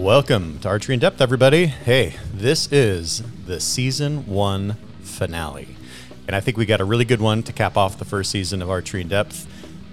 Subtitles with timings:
[0.00, 1.66] Welcome to Archery in Depth, everybody.
[1.66, 5.76] Hey, this is the season one finale.
[6.26, 8.62] And I think we got a really good one to cap off the first season
[8.62, 9.46] of Archery in Depth.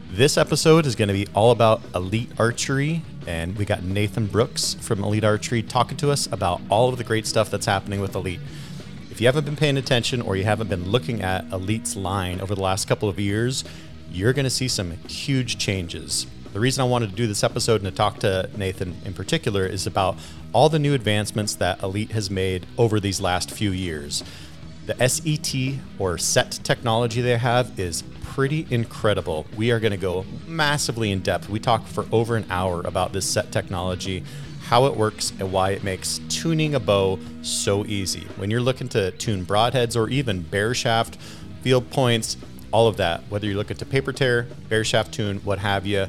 [0.09, 4.75] This episode is going to be all about elite archery, and we got Nathan Brooks
[4.75, 8.15] from Elite Archery talking to us about all of the great stuff that's happening with
[8.15, 8.39] Elite.
[9.11, 12.55] If you haven't been paying attention or you haven't been looking at Elite's line over
[12.55, 13.65] the last couple of years,
[14.09, 16.27] you're going to see some huge changes.
[16.53, 19.65] The reason I wanted to do this episode and to talk to Nathan in particular
[19.65, 20.15] is about
[20.53, 24.23] all the new advancements that Elite has made over these last few years.
[24.85, 29.45] The SET or set technology they have is pretty incredible.
[29.57, 31.49] We are going to go massively in depth.
[31.49, 34.23] We talk for over an hour about this set technology,
[34.63, 38.25] how it works, and why it makes tuning a bow so easy.
[38.37, 41.17] When you're looking to tune broadheads or even bare shaft,
[41.61, 42.37] field points,
[42.71, 46.07] all of that, whether you're looking to paper tear, bare shaft tune, what have you,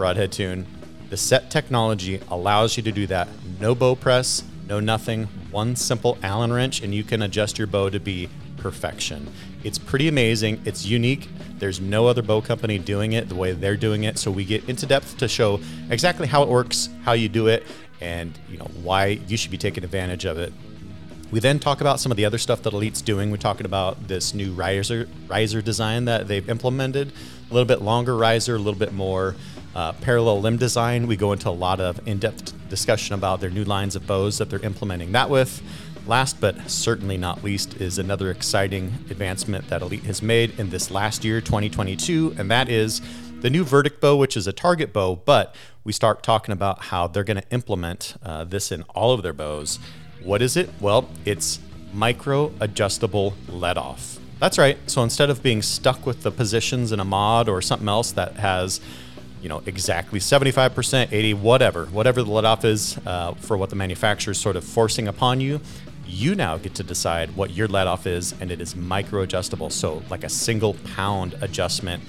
[0.00, 0.66] broadhead tune,
[1.10, 3.28] the set technology allows you to do that.
[3.60, 7.90] No bow press, no nothing, one simple Allen wrench, and you can adjust your bow
[7.90, 8.26] to be
[8.56, 9.30] perfection.
[9.62, 10.62] It's pretty amazing.
[10.64, 11.28] It's unique.
[11.58, 14.16] There's no other bow company doing it the way they're doing it.
[14.16, 17.66] So we get into depth to show exactly how it works, how you do it,
[18.00, 20.50] and you know why you should be taking advantage of it.
[21.30, 23.30] We then talk about some of the other stuff that Elite's doing.
[23.30, 27.12] We're talking about this new riser riser design that they've implemented,
[27.50, 29.36] a little bit longer riser, a little bit more
[29.74, 31.06] uh, parallel limb design.
[31.06, 34.38] We go into a lot of in depth discussion about their new lines of bows
[34.38, 35.62] that they're implementing that with.
[36.06, 40.90] Last but certainly not least is another exciting advancement that Elite has made in this
[40.90, 43.00] last year, 2022, and that is
[43.40, 45.16] the new Verdict bow, which is a target bow.
[45.16, 45.54] But
[45.84, 49.32] we start talking about how they're going to implement uh, this in all of their
[49.32, 49.78] bows.
[50.22, 50.70] What is it?
[50.80, 51.60] Well, it's
[51.92, 54.18] micro adjustable let off.
[54.38, 54.78] That's right.
[54.86, 58.36] So instead of being stuck with the positions in a mod or something else that
[58.36, 58.80] has
[59.40, 63.76] you know, exactly 75%, 80, whatever, whatever the let off is uh, for what the
[63.76, 65.60] manufacturer is sort of forcing upon you,
[66.06, 69.70] you now get to decide what your let off is, and it is micro adjustable.
[69.70, 72.02] So, like a single pound adjustment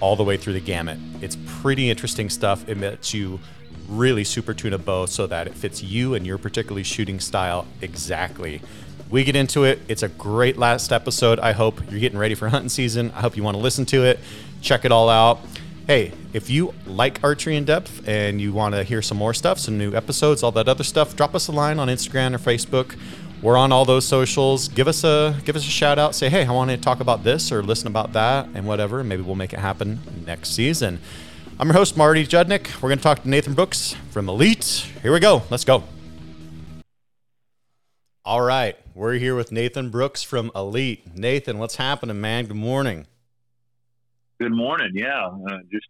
[0.00, 0.98] all the way through the gamut.
[1.22, 2.68] It's pretty interesting stuff.
[2.68, 3.40] It lets you
[3.88, 7.66] really super tune a bow so that it fits you and your particularly shooting style
[7.80, 8.60] exactly.
[9.08, 9.80] We get into it.
[9.88, 11.38] It's a great last episode.
[11.38, 13.10] I hope you're getting ready for hunting season.
[13.14, 14.18] I hope you want to listen to it,
[14.60, 15.40] check it all out
[15.86, 19.58] hey, if you like Archery in Depth and you want to hear some more stuff,
[19.58, 22.96] some new episodes, all that other stuff, drop us a line on Instagram or Facebook.
[23.40, 24.68] We're on all those socials.
[24.68, 26.14] Give us a give us a shout out.
[26.14, 29.04] Say, hey, I want to talk about this or listen about that and whatever.
[29.04, 30.98] Maybe we'll make it happen next season.
[31.58, 32.82] I'm your host, Marty Judnick.
[32.82, 34.86] We're going to talk to Nathan Brooks from Elite.
[35.02, 35.42] Here we go.
[35.50, 35.84] Let's go.
[38.24, 38.76] All right.
[38.94, 41.16] We're here with Nathan Brooks from Elite.
[41.16, 42.46] Nathan, what's happening, man?
[42.46, 43.06] Good morning.
[44.40, 44.90] Good morning.
[44.94, 45.86] Yeah, uh, just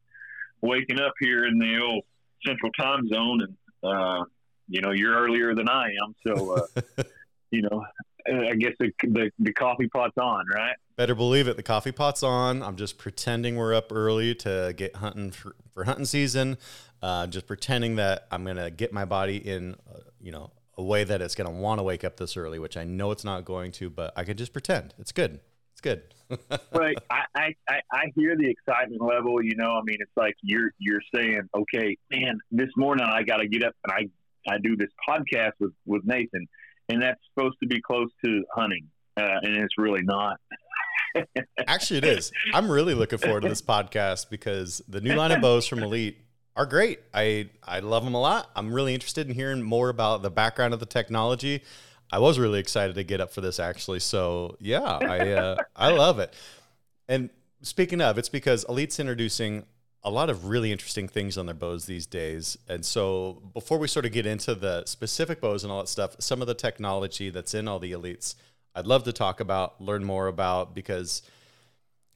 [0.61, 2.05] waking up here in the old
[2.47, 4.25] Central Time Zone, and uh,
[4.69, 7.03] you know you're earlier than I am, so uh,
[7.51, 7.85] you know
[8.29, 10.75] I guess the, the, the coffee pot's on, right?
[10.97, 11.57] Better believe it.
[11.57, 12.63] The coffee pot's on.
[12.63, 16.59] I'm just pretending we're up early to get hunting for, for hunting season.
[17.03, 21.05] Uh, just pretending that I'm gonna get my body in, uh, you know, a way
[21.05, 23.73] that it's gonna want to wake up this early, which I know it's not going
[23.73, 24.95] to, but I could just pretend.
[24.99, 25.41] It's good.
[25.73, 26.03] It's good.
[26.73, 26.97] Right.
[27.11, 29.43] I, I, I hear the excitement level.
[29.43, 33.39] You know, I mean, it's like you're you're saying, okay, man, this morning I got
[33.39, 36.47] to get up and I I do this podcast with with Nathan,
[36.89, 40.39] and that's supposed to be close to hunting, uh, and it's really not.
[41.67, 42.33] Actually, it is.
[42.53, 46.19] I'm really looking forward to this podcast because the new line of bows from Elite
[46.57, 47.01] are great.
[47.13, 48.51] I I love them a lot.
[48.55, 51.63] I'm really interested in hearing more about the background of the technology.
[52.11, 54.01] I was really excited to get up for this actually.
[54.01, 56.33] So yeah, I uh, I love it.
[57.09, 57.31] And
[57.63, 59.65] speaking of, it's because Elite's introducing
[60.03, 62.57] a lot of really interesting things on their bows these days.
[62.69, 66.15] And so before we sort of get into the specific bows and all that stuff,
[66.21, 68.37] some of the technology that's in all the Elites,
[68.77, 71.23] I'd love to talk about, learn more about because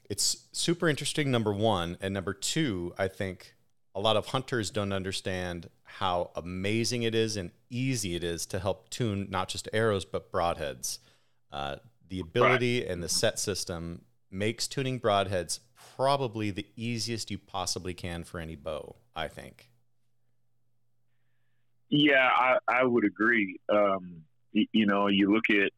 [0.09, 1.33] it's super interesting.
[1.33, 3.55] Number one, and number two, I think
[3.95, 8.59] a lot of hunters don't understand how amazing it is and easy it is to
[8.59, 10.99] help tune not just arrows but broadheads.
[11.53, 11.77] Uh,
[12.09, 12.91] the ability right.
[12.91, 15.61] and the set system makes tuning broadheads
[15.97, 18.97] probably the easiest you possibly can for any bow.
[19.15, 19.69] I think.
[21.91, 23.59] Yeah, I, I would agree.
[23.69, 24.23] Um,
[24.53, 25.73] you, you know, you look at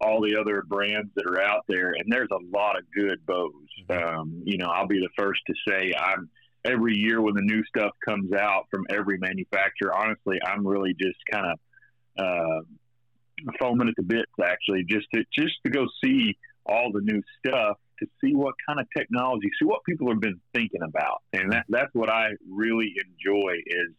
[0.00, 3.52] all the other brands that are out there, and there's a lot of good bows.
[3.88, 4.18] Mm-hmm.
[4.18, 6.28] Um, you know, I'll be the first to say I'm
[6.66, 11.18] every year when the new stuff comes out from every manufacturer, honestly, I'm really just
[11.30, 11.58] kind of
[12.18, 12.60] uh,
[13.58, 17.78] foaming at the bits actually, just to just to go see all the new stuff,
[18.00, 21.64] to see what kind of technology, see what people have been thinking about, and that
[21.68, 23.94] that's what I really enjoy is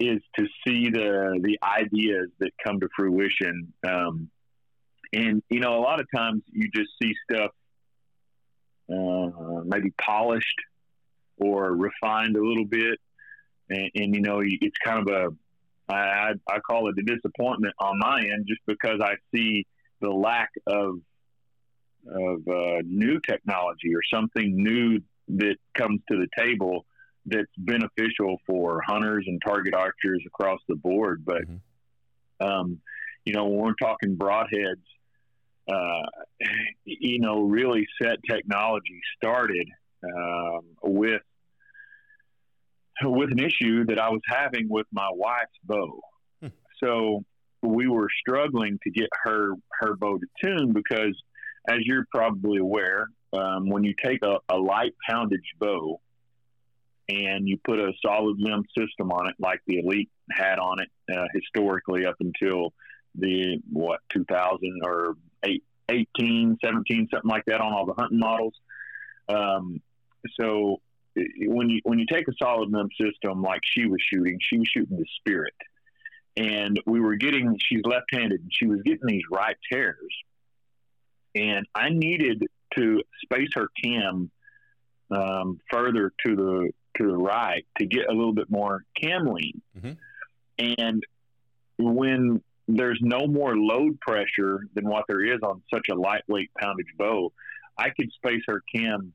[0.00, 3.72] is to see the the ideas that come to fruition.
[3.86, 4.30] Um,
[5.12, 7.52] and you know, a lot of times you just see stuff
[8.90, 10.56] uh, maybe polished
[11.40, 12.98] or refined a little bit,
[13.70, 15.36] and, and you know, it's kind of a
[15.90, 19.66] I, I call it a disappointment on my end, just because I see
[20.00, 21.00] the lack of
[22.06, 26.86] of uh, new technology or something new that comes to the table
[27.26, 31.24] that's beneficial for hunters and target archers across the board.
[31.24, 32.46] But mm-hmm.
[32.46, 32.78] um,
[33.24, 34.84] you know, when we're talking broadheads,
[35.70, 36.06] uh,
[36.84, 39.68] you know, really set technology started
[40.04, 41.22] um, with
[43.02, 46.00] with an issue that I was having with my wife's bow.
[46.42, 46.48] Hmm.
[46.82, 47.24] So
[47.62, 51.16] we were struggling to get her her bow to tune because,
[51.68, 56.00] as you're probably aware, um, when you take a, a light poundage bow
[57.08, 60.88] and you put a solid limb system on it, like the Elite had on it
[61.14, 62.72] uh, historically up until
[63.14, 68.54] the what 2000 or 8, 18, 17, something like that on all the hunting models.
[69.28, 69.80] Um,
[70.38, 70.80] so
[71.16, 74.68] when you when you take a solid limb system like she was shooting, she was
[74.68, 75.54] shooting the Spirit,
[76.36, 79.96] and we were getting she's left-handed and she was getting these right tears,
[81.34, 82.44] and I needed
[82.76, 84.30] to space her cam
[85.10, 89.62] um, further to the to the right to get a little bit more cam lean.
[89.76, 89.92] Mm-hmm.
[90.80, 91.02] And
[91.78, 96.92] when there's no more load pressure than what there is on such a lightweight poundage
[96.98, 97.32] bow,
[97.76, 99.12] I could space her cam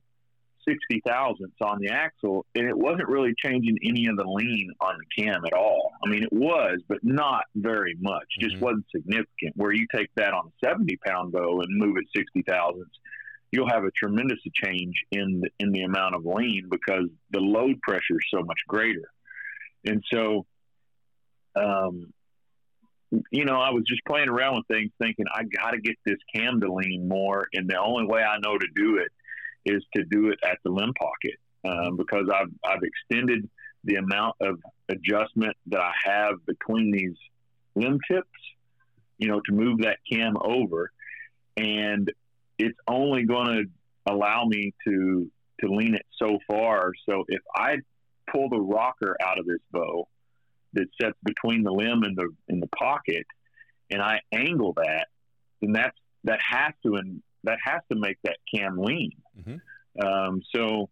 [0.66, 4.96] 60 thousandths on the axle, and it wasn't really changing any of the lean on
[4.98, 5.92] the cam at all.
[6.04, 8.26] I mean, it was, but not very much.
[8.40, 8.64] Just mm-hmm.
[8.64, 9.56] wasn't significant.
[9.56, 12.98] Where you take that on a 70 pound bow and move it 60 thousandths,
[13.50, 17.80] you'll have a tremendous change in the, in the amount of lean because the load
[17.82, 19.08] pressure is so much greater.
[19.84, 20.46] And so,
[21.54, 22.12] um,
[23.30, 26.18] you know, I was just playing around with things, thinking I got to get this
[26.34, 29.12] cam to lean more, and the only way I know to do it
[29.64, 33.48] is to do it at the limb pocket um, because I've I've extended
[33.84, 34.58] the amount of
[34.88, 37.16] adjustment that I have between these
[37.74, 38.28] limb tips,
[39.18, 40.90] you know, to move that cam over,
[41.56, 42.10] and
[42.58, 45.30] it's only going to allow me to
[45.60, 46.92] to lean it so far.
[47.08, 47.76] So if I
[48.30, 50.08] pull the rocker out of this bow
[50.72, 53.26] that sets between the limb and the in the pocket,
[53.90, 55.06] and I angle that,
[55.60, 59.12] then that's that has to and that has to make that cam lean.
[59.38, 60.06] Mm-hmm.
[60.06, 60.90] Um, so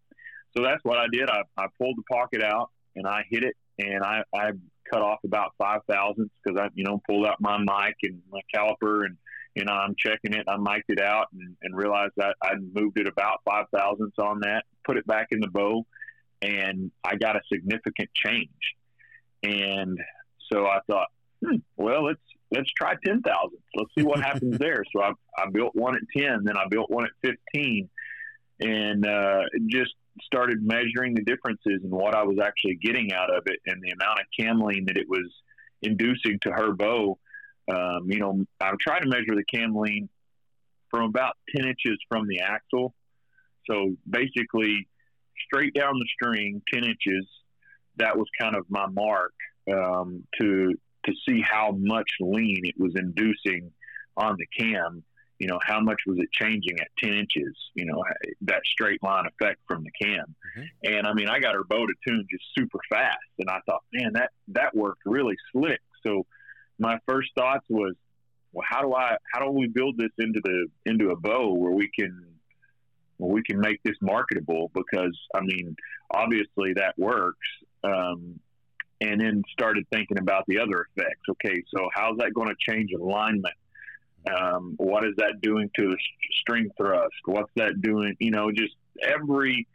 [0.55, 1.29] so that's what I did.
[1.29, 4.51] I, I pulled the pocket out and I hit it, and I, I
[4.91, 8.41] cut off about five thousandths because I you know pulled out my mic and my
[8.55, 9.17] caliper and
[9.55, 10.45] you know, I'm checking it.
[10.47, 14.39] I mic'd it out and, and realized that I moved it about five thousandths on
[14.41, 15.85] that, put it back in the bow,
[16.41, 18.49] and I got a significant change.
[19.43, 19.97] And
[20.51, 21.07] so I thought,
[21.45, 22.19] hmm, well, let's
[22.53, 23.23] let's try 10,000.
[23.75, 24.83] Let's see what happens there.
[24.95, 27.89] So I, I built one at ten, then I built one at fifteen,
[28.59, 33.43] and uh, just started measuring the differences in what I was actually getting out of
[33.47, 35.27] it and the amount of cam lean that it was
[35.81, 37.17] inducing to her bow
[37.71, 40.09] um, you know, I'm trying to measure the cam lean
[40.89, 42.93] from about 10 inches from the axle.
[43.69, 44.87] So basically,
[45.47, 47.27] straight down the string, 10 inches.
[47.97, 49.33] That was kind of my mark
[49.71, 50.73] um, to
[51.05, 53.71] to see how much lean it was inducing
[54.17, 55.03] on the cam.
[55.39, 57.55] You know, how much was it changing at 10 inches?
[57.75, 58.03] You know,
[58.41, 60.35] that straight line effect from the cam.
[60.57, 60.93] Mm-hmm.
[60.93, 63.81] And I mean, I got her bow to tune just super fast, and I thought,
[63.91, 65.81] man, that that worked really slick.
[66.05, 66.25] So
[66.79, 67.95] my first thoughts was,
[68.53, 71.71] well, how do I, how do we build this into the into a bow where
[71.71, 72.25] we can,
[73.17, 74.71] where we can make this marketable?
[74.73, 75.75] Because I mean,
[76.11, 77.47] obviously that works.
[77.83, 78.39] Um,
[79.03, 81.21] and then started thinking about the other effects.
[81.29, 83.53] Okay, so how's that going to change alignment?
[84.33, 85.97] Um, what is that doing to the
[86.41, 87.13] string thrust?
[87.25, 88.15] What's that doing?
[88.19, 89.67] You know, just every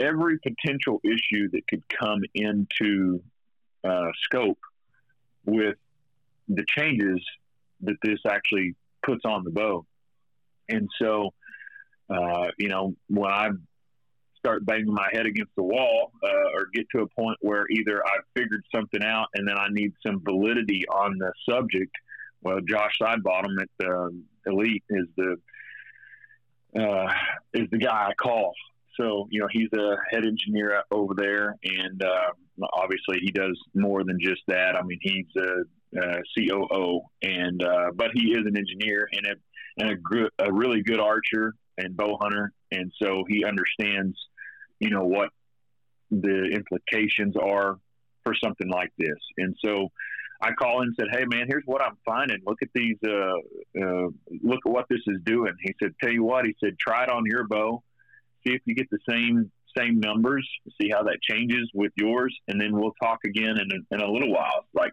[0.00, 3.22] every potential issue that could come into
[3.84, 4.58] uh, scope
[5.46, 5.76] with
[6.48, 7.24] the changes
[7.80, 9.86] that this actually puts on the bow.
[10.68, 11.32] And so,
[12.10, 13.48] uh, you know, when I
[14.44, 18.02] start banging my head against the wall uh, or get to a point where either
[18.04, 21.92] I've figured something out and then I need some validity on the subject,
[22.42, 24.08] well, Josh Sidebottom at uh,
[24.46, 25.36] Elite is the
[26.78, 27.12] uh,
[27.54, 28.52] is the guy I call.
[29.00, 34.04] So you know he's a head engineer over there, and uh, obviously he does more
[34.04, 34.76] than just that.
[34.76, 39.34] I mean he's a uh, COO, and uh, but he is an engineer and a
[39.78, 44.16] and a, gr- a really good archer and bow hunter, and so he understands,
[44.80, 45.30] you know, what
[46.10, 47.78] the implications are
[48.24, 49.18] for something like this.
[49.38, 49.90] And so
[50.40, 52.38] I call in and said, "Hey, man, here's what I'm finding.
[52.46, 52.96] Look at these.
[53.06, 53.38] Uh,
[53.80, 54.08] uh,
[54.42, 57.08] look at what this is doing." He said, "Tell you what," he said, "Try it
[57.08, 57.82] on your bow.
[58.46, 60.48] See if you get the same same numbers.
[60.80, 64.10] See how that changes with yours, and then we'll talk again in a, in a
[64.10, 64.92] little while." Like,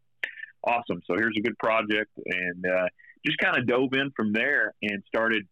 [0.64, 1.02] awesome.
[1.06, 2.88] So here's a good project, and uh,
[3.26, 5.48] just kind of dove in from there and started,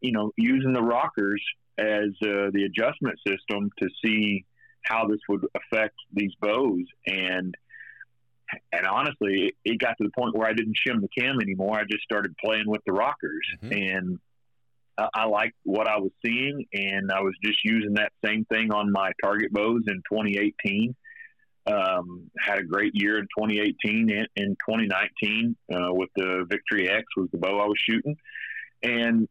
[0.00, 1.42] you know, using the rockers
[1.80, 4.44] as uh, the adjustment system to see
[4.82, 7.54] how this would affect these bows and
[8.72, 11.78] and honestly, it got to the point where I didn't shim the cam anymore.
[11.78, 13.72] I just started playing with the rockers, mm-hmm.
[13.72, 14.18] and
[14.98, 18.72] I, I liked what I was seeing, and I was just using that same thing
[18.72, 20.94] on my target bows in 2018.
[21.66, 27.04] Um, had a great year in 2018 and in 2019 uh, with the Victory X
[27.16, 28.16] was the bow I was shooting,
[28.82, 29.28] and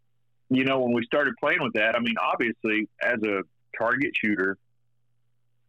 [0.50, 3.42] you know when we started playing with that, I mean obviously as a
[3.78, 4.58] target shooter,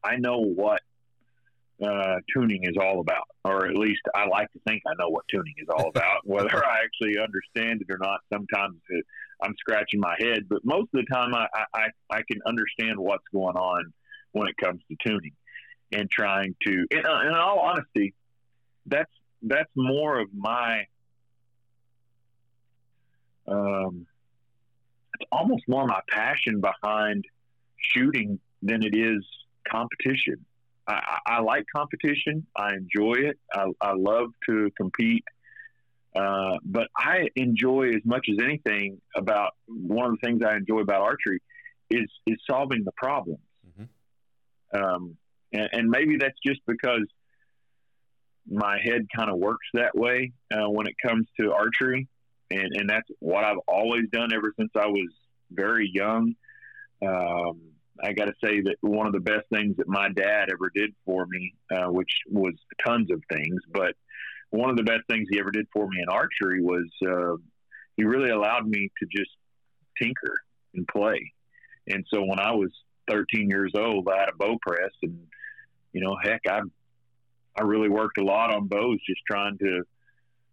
[0.03, 0.81] I know what
[1.85, 5.25] uh, tuning is all about, or at least I like to think I know what
[5.29, 6.21] tuning is all about.
[6.25, 9.05] Whether I actually understand it or not, sometimes it,
[9.43, 13.25] I'm scratching my head, but most of the time I, I, I can understand what's
[13.33, 13.93] going on
[14.33, 15.33] when it comes to tuning
[15.93, 16.87] and trying to.
[16.91, 18.15] In, uh, in all honesty,
[18.87, 19.11] that's
[19.43, 20.85] that's more of my.
[23.49, 24.07] Um,
[25.33, 27.25] almost more my passion behind
[27.79, 29.25] shooting than it is
[29.71, 30.45] competition
[30.91, 32.47] I, I like competition.
[32.57, 33.39] I enjoy it.
[33.53, 35.25] I, I love to compete.
[36.15, 40.81] Uh, but I enjoy as much as anything about one of the things I enjoy
[40.81, 41.41] about archery
[41.89, 43.39] is is solving the problems.
[43.69, 44.83] Mm-hmm.
[44.83, 45.17] Um,
[45.53, 47.07] and, and, maybe that's just because
[48.49, 52.09] my head kind of works that way uh, when it comes to archery,
[52.51, 55.09] and, and that's what I've always done ever since I was
[55.51, 56.35] very young.
[57.07, 57.61] Um,
[58.03, 60.95] I got to say that one of the best things that my dad ever did
[61.05, 62.55] for me, uh, which was
[62.85, 63.95] tons of things, but
[64.51, 67.37] one of the best things he ever did for me in archery was uh,
[67.97, 69.31] he really allowed me to just
[70.01, 70.35] tinker
[70.75, 71.33] and play.
[71.89, 72.71] And so when I was
[73.11, 75.19] 13 years old, I had a bow press, and
[75.93, 76.61] you know, heck, I
[77.59, 79.83] I really worked a lot on bows, just trying to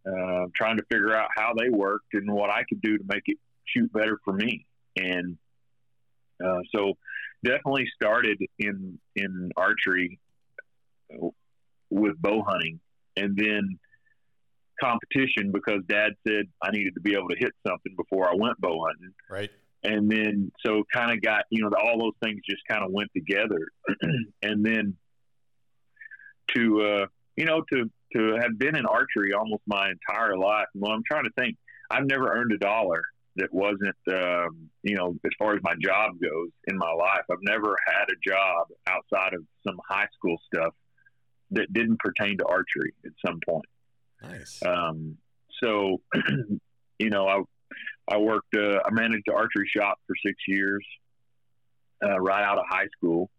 [0.08, 3.24] uh, trying to figure out how they worked and what I could do to make
[3.26, 4.66] it shoot better for me.
[4.96, 5.38] And
[6.44, 6.94] uh, so
[7.44, 10.20] definitely started in in archery
[11.90, 12.80] with bow hunting,
[13.16, 13.80] and then
[14.82, 18.60] competition because Dad said I needed to be able to hit something before I went
[18.60, 19.14] bow hunting.
[19.30, 19.50] Right.
[19.84, 23.10] And then so kind of got you know all those things just kind of went
[23.16, 23.60] together,
[24.42, 24.96] and then
[26.56, 30.68] to uh, you know to to have been in archery almost my entire life.
[30.76, 31.58] Well, I'm trying to think.
[31.90, 33.02] I've never earned a dollar
[33.38, 37.38] that wasn't, um, you know, as far as my job goes in my life, I've
[37.42, 40.74] never had a job outside of some high school stuff
[41.52, 43.66] that didn't pertain to archery at some point.
[44.22, 44.62] Nice.
[44.66, 45.18] Um,
[45.64, 46.02] so,
[47.00, 47.42] you know, I
[48.10, 50.84] I worked, uh, I managed an archery shop for six years,
[52.04, 53.30] uh, right out of high school,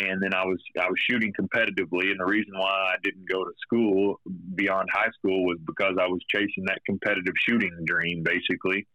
[0.00, 2.10] and then I was I was shooting competitively.
[2.10, 4.20] And the reason why I didn't go to school
[4.54, 8.86] beyond high school was because I was chasing that competitive shooting dream, basically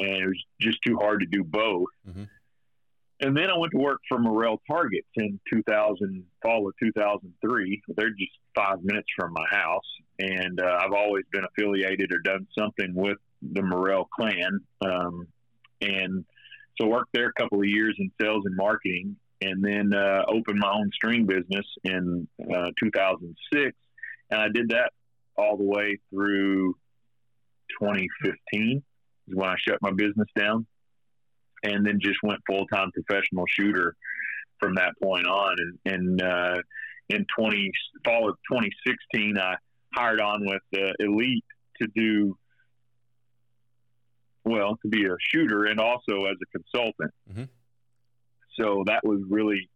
[0.00, 1.88] and it was just too hard to do both.
[2.08, 2.24] Mm-hmm.
[3.22, 7.82] And then I went to work for Morrell Targets in 2000, fall of 2003.
[7.88, 9.84] They're just five minutes from my house,
[10.18, 14.60] and uh, I've always been affiliated or done something with the Morrell clan.
[14.80, 15.26] Um,
[15.82, 16.24] and
[16.80, 20.58] so worked there a couple of years in sales and marketing, and then uh, opened
[20.58, 23.76] my own string business in uh, 2006.
[24.30, 24.92] And I did that
[25.36, 26.74] all the way through
[27.80, 28.82] 2015
[29.28, 30.66] is when I shut my business down,
[31.62, 33.94] and then just went full time professional shooter
[34.58, 35.56] from that point on.
[35.58, 36.56] And, and uh,
[37.08, 37.70] in twenty
[38.04, 39.54] fall of 2016, I
[39.94, 40.62] hired on with
[40.98, 41.44] Elite
[41.80, 42.36] to do
[44.44, 47.12] well to be a shooter and also as a consultant.
[47.30, 47.44] Mm-hmm.
[48.60, 49.68] So that was really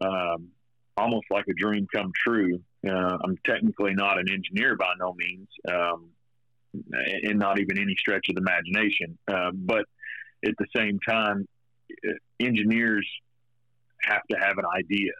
[0.00, 0.48] um,
[0.96, 2.60] almost like a dream come true.
[2.86, 6.10] Uh, I'm technically not an engineer by no means, um,
[7.22, 9.18] and not even any stretch of the imagination.
[9.26, 9.84] Uh, but
[10.44, 11.46] at the same time,
[12.06, 13.08] uh, engineers
[14.02, 15.12] have to have an idea,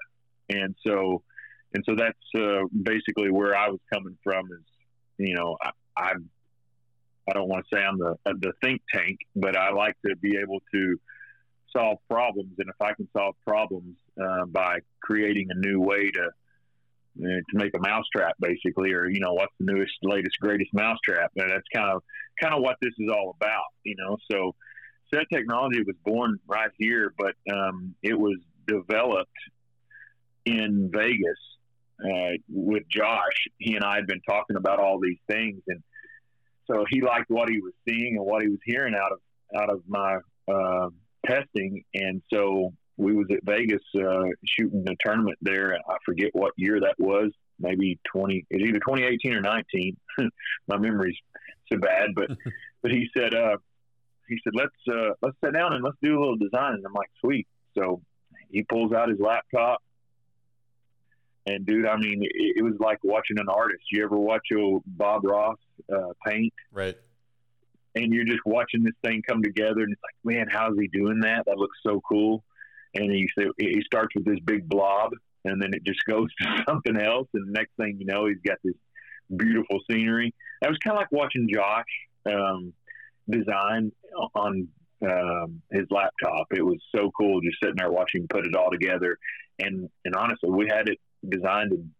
[0.48, 1.22] and so
[1.74, 4.46] and so that's uh, basically where I was coming from.
[4.46, 4.64] Is
[5.18, 6.12] you know I, I
[7.28, 10.38] I don't want to say I'm the the think tank, but I like to be
[10.40, 11.00] able to
[11.76, 16.30] solve problems, and if I can solve problems uh, by creating a new way to
[17.20, 21.30] uh, to make a mousetrap, basically, or you know, what's the newest, latest, greatest mousetrap?
[21.36, 22.02] And that's kind of
[22.40, 24.16] kind of what this is all about, you know.
[24.30, 24.54] So,
[25.12, 29.30] set technology was born right here, but um, it was developed
[30.44, 31.38] in Vegas
[32.04, 35.82] uh, with Josh, he and I had been talking about all these things, and
[36.66, 39.18] so he liked what he was seeing and what he was hearing out of
[39.60, 40.88] out of my uh,
[41.28, 45.74] testing, and so we was at Vegas uh, shooting a tournament there.
[45.74, 47.30] I forget what year that was.
[47.60, 48.46] Maybe twenty.
[48.50, 49.96] It was either twenty eighteen or nineteen.
[50.68, 51.16] my memory's
[51.70, 52.30] so bad, but
[52.82, 53.56] but he said uh,
[54.28, 56.74] he said let's uh, let's sit down and let's do a little design.
[56.74, 57.46] And I'm like, sweet.
[57.76, 58.00] So
[58.50, 59.82] he pulls out his laptop,
[61.46, 63.84] and dude, I mean, it, it was like watching an artist.
[63.90, 65.58] You ever watch a Bob Ross
[65.92, 66.52] uh, paint?
[66.72, 66.96] Right.
[67.94, 71.20] And you're just watching this thing come together, and it's like, man, how's he doing
[71.20, 71.44] that?
[71.46, 72.44] That looks so cool.
[72.94, 73.28] And he
[73.58, 75.12] he starts with this big blob,
[75.44, 78.38] and then it just goes to something else, and the next thing you know, he's
[78.46, 78.74] got this
[79.34, 80.34] beautiful scenery.
[80.62, 81.84] That was kind of like watching Josh
[82.26, 82.72] um,
[83.28, 83.92] design
[84.34, 84.68] on
[85.02, 86.46] um, his laptop.
[86.50, 89.18] It was so cool just sitting there watching him put it all together.
[89.58, 91.92] And and honestly, we had it designed in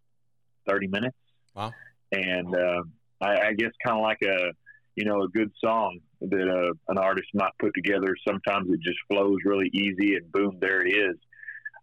[0.67, 1.17] 30 minutes.
[1.55, 1.73] Wow.
[2.11, 2.83] And uh,
[3.21, 4.51] I, I guess kind of like a
[4.99, 8.13] you know a good song that uh, an artist might put together.
[8.27, 11.15] Sometimes it just flows really easy, and boom, there it is.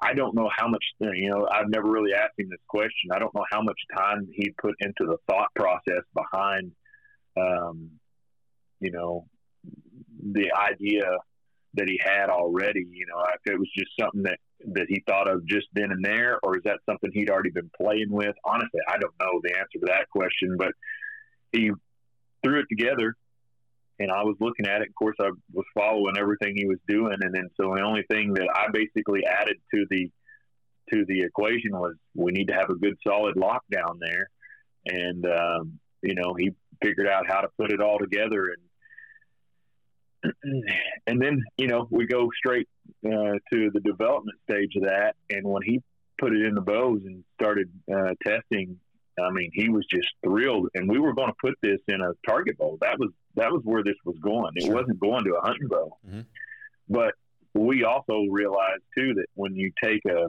[0.02, 3.12] I don't know how much, you know, I've never really asked him this question.
[3.14, 6.72] I don't know how much time he put into the thought process behind,
[7.40, 7.92] um,
[8.80, 9.26] you know,
[10.34, 11.04] the idea
[11.72, 12.84] that he had already.
[12.90, 14.38] You know, if it was just something that
[14.74, 17.70] that he thought of just then and there, or is that something he'd already been
[17.80, 18.34] playing with?
[18.44, 20.72] Honestly, I don't know the answer to that question, but
[21.52, 21.70] he
[22.46, 23.16] threw it together
[23.98, 24.88] and I was looking at it.
[24.88, 28.34] Of course, I was following everything he was doing, and then so the only thing
[28.34, 30.10] that I basically added to the
[30.92, 34.28] to the equation was we need to have a good solid lockdown there,
[34.86, 36.50] and um, you know he
[36.82, 38.54] figured out how to put it all together,
[40.22, 40.34] and
[41.06, 42.68] and then you know we go straight
[43.06, 45.82] uh, to the development stage of that, and when he
[46.18, 48.78] put it in the bows and started uh, testing
[49.18, 52.12] I mean, he was just thrilled, and we were going to put this in a
[52.28, 52.78] target bow.
[52.80, 54.52] That was that was where this was going.
[54.56, 54.74] It sure.
[54.74, 55.96] wasn't going to a hunting bow.
[56.06, 56.20] Mm-hmm.
[56.88, 57.14] But
[57.54, 60.28] we also realized too that when you take a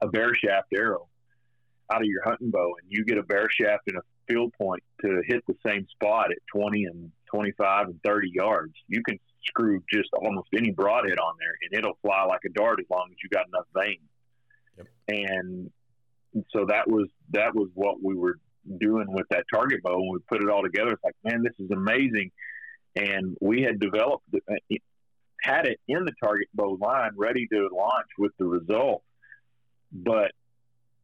[0.00, 1.08] a bare shaft arrow
[1.92, 4.82] out of your hunting bow and you get a bare shaft and a field point
[5.02, 9.82] to hit the same spot at 20 and 25 and 30 yards, you can screw
[9.92, 13.16] just almost any broadhead on there and it'll fly like a dart as long as
[13.22, 14.00] you got enough vane.
[14.76, 14.86] Yep.
[15.08, 15.70] And
[16.50, 18.38] so that was that was what we were
[18.78, 19.94] doing with that target bow.
[19.94, 20.92] And we put it all together.
[20.92, 22.30] It's like, man, this is amazing.
[22.94, 24.54] And we had developed, uh,
[25.42, 29.02] had it in the target bow line ready to launch with the Rezult.
[29.92, 30.32] But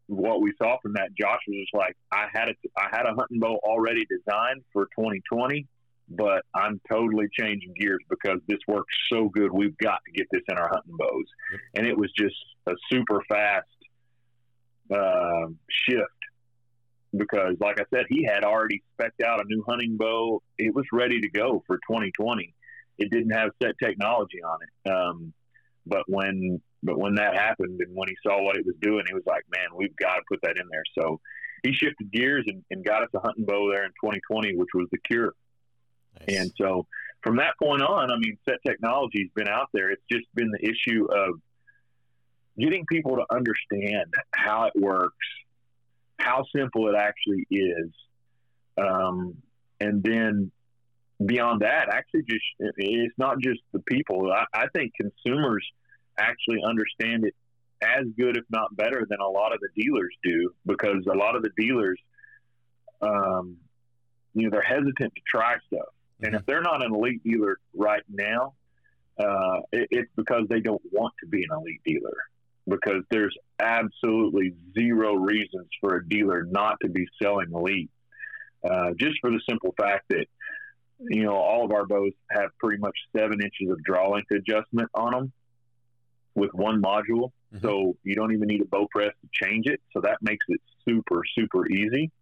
[0.06, 3.14] what we saw from that, Josh was just like, I had a, I had a
[3.14, 5.66] hunting bow already designed for 2020,
[6.08, 9.52] but I'm totally changing gears because this works so good.
[9.52, 11.26] We've got to get this in our hunting bows.
[11.76, 12.34] And it was just
[12.66, 13.68] a super fast
[14.90, 16.08] uh, shift
[17.16, 20.42] because, like I said, he had already specked out a new hunting bow.
[20.58, 22.54] It was ready to go for 2020.
[22.98, 24.90] It didn't have set technology on it.
[24.90, 25.32] Um,
[25.86, 29.14] but when but when that happened and when he saw what it was doing, he
[29.14, 31.20] was like, "Man, we've got to put that in there." So
[31.62, 34.88] he shifted gears and, and got us a hunting bow there in 2020, which was
[34.90, 35.34] the Kure.
[36.20, 36.38] Nice.
[36.38, 36.86] And so
[37.22, 39.90] from that point on, I mean, set technology's been out there.
[39.90, 41.40] It's just been the issue of
[42.58, 45.26] getting people to understand how it works,
[46.18, 47.90] how simple it actually is,
[48.78, 49.36] um,
[49.80, 50.50] and then
[51.24, 54.32] beyond that, actually, just it's not just the people.
[54.32, 55.66] I, I think consumers
[56.18, 57.34] actually understand it
[57.82, 61.34] as good, if not better, than a lot of the dealers do, because a lot
[61.34, 61.98] of the dealers,
[63.00, 63.56] um,
[64.34, 66.26] you know, they're hesitant to try stuff, mm-hmm.
[66.26, 68.54] and if they're not an elite dealer right now,
[69.18, 72.16] uh, it, it's because they don't want to be an elite dealer
[72.68, 77.90] because there's absolutely zero reasons for a dealer not to be selling elite.
[78.64, 80.26] Uh, just for the simple fact that
[81.00, 84.88] you know all of our bows have pretty much seven inches of draw length adjustment
[84.94, 85.32] on them
[86.34, 87.58] with one module, mm-hmm.
[87.60, 89.80] so you don't even need a bow press to change it.
[89.92, 92.12] So that makes it super super easy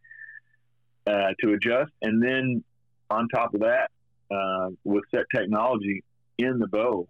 [1.06, 1.92] uh, to adjust.
[2.00, 2.64] And then
[3.10, 3.90] on top of that,
[4.30, 6.02] uh, with set technology
[6.38, 7.06] in the bow,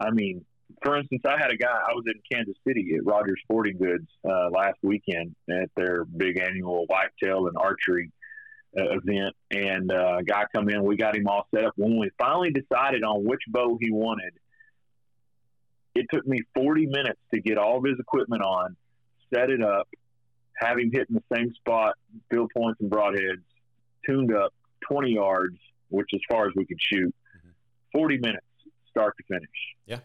[0.00, 0.46] I mean
[0.82, 1.66] for instance, I had a guy.
[1.66, 6.38] I was in Kansas City at Rogers Sporting Goods uh, last weekend at their big
[6.38, 8.12] annual whitetail and archery
[8.78, 10.84] uh, event, and uh, a guy come in.
[10.84, 11.72] We got him all set up.
[11.76, 14.34] When we finally decided on which bow he wanted,
[15.94, 18.76] it took me 40 minutes to get all of his equipment on,
[19.34, 19.88] set it up,
[20.56, 21.94] have him hit in the same spot,
[22.30, 23.42] field points and broadheads,
[24.06, 24.52] tuned up
[24.88, 25.56] 20 yards,
[25.88, 27.14] which as far as we could shoot.
[27.38, 27.98] Mm-hmm.
[27.98, 28.46] 40 minutes,
[28.90, 29.48] start to finish.
[29.86, 29.98] Yeah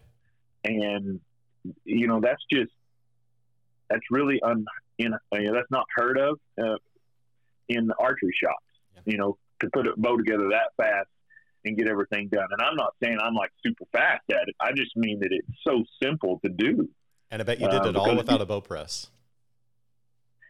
[0.63, 1.19] and
[1.85, 2.71] you know that's just
[3.89, 4.65] that's really un,
[4.97, 6.77] in you know, that's not heard of uh,
[7.69, 8.65] in the archery shops.
[8.95, 9.01] Yeah.
[9.05, 11.07] You know, to put a bow together that fast
[11.65, 12.47] and get everything done.
[12.51, 14.55] And I'm not saying I'm like super fast at it.
[14.59, 16.89] I just mean that it's so simple to do.
[17.31, 19.09] And I bet you did uh, it all without a bow press.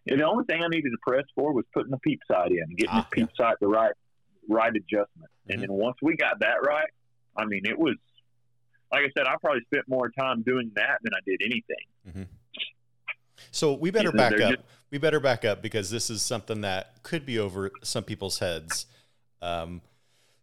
[0.07, 2.75] And the only thing I needed to press for was putting the peep sight in,
[2.75, 3.45] getting ah, the peep yeah.
[3.45, 3.93] sight the right
[4.49, 5.07] right adjustment.
[5.21, 5.51] Mm-hmm.
[5.51, 6.89] And then once we got that right,
[7.37, 7.95] I mean, it was
[8.93, 11.85] like I said, I probably spent more time doing that than I did anything.
[12.07, 12.23] Mm-hmm.
[13.51, 14.51] So we better back up.
[14.51, 18.37] Just, we better back up because this is something that could be over some people's
[18.37, 18.85] heads.
[19.41, 19.81] Um,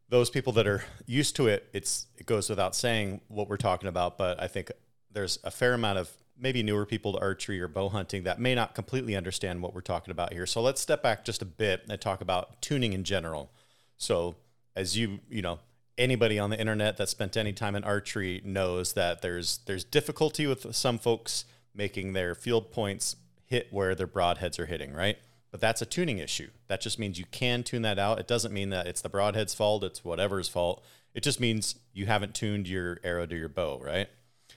[0.08, 3.88] those people that are used to it, it's it goes without saying what we're talking
[3.88, 4.18] about.
[4.18, 4.72] But I think
[5.12, 8.54] there's a fair amount of maybe newer people to archery or bow hunting that may
[8.54, 10.46] not completely understand what we're talking about here.
[10.46, 13.52] So let's step back just a bit and talk about tuning in general.
[13.96, 14.34] So
[14.74, 15.60] as you you know
[16.00, 20.46] anybody on the internet that spent any time in archery knows that there's there's difficulty
[20.46, 25.18] with some folks making their field points hit where their broadheads are hitting, right?
[25.50, 26.48] But that's a tuning issue.
[26.68, 28.18] That just means you can tune that out.
[28.18, 30.84] It doesn't mean that it's the broadhead's fault, it's whatever's fault.
[31.14, 34.08] It just means you haven't tuned your arrow to your bow, right?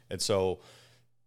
[0.10, 0.60] And so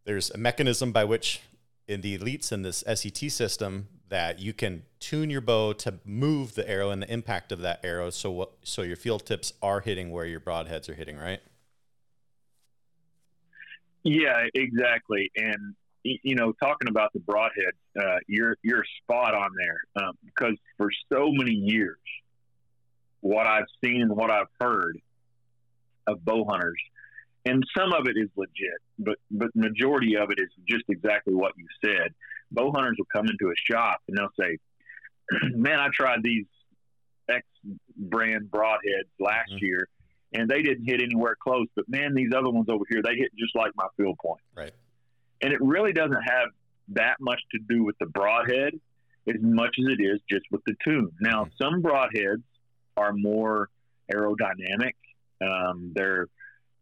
[0.04, 1.40] there's a mechanism by which
[1.88, 6.54] in the elites in this SET system that you can tune your bow to move
[6.54, 9.80] the arrow and the impact of that arrow so what so your field tips are
[9.80, 11.40] hitting where your broadheads are hitting, right?
[14.04, 15.30] Yeah, exactly.
[15.36, 20.56] And you know, talking about the broadhead, uh, you're you're spot on there um, because
[20.76, 21.98] for so many years,
[23.20, 25.00] what I've seen and what I've heard
[26.06, 26.80] of bow hunters,
[27.44, 31.52] and some of it is legit, but but majority of it is just exactly what
[31.56, 32.14] you said.
[32.50, 34.58] Bow hunters will come into a shop and they'll say,
[35.50, 36.46] "Man, I tried these
[37.28, 37.44] X
[37.96, 39.64] brand broadheads last mm-hmm.
[39.64, 39.88] year."
[40.32, 41.66] and they didn't hit anywhere close.
[41.74, 44.40] But man, these other ones over here, they hit just like my field point.
[44.54, 44.72] Right.
[45.40, 46.48] And it really doesn't have
[46.88, 48.74] that much to do with the broadhead
[49.28, 51.10] as much as it is just with the tune.
[51.20, 51.64] Now, mm-hmm.
[51.64, 52.42] some broadheads
[52.96, 53.68] are more
[54.12, 54.94] aerodynamic.
[55.40, 56.28] Um, they're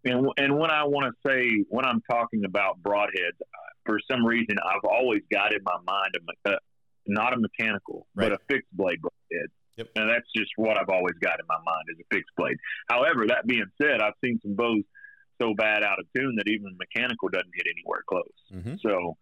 [0.04, 3.38] and, and when I want to say when I'm talking about broadheads,
[3.86, 6.14] for some reason I've always got in my mind
[6.46, 6.58] a, uh,
[7.06, 8.30] not a mechanical, right.
[8.30, 9.50] but a fixed blade broadhead.
[9.76, 9.88] Yep.
[9.96, 12.56] And that's just what I've always got in my mind is a fixed blade.
[12.88, 14.84] However, that being said, I've seen some bows
[15.40, 18.22] so bad out of tune that even mechanical doesn't hit anywhere close.
[18.52, 18.74] Mm-hmm.
[18.86, 19.16] So,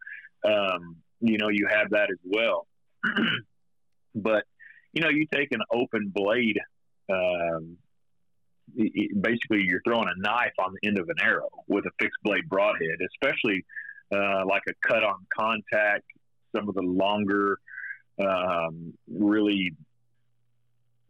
[0.45, 2.67] um, you know, you have that as well.
[4.15, 4.45] but,
[4.93, 6.59] you know, you take an open blade,
[7.11, 7.79] um,
[8.75, 12.49] basically you're throwing a knife on the end of an arrow with a fixed blade
[12.49, 13.65] broadhead, especially
[14.15, 16.05] uh, like a cut on contact,
[16.55, 17.59] some of the longer,
[18.19, 19.73] um, really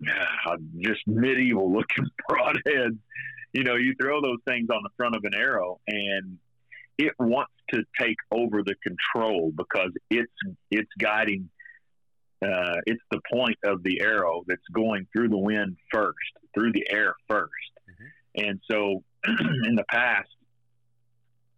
[0.08, 2.98] uh, just medieval looking broadheads.
[3.52, 6.38] You know, you throw those things on the front of an arrow and
[6.98, 10.32] it wants to take over the control because it's
[10.70, 11.48] it's guiding
[12.42, 16.16] uh, it's the point of the arrow that's going through the wind first,
[16.54, 18.44] through the air 1st mm-hmm.
[18.44, 20.28] And so in the past,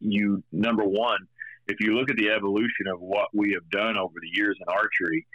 [0.00, 1.26] you, number one,
[1.66, 4.66] if you look at the evolution of what we have done over the years in
[4.68, 5.26] archery,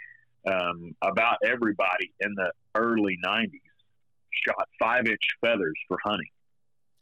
[0.46, 3.50] um, about everybody in the early 90s
[4.46, 6.30] shot five inch feathers for hunting.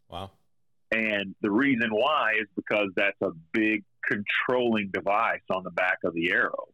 [0.08, 0.30] Wow.
[0.90, 6.14] And the reason why is because that's a big controlling device on the back of
[6.14, 6.68] the arrow.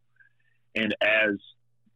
[0.73, 1.35] And as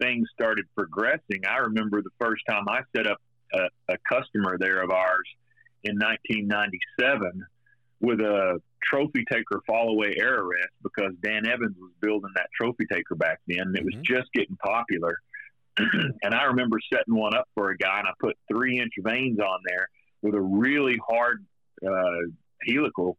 [0.02, 3.18] things started progressing, I remember the first time I set up
[3.54, 5.28] a, a customer there of ours
[5.84, 7.46] in 1997
[8.02, 13.16] with a trophy taker fallaway arrow rest because Dan Evans was building that trophy taker
[13.16, 13.60] back then.
[13.60, 14.14] And it was mm-hmm.
[14.16, 15.20] just getting popular.
[15.78, 19.40] and I remember setting one up for a guy and I put three inch vanes
[19.40, 19.90] on there
[20.22, 21.46] with a really hard
[21.86, 22.28] uh,
[22.68, 23.18] helical.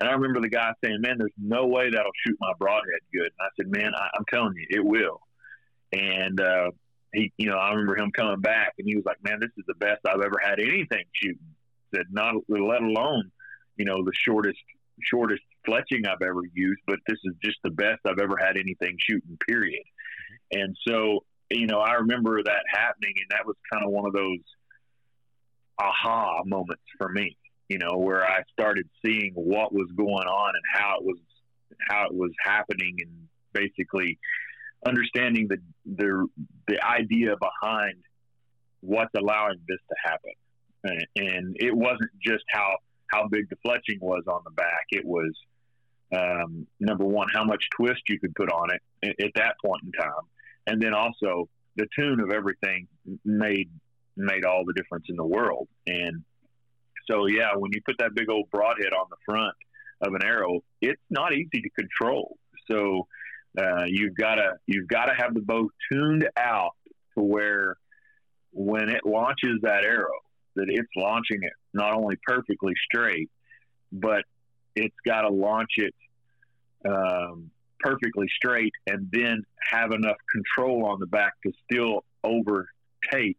[0.00, 3.26] And I remember the guy saying, "Man, there's no way that'll shoot my broadhead good."
[3.26, 5.20] And I said, "Man, I, am telling you, it will."
[5.92, 6.70] And uh,
[7.12, 9.64] he, you know, I remember him coming back, and he was like, "Man, this is
[9.66, 11.54] the best I've ever had anything shooting."
[11.94, 13.30] Said, "Not let alone,
[13.76, 14.58] you know, the shortest
[15.02, 18.96] shortest fletching I've ever used, but this is just the best I've ever had anything
[18.98, 19.36] shooting.
[19.46, 20.60] Period." Mm-hmm.
[20.60, 24.12] And so, you know, I remember that happening, and that was kind of one of
[24.14, 24.40] those
[25.78, 27.36] aha moments for me,
[27.68, 31.18] you know, where I started seeing what was going on and how it was
[31.88, 34.18] how it was happening and basically
[34.86, 35.58] understanding the
[35.96, 36.26] the
[36.68, 37.96] the idea behind
[38.80, 40.32] what's allowing this to happen.
[40.84, 42.76] And, and it wasn't just how
[43.12, 44.86] how big the fletching was on the back.
[44.90, 45.32] It was
[46.14, 49.82] um, number one, how much twist you could put on it at, at that point
[49.84, 50.24] in time,
[50.66, 52.86] and then also the tune of everything
[53.24, 53.70] made
[54.16, 55.68] made all the difference in the world.
[55.86, 56.22] And
[57.10, 59.54] so, yeah, when you put that big old broadhead on the front
[60.02, 62.36] of an arrow, it's not easy to control.
[62.70, 63.06] So,
[63.58, 66.72] Uh, you've got to you've got to have the bow tuned out
[67.16, 67.76] to where
[68.52, 70.20] when it launches that arrow,
[70.56, 73.30] that it's launching it not only perfectly straight,
[73.90, 74.24] but
[74.74, 75.94] it's got to launch it
[76.86, 83.38] um, perfectly straight and then have enough control on the back to still overtake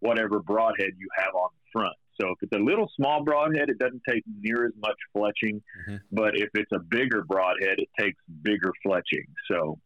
[0.00, 1.96] whatever broadhead you have on the front.
[2.22, 5.60] So if it's a little small broadhead, it doesn't take near as much fletching.
[5.88, 5.96] Mm-hmm.
[6.12, 9.26] But if it's a bigger broadhead, it takes bigger fletching.
[9.50, 9.78] So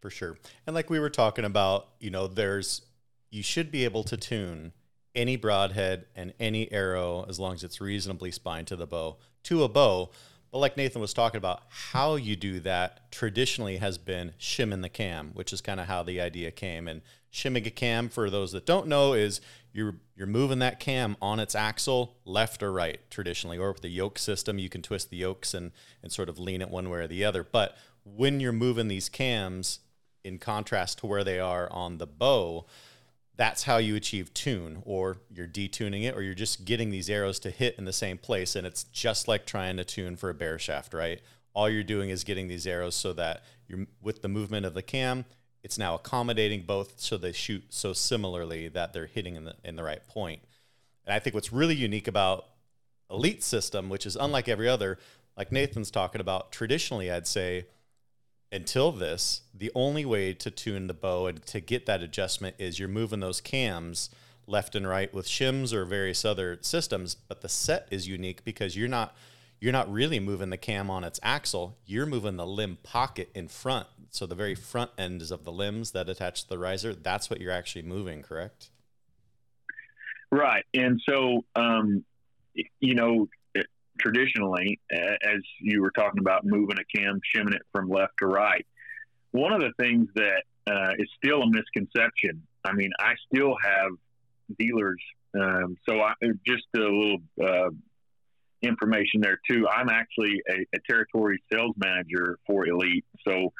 [0.00, 0.36] for sure.
[0.66, 2.82] And like we were talking about, you know, there's
[3.30, 4.72] you should be able to tune
[5.14, 9.62] any broadhead and any arrow as long as it's reasonably spined to the bow to
[9.62, 10.10] a bow.
[10.52, 14.80] But like Nathan was talking about, how you do that traditionally has been shim in
[14.80, 16.86] the cam, which is kind of how the idea came.
[16.86, 17.02] And
[17.36, 19.40] shimming a cam, for those that don't know, is
[19.72, 23.88] you're you're moving that cam on its axle left or right traditionally, or with the
[23.88, 25.72] yoke system, you can twist the yokes and
[26.02, 27.44] and sort of lean it one way or the other.
[27.44, 29.80] But when you're moving these cams,
[30.26, 32.66] in contrast to where they are on the bow,
[33.36, 37.38] that's how you achieve tune, or you're detuning it, or you're just getting these arrows
[37.40, 38.56] to hit in the same place.
[38.56, 41.20] And it's just like trying to tune for a bare shaft, right?
[41.54, 44.82] All you're doing is getting these arrows so that you're with the movement of the
[44.82, 45.26] cam,
[45.66, 49.74] it's now accommodating both so they shoot so similarly that they're hitting in the in
[49.74, 50.40] the right point.
[51.04, 52.46] And I think what's really unique about
[53.10, 54.96] Elite system, which is unlike every other,
[55.36, 57.66] like Nathan's talking about, traditionally I'd say
[58.52, 62.78] until this, the only way to tune the bow and to get that adjustment is
[62.78, 64.08] you're moving those cams
[64.46, 68.76] left and right with shims or various other systems, but the set is unique because
[68.76, 69.16] you're not
[69.60, 73.48] you're not really moving the cam on its axle, you're moving the limb pocket in
[73.48, 77.28] front so the very front ends of the limbs that attach to the riser, that's
[77.28, 78.70] what you're actually moving, correct?
[80.30, 80.64] Right.
[80.72, 82.04] And so, um,
[82.80, 83.28] you know,
[84.00, 88.66] traditionally, as you were talking about moving a cam, shimming it from left to right,
[89.32, 92.42] one of the things that uh, is still a misconception.
[92.64, 93.92] I mean, I still have
[94.58, 95.02] dealers.
[95.38, 96.14] Um, so I,
[96.46, 97.70] just a little uh,
[98.62, 99.66] information there too.
[99.68, 103.04] I'm actually a, a, territory sales manager for Elite.
[103.26, 103.52] So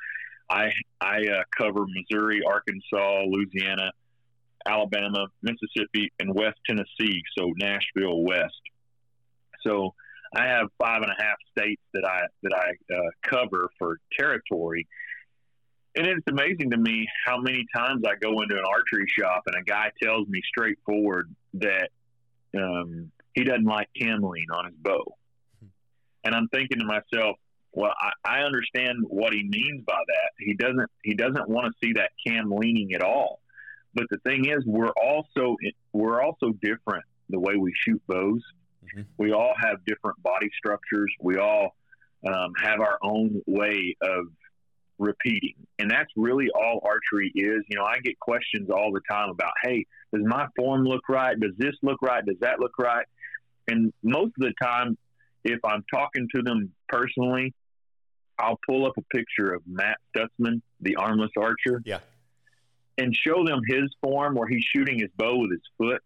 [0.51, 3.91] I I uh, cover Missouri, Arkansas, Louisiana,
[4.67, 7.23] Alabama, Mississippi, and West Tennessee.
[7.39, 8.61] So Nashville West.
[9.67, 9.95] So
[10.35, 14.87] I have five and a half states that I that I uh, cover for territory,
[15.95, 19.57] and it's amazing to me how many times I go into an archery shop and
[19.57, 21.89] a guy tells me straightforward that
[22.57, 25.17] um, he doesn't like cam lean on his bow,
[26.25, 27.37] and I'm thinking to myself,
[27.77, 30.31] well, I, I understand what he means by that.
[30.39, 33.41] He doesn't he doesn't want to see that cam leaning at all.
[33.95, 35.57] But the thing is, we're also
[35.93, 38.43] we're also different the way we shoot bows.
[38.85, 39.03] Mm-hmm.
[39.19, 41.13] We all have different body structures.
[41.21, 41.77] We all
[42.27, 44.27] um, have our own way of
[44.99, 47.63] repeating, and that's really all archery is.
[47.69, 51.39] You know, I get questions all the time about, "Hey, does my form look right?
[51.39, 52.25] Does this look right?
[52.25, 53.07] Does that look right?"
[53.69, 54.97] And most of the time,
[55.45, 57.55] if I'm talking to them personally,
[58.39, 61.83] I'll pull up a picture of Matt Stutzman, the armless archer.
[61.85, 62.01] Yeah.
[62.99, 66.03] And show them his form where he's shooting his bow with his foot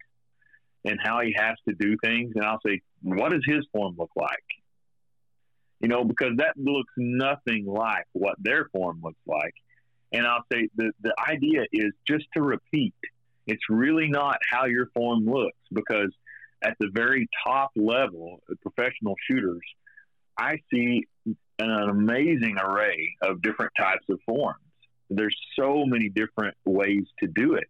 [0.84, 2.32] and how he has to do things.
[2.34, 4.28] And I'll say, what does his form look like?
[5.80, 9.54] You know, because that looks nothing like what their form looks like.
[10.12, 12.94] And I'll say the, the idea is just to repeat.
[13.46, 16.12] It's really not how your form looks because
[16.62, 19.62] at the very top level, professional shooters,
[20.38, 21.06] I see
[21.58, 24.58] an amazing array of different types of forms.
[25.10, 27.68] There's so many different ways to do it.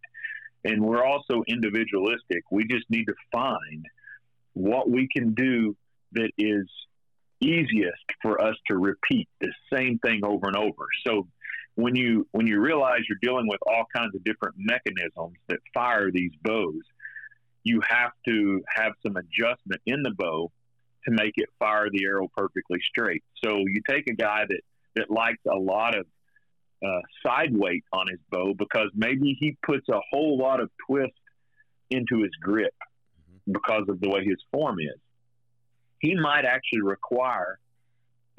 [0.63, 2.43] And we're also individualistic.
[2.51, 3.85] We just need to find
[4.53, 5.75] what we can do
[6.13, 6.67] that is
[7.39, 10.85] easiest for us to repeat the same thing over and over.
[11.05, 11.27] So
[11.75, 16.11] when you when you realize you're dealing with all kinds of different mechanisms that fire
[16.11, 16.83] these bows,
[17.63, 20.51] you have to have some adjustment in the bow
[21.05, 23.23] to make it fire the arrow perfectly straight.
[23.43, 24.61] So you take a guy that,
[24.95, 26.05] that likes a lot of
[26.83, 31.13] uh, side weight on his bow because maybe he puts a whole lot of twist
[31.89, 33.53] into his grip mm-hmm.
[33.53, 34.99] because of the way his form is.
[35.99, 37.59] He might actually require,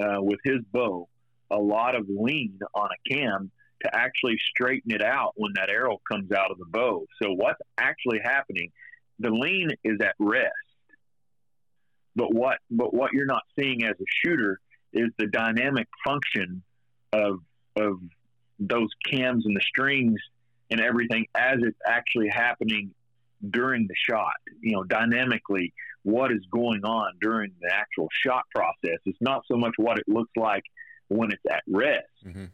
[0.03, 1.09] uh, with his bow,
[1.51, 3.51] a lot of lean on a cam
[3.83, 7.05] to actually straighten it out when that arrow comes out of the bow.
[7.23, 8.73] So what's actually happening?
[9.19, 10.53] The lean is at rest
[12.15, 14.61] but what but what you're not seeing as a shooter
[14.93, 16.63] is the dynamic function
[17.13, 17.41] of
[17.77, 17.99] of
[18.59, 20.21] those cams and the strings
[20.71, 22.95] and everything as it's actually happening
[23.51, 24.35] during the shot.
[24.61, 25.73] You know, dynamically,
[26.03, 28.99] what is going on during the actual shot process.
[29.07, 30.63] It's not so much what it looks like
[31.09, 32.07] when it's at rest.
[32.27, 32.45] Mm-hmm.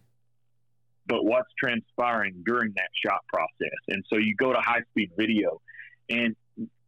[1.06, 3.78] but what's transpiring during that shot process.
[3.88, 5.60] And so you go to high speed video,
[6.08, 6.36] and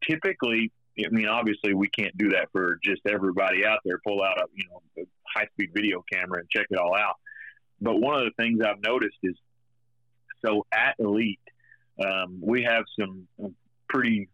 [0.08, 3.98] typically, I mean, obviously, we can't do that for just everybody out there.
[4.06, 7.16] Pull out a you know a high speed video camera and check it all out.
[7.80, 9.36] But one of the things I've noticed is
[10.44, 11.40] so at Elite,
[12.04, 13.26] um, we have some
[13.88, 14.28] pretty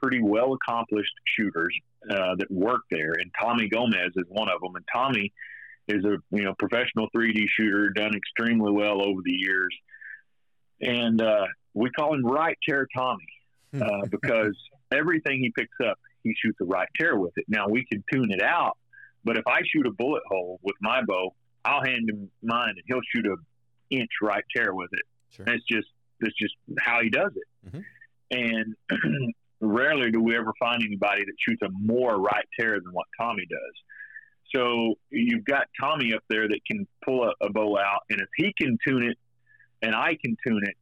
[0.00, 1.74] pretty well accomplished shooters
[2.10, 4.76] uh, that work there, and Tommy Gomez is one of them.
[4.76, 5.32] And Tommy
[5.88, 9.74] is a you know professional 3D shooter, done extremely well over the years,
[10.80, 13.26] and uh, we call him Right Tear Tommy
[13.74, 14.56] uh, because
[14.92, 17.44] everything he picks up, he shoots a right tear with it.
[17.48, 18.76] Now we can tune it out,
[19.24, 22.82] but if I shoot a bullet hole with my bow, I'll hand him mine, and
[22.86, 23.36] he'll shoot a
[23.90, 25.02] inch right tear with it.
[25.30, 25.46] Sure.
[25.48, 25.88] It's just
[26.20, 27.68] that's just how he does it.
[27.68, 27.80] Mm-hmm.
[28.30, 33.06] And rarely do we ever find anybody that shoots a more right tear than what
[33.20, 34.54] Tommy does.
[34.54, 38.28] So you've got Tommy up there that can pull a, a bow out, and if
[38.36, 39.18] he can tune it,
[39.82, 40.76] and I can tune it,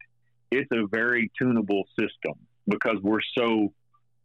[0.53, 2.35] it's a very tunable system
[2.67, 3.73] because we're so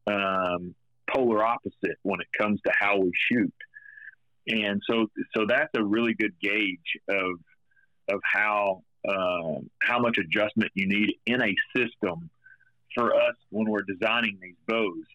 [0.08, 0.76] um,
[1.10, 3.54] polar opposite when it comes to how we shoot.
[4.48, 7.40] And so, so that's a really good gauge of
[8.10, 12.30] of how uh, how much adjustment you need in a system
[12.96, 15.06] for us when we're designing these bows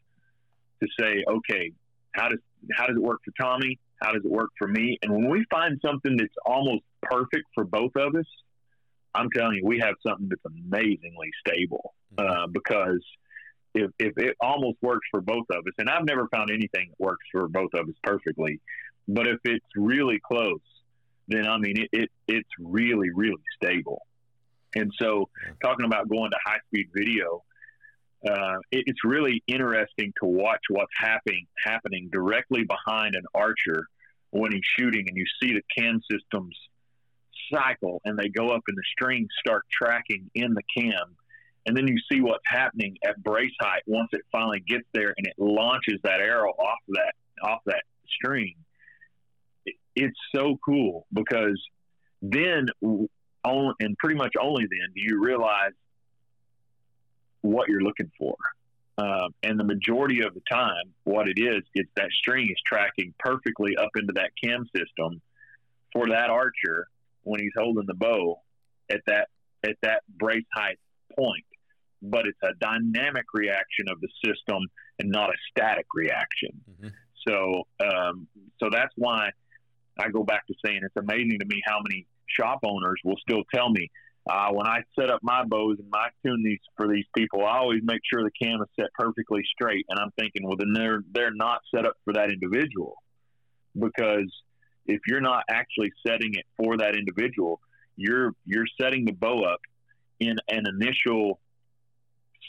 [0.83, 1.73] to say, okay,
[2.13, 2.39] how does
[2.75, 3.79] how does it work for Tommy?
[4.03, 4.99] How does it work for me?
[5.03, 8.27] And when we find something that's almost perfect for both of us,
[9.17, 12.27] I'm telling you, we have something that's amazing,ly stable mm-hmm.
[12.27, 13.03] uh, because
[13.75, 17.01] if, if it almost works for both of us, and I've never found anything that
[17.05, 18.61] works for both of us perfectly,
[19.09, 20.61] but if it's really close,
[21.29, 24.03] then I mean, it, it it's really, really stable.
[24.75, 25.29] And so,
[25.63, 27.43] talking about going to high speed video,
[28.29, 33.87] uh, it, it's really interesting to watch what's happening happening directly behind an archer
[34.31, 36.57] when he's shooting, and you see the cam systems
[37.53, 41.17] cycle, and they go up, and the strings start tracking in the cam,
[41.67, 45.27] and then you see what's happening at brace height once it finally gets there, and
[45.27, 48.55] it launches that arrow off that off that string.
[49.95, 51.61] It's so cool because
[52.23, 52.69] then,
[53.45, 55.73] on, and pretty much only then, do you realize
[57.47, 58.37] what you're looking for.
[58.99, 63.13] Um, and the majority of the time, what it is, is that string is tracking
[63.19, 65.21] perfectly up into that cam system
[65.93, 66.89] for that archer
[67.27, 68.41] when he's holding the bow
[68.91, 69.27] at that
[69.65, 70.79] at that brace height
[71.19, 71.45] point.
[72.03, 74.61] But it's a dynamic reaction of the system
[74.99, 76.53] and not a static reaction.
[76.71, 76.89] Mm-hmm.
[77.27, 77.37] So,
[77.81, 78.29] um,
[78.61, 79.31] so that's why
[79.99, 83.43] I go back to saying it's amazing to me how many shop owners will still
[83.53, 83.91] tell me,
[84.31, 87.59] uh, when I set up my bows and I tune these for these people, I
[87.59, 89.87] always make sure the cam is set perfectly straight.
[89.89, 92.95] And I'm thinking, well, then they're they're not set up for that individual,
[93.75, 94.31] because
[94.87, 97.61] if you're not actually setting it for that individual,
[97.97, 99.61] you're you're setting the bow up
[100.21, 101.39] in an initial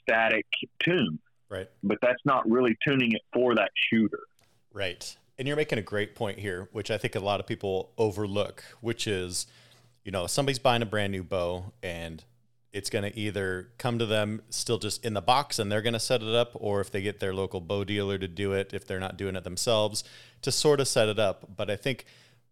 [0.01, 0.45] static
[0.83, 1.19] tune,
[1.49, 1.69] right?
[1.83, 4.21] But that's not really tuning it for that shooter,
[4.73, 5.15] right?
[5.39, 8.63] And you're making a great point here, which I think a lot of people overlook,
[8.81, 9.45] which is
[10.07, 12.23] you know, somebody's buying a brand new bow and
[12.71, 15.91] it's going to either come to them still just in the box and they're going
[15.91, 18.73] to set it up, or if they get their local bow dealer to do it,
[18.73, 20.05] if they're not doing it themselves,
[20.43, 21.57] to sort of set it up.
[21.57, 22.05] But I think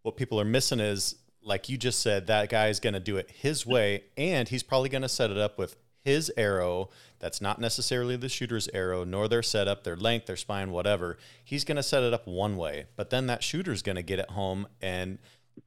[0.06, 3.18] what people are missing is, like you just said, that guy is going to do
[3.18, 7.41] it his way, and he's probably going to set it up with his arrow that's
[7.41, 11.18] not necessarily the shooter's arrow, nor their setup, their length, their spine, whatever.
[11.44, 14.20] He's going to set it up one way, but then that shooter's going to get
[14.20, 15.18] it home and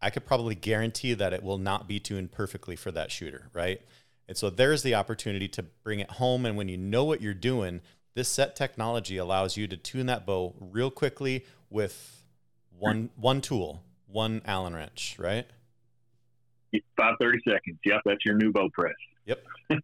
[0.01, 3.81] I could probably guarantee that it will not be tuned perfectly for that shooter, right?
[4.29, 6.45] And so there's the opportunity to bring it home.
[6.45, 7.81] And when you know what you're doing,
[8.15, 12.23] this set technology allows you to tune that bow real quickly with
[12.79, 15.47] one one tool, one Allen wrench, right?
[16.97, 17.79] Five thirty seconds.
[17.85, 18.95] Yep, that's your new bow press.
[19.27, 19.45] Yep.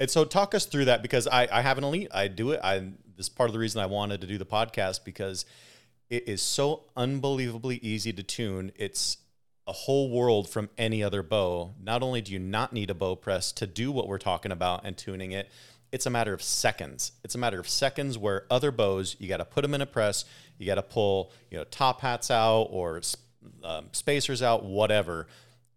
[0.00, 2.08] and so talk us through that because I, I have an elite.
[2.12, 2.60] I do it.
[2.62, 2.78] I
[3.16, 5.44] this is part of the reason I wanted to do the podcast because
[6.10, 8.72] it is so unbelievably easy to tune.
[8.76, 9.18] It's
[9.66, 11.74] a whole world from any other bow.
[11.82, 14.84] Not only do you not need a bow press to do what we're talking about
[14.84, 15.50] and tuning it,
[15.90, 17.12] it's a matter of seconds.
[17.22, 19.86] It's a matter of seconds where other bows, you got to put them in a
[19.86, 20.24] press,
[20.58, 23.00] you got to pull, you know, top hats out or
[23.62, 25.26] um, spacers out, whatever.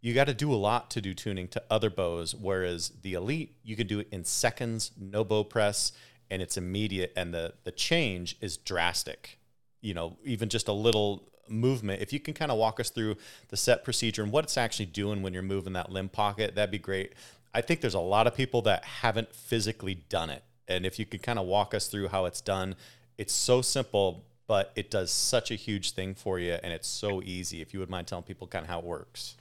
[0.01, 3.55] You got to do a lot to do tuning to other bows, whereas the Elite,
[3.63, 5.91] you can do it in seconds, no bow press,
[6.29, 9.37] and it's immediate, and the the change is drastic
[9.81, 13.15] you know, even just a little movement, if you can kind of walk us through
[13.49, 16.71] the set procedure and what it's actually doing when you're moving that limb pocket, that'd
[16.71, 17.13] be great.
[17.53, 20.43] I think there's a lot of people that haven't physically done it.
[20.67, 22.75] And if you could kind of walk us through how it's done,
[23.17, 27.21] it's so simple, but it does such a huge thing for you and it's so
[27.21, 27.61] easy.
[27.61, 29.35] If you would mind telling people kind of how it works.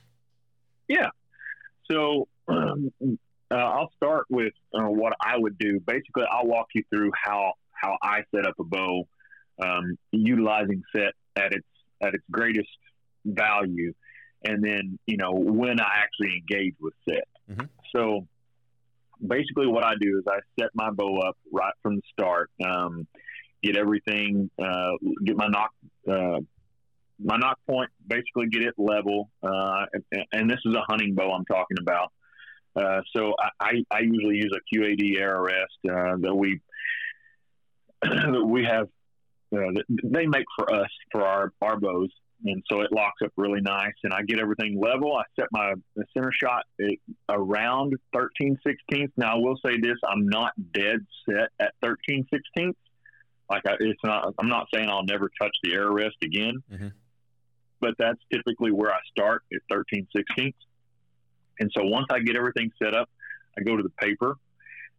[0.89, 1.11] Yeah.
[1.91, 2.93] So um,
[3.51, 5.81] uh, I'll start with uh, what I would do.
[5.81, 9.07] Basically, I'll walk you through how how I set up a bow,
[9.63, 11.67] um, utilizing set at its
[12.03, 12.69] at its greatest
[13.25, 13.93] value,
[14.45, 17.29] and then you know when I actually engage with set.
[17.51, 17.67] Mm-hmm.
[17.95, 18.27] So
[19.25, 22.51] basically, what I do is I set my bow up right from the start.
[22.65, 23.07] Um,
[23.63, 24.93] get everything, uh,
[25.25, 25.71] get my knock,
[26.09, 26.41] uh,
[27.19, 29.31] my nock point, basically get it level.
[29.43, 32.13] Uh, and, and, this is a hunting bow I'm talking about.
[32.77, 36.61] Uh, so I, I, usually use a QAD arrow rest uh, that we
[38.03, 38.89] that we have
[39.55, 42.11] uh, that they make for us for our our bows,
[42.45, 43.95] and so it locks up really nice.
[44.05, 45.17] And I get everything level.
[45.17, 45.73] I set my
[46.13, 46.65] center shot
[47.31, 49.13] around 13 16ths.
[49.17, 52.75] Now I will say this: I'm not dead set at 13 16ths.
[53.49, 54.35] Like I, it's not.
[54.39, 56.89] I'm not saying I'll never touch the arrow rest again, mm-hmm.
[57.81, 60.55] but that's typically where I start at 13 16ths.
[61.59, 63.09] And so once I get everything set up,
[63.59, 64.37] I go to the paper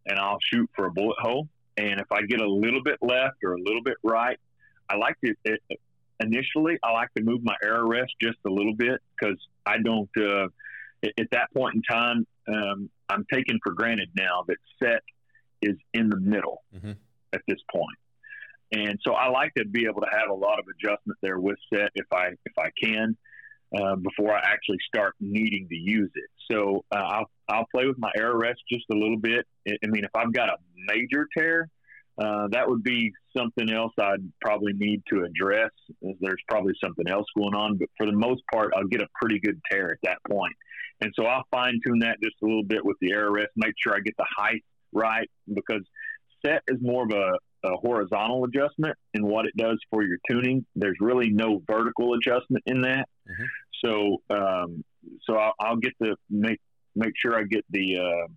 [0.06, 1.48] and I'll shoot for a bullet hole.
[1.76, 4.38] And if I get a little bit left or a little bit right,
[4.90, 5.60] I like to it,
[6.20, 10.10] initially I like to move my arrow rest just a little bit because I don't.
[10.18, 10.48] Uh,
[11.04, 15.02] at that point in time, um, I'm taking for granted now that set
[15.62, 16.92] is in the middle mm-hmm.
[17.32, 17.98] at this point.
[18.72, 21.56] And so I like to be able to have a lot of adjustment there with
[21.72, 23.16] set if I if I can
[23.76, 26.30] uh, before I actually start needing to use it.
[26.50, 29.46] So uh, I'll I'll play with my arrow rest just a little bit.
[29.66, 30.56] I mean, if I've got a
[30.86, 31.68] major tear,
[32.18, 35.70] uh, that would be something else I'd probably need to address.
[36.20, 39.38] There's probably something else going on, but for the most part, I'll get a pretty
[39.40, 40.54] good tear at that point.
[41.00, 43.74] And so I'll fine tune that just a little bit with the arrow rest, make
[43.82, 45.82] sure I get the height right because
[46.44, 50.64] set is more of a a horizontal adjustment in what it does for your tuning.
[50.76, 53.08] There's really no vertical adjustment in that.
[53.28, 53.44] Mm-hmm.
[53.84, 54.84] So, um,
[55.24, 56.60] so I'll, I'll, get the make
[56.94, 58.32] make sure I get the uh,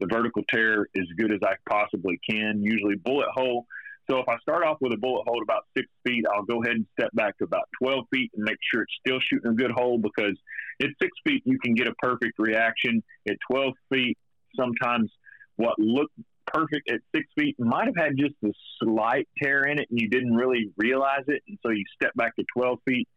[0.00, 2.62] the vertical tear as good as I possibly can.
[2.62, 3.66] Usually bullet hole.
[4.10, 6.62] So if I start off with a bullet hole at about six feet, I'll go
[6.62, 9.54] ahead and step back to about 12 feet and make sure it's still shooting a
[9.54, 10.36] good hole because
[10.82, 13.02] at six feet you can get a perfect reaction.
[13.28, 14.18] At 12 feet,
[14.56, 15.10] sometimes
[15.56, 16.10] what look
[16.52, 20.08] perfect at six feet might have had just a slight tear in it and you
[20.08, 21.42] didn't really realize it.
[21.48, 23.08] And so you step back to 12 feet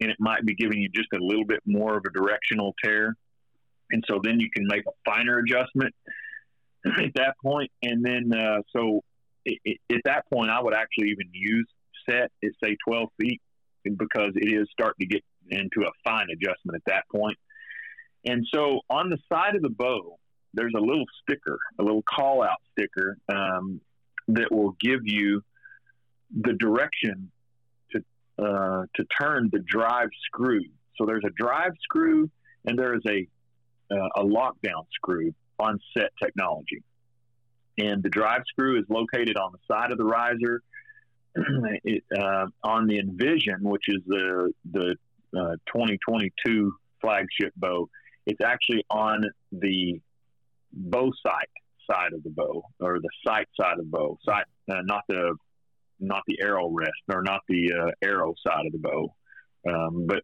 [0.00, 3.14] and it might be giving you just a little bit more of a directional tear.
[3.90, 5.94] And so then you can make a finer adjustment
[6.86, 7.70] at that point.
[7.82, 9.02] And then, uh, so
[9.44, 11.68] it, it, at that point, I would actually even use
[12.08, 13.40] set at say 12 feet
[13.84, 17.36] because it is starting to get into a fine adjustment at that point.
[18.24, 20.18] And so on the side of the bow,
[20.54, 23.80] there's a little sticker, a little call out sticker um,
[24.28, 25.42] that will give you
[26.40, 27.30] the direction
[27.92, 28.04] to
[28.38, 30.62] uh, to turn the drive screw.
[30.96, 32.30] So there's a drive screw
[32.64, 33.26] and there is a
[33.90, 36.82] uh, a lockdown screw on set technology.
[37.78, 40.62] And the drive screw is located on the side of the riser.
[41.84, 44.96] it, uh, on the Envision, which is the the
[45.34, 47.88] uh, 2022 flagship bow,
[48.26, 50.00] it's actually on the
[50.72, 51.48] bow sight
[51.90, 55.34] side of the bow or the sight side of the bow, sight, uh, not the
[56.00, 59.14] not the arrow rest or not the uh, arrow side of the bow.
[59.68, 60.22] Um, but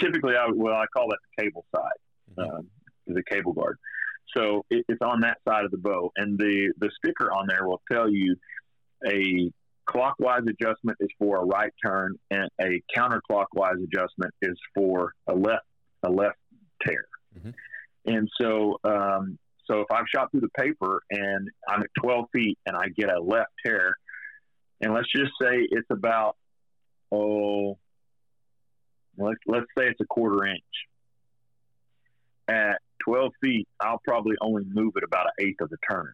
[0.00, 2.56] typically, I well, I call that the cable side, mm-hmm.
[2.56, 2.66] um,
[3.06, 3.78] the cable guard.
[4.36, 7.66] So it, it's on that side of the bow, and the the sticker on there
[7.66, 8.36] will tell you
[9.06, 9.50] a
[9.86, 15.64] clockwise adjustment is for a right turn, and a counterclockwise adjustment is for a left
[16.02, 16.38] a left
[16.82, 17.04] tear.
[17.38, 17.50] Mm-hmm.
[18.06, 22.58] And so um, so if I've shot through the paper and I'm at 12 feet
[22.66, 23.96] and I get a left tear,
[24.80, 26.36] and let's just say it's about
[27.12, 27.78] oh,
[29.16, 30.60] let's let's say it's a quarter inch.
[32.48, 36.12] At 12 feet, I'll probably only move it about an eighth of a turn,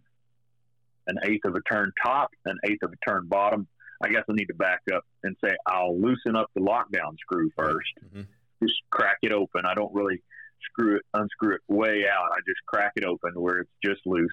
[1.07, 3.67] an eighth of a turn top, an eighth of a turn bottom.
[4.03, 7.51] I guess I need to back up and say I'll loosen up the lockdown screw
[7.59, 7.75] 1st
[8.05, 8.21] mm-hmm.
[8.63, 9.65] Just crack it open.
[9.65, 10.23] I don't really
[10.71, 12.31] screw it, unscrew it way out.
[12.33, 14.29] I just crack it open where it's just loose.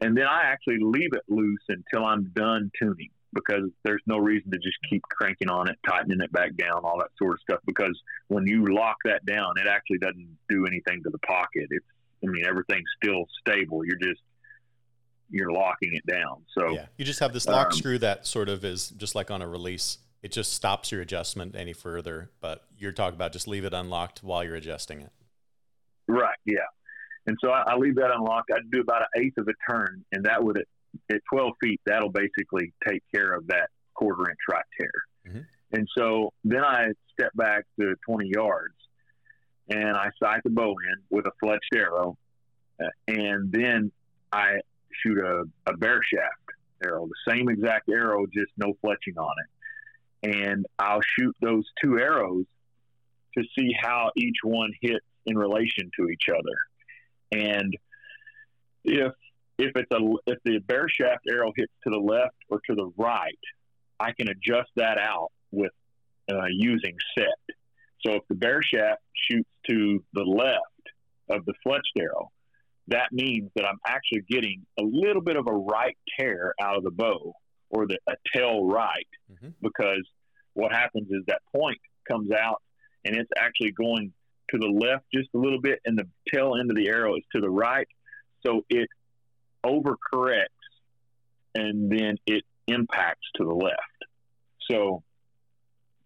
[0.00, 4.50] And then I actually leave it loose until I'm done tuning because there's no reason
[4.52, 7.60] to just keep cranking on it, tightening it back down, all that sort of stuff.
[7.66, 11.66] Because when you lock that down, it actually doesn't do anything to the pocket.
[11.70, 11.86] It's,
[12.22, 13.84] I mean, everything's still stable.
[13.84, 14.20] You're just,
[15.30, 16.42] you're locking it down.
[16.56, 19.30] So yeah, you just have this lock um, screw that sort of is just like
[19.30, 19.98] on a release.
[20.22, 22.30] It just stops your adjustment any further.
[22.40, 25.10] But you're talking about just leave it unlocked while you're adjusting it.
[26.08, 26.36] Right.
[26.44, 26.66] Yeah.
[27.26, 28.50] And so I, I leave that unlocked.
[28.52, 30.66] I do about an eighth of a turn, and that would at,
[31.10, 34.90] at 12 feet, that'll basically take care of that quarter inch right tear.
[35.26, 35.40] Mm-hmm.
[35.72, 38.74] And so then I step back to 20 yards,
[39.68, 42.16] and I sight the bow in with a fletched arrow,
[42.80, 43.90] uh, and then
[44.32, 44.56] I
[45.02, 46.44] shoot a, a bare shaft
[46.84, 50.36] arrow, the same exact arrow, just no fletching on it.
[50.36, 52.44] And I'll shoot those two arrows
[53.36, 57.42] to see how each one hits in relation to each other.
[57.42, 57.76] And
[58.84, 59.12] if
[59.58, 62.90] if it's a if the bare shaft arrow hits to the left or to the
[62.96, 63.38] right,
[64.00, 65.72] I can adjust that out with
[66.30, 67.56] uh, using set.
[68.04, 70.60] So if the bare shaft shoots to the left
[71.30, 72.30] of the fletched arrow,
[72.88, 76.84] that means that I'm actually getting a little bit of a right tear out of
[76.84, 77.32] the bow
[77.70, 79.48] or the a tail right mm-hmm.
[79.62, 80.06] because
[80.52, 81.78] what happens is that point
[82.10, 82.60] comes out
[83.04, 84.12] and it's actually going
[84.50, 87.22] to the left just a little bit and the tail end of the arrow is
[87.32, 87.88] to the right
[88.44, 88.88] so it
[89.64, 90.46] overcorrects
[91.54, 93.80] and then it impacts to the left
[94.70, 95.02] so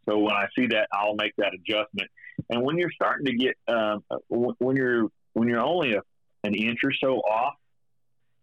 [0.09, 2.11] so when I see that, I'll make that adjustment.
[2.49, 6.01] And when you're starting to get, um, when you're when you're only a,
[6.45, 7.55] an inch or so off,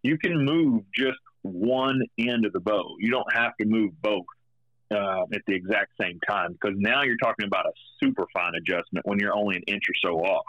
[0.04, 2.96] you can move just one end of the bow.
[3.00, 4.26] You don't have to move both
[4.92, 7.72] uh, at the exact same time because now you're talking about a
[8.02, 10.46] super fine adjustment when you're only an inch or so off.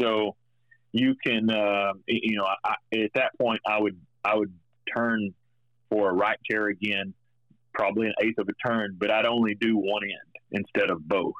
[0.00, 0.36] So
[0.92, 4.52] you can, uh, you know, I, at that point, I would I would
[4.94, 5.34] turn
[5.90, 7.14] for a right tear again
[7.76, 11.34] probably an eighth of a turn, but I'd only do one end instead of both.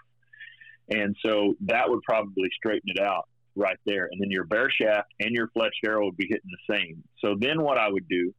[0.91, 3.27] And so that would probably straighten it out
[3.57, 4.09] right there.
[4.13, 7.03] And then your bare shaft and your fletched arrow would be hitting the same.
[7.21, 8.33] So then what I would do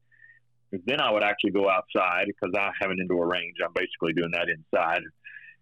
[0.71, 3.57] is then I would actually go outside because I have an indoor range.
[3.63, 5.01] I'm basically doing that inside.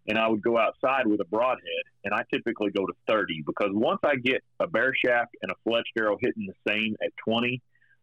[0.08, 3.70] And I would go outside with a broadhead, and I typically go to 30 because
[3.72, 7.60] once I get a bare shaft and a fletched arrow hitting the same at 20,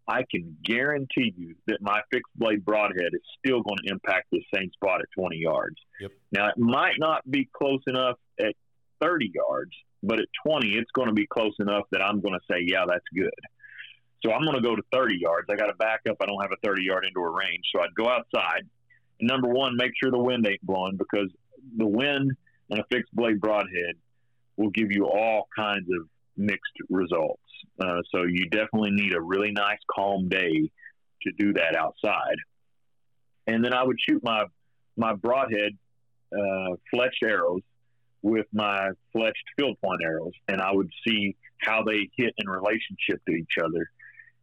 [0.09, 4.43] I can guarantee you that my fixed blade broadhead is still going to impact the
[4.53, 5.77] same spot at 20 yards.
[6.01, 6.11] Yep.
[6.33, 8.55] Now, it might not be close enough at
[9.01, 9.71] 30 yards,
[10.03, 12.85] but at 20, it's going to be close enough that I'm going to say, yeah,
[12.87, 13.31] that's good.
[14.25, 15.49] So I'm going to go to 30 yards.
[15.51, 16.17] I got to back up.
[16.21, 17.65] I don't have a 30 yard indoor range.
[17.75, 18.63] So I'd go outside.
[19.21, 21.31] And number one, make sure the wind ain't blowing because
[21.77, 22.33] the wind
[22.71, 23.97] and a fixed blade broadhead
[24.57, 27.43] will give you all kinds of mixed results.
[27.81, 30.71] Uh, so you definitely need a really nice calm day
[31.23, 32.37] to do that outside.
[33.47, 34.45] And then I would shoot my
[34.97, 35.73] my broadhead
[36.33, 37.63] uh, fletched arrows
[38.23, 43.25] with my fletched field point arrows, and I would see how they hit in relationship
[43.27, 43.91] to each other.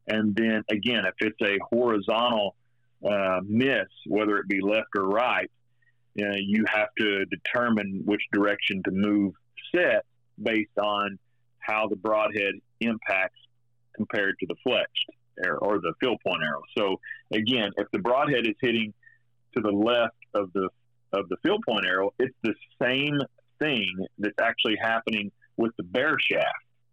[0.09, 2.55] And then again, if it's a horizontal
[3.07, 5.49] uh, miss, whether it be left or right,
[6.15, 9.33] you, know, you have to determine which direction to move
[9.73, 10.05] set
[10.41, 11.19] based on
[11.59, 13.39] how the broadhead impacts
[13.95, 16.61] compared to the fletched arrow or the field point arrow.
[16.77, 16.99] So
[17.31, 18.93] again, if the broadhead is hitting
[19.55, 20.69] to the left of the
[21.11, 23.19] of the field point arrow, it's the same
[23.59, 23.87] thing
[24.17, 26.45] that's actually happening with the bare shaft.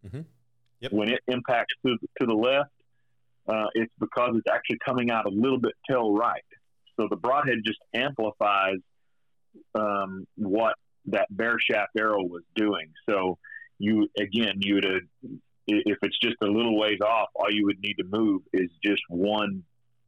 [0.06, 0.20] Mm-hmm.
[0.80, 0.92] Yep.
[0.92, 2.70] When it impacts to, to the left,
[3.48, 6.44] uh, it's because it's actually coming out a little bit tail right.
[6.98, 8.78] So the broadhead just amplifies
[9.74, 10.74] um, what
[11.06, 12.92] that bare shaft arrow was doing.
[13.08, 13.38] So
[13.78, 15.36] you again you would uh,
[15.66, 19.02] if it's just a little ways off, all you would need to move is just
[19.08, 19.64] one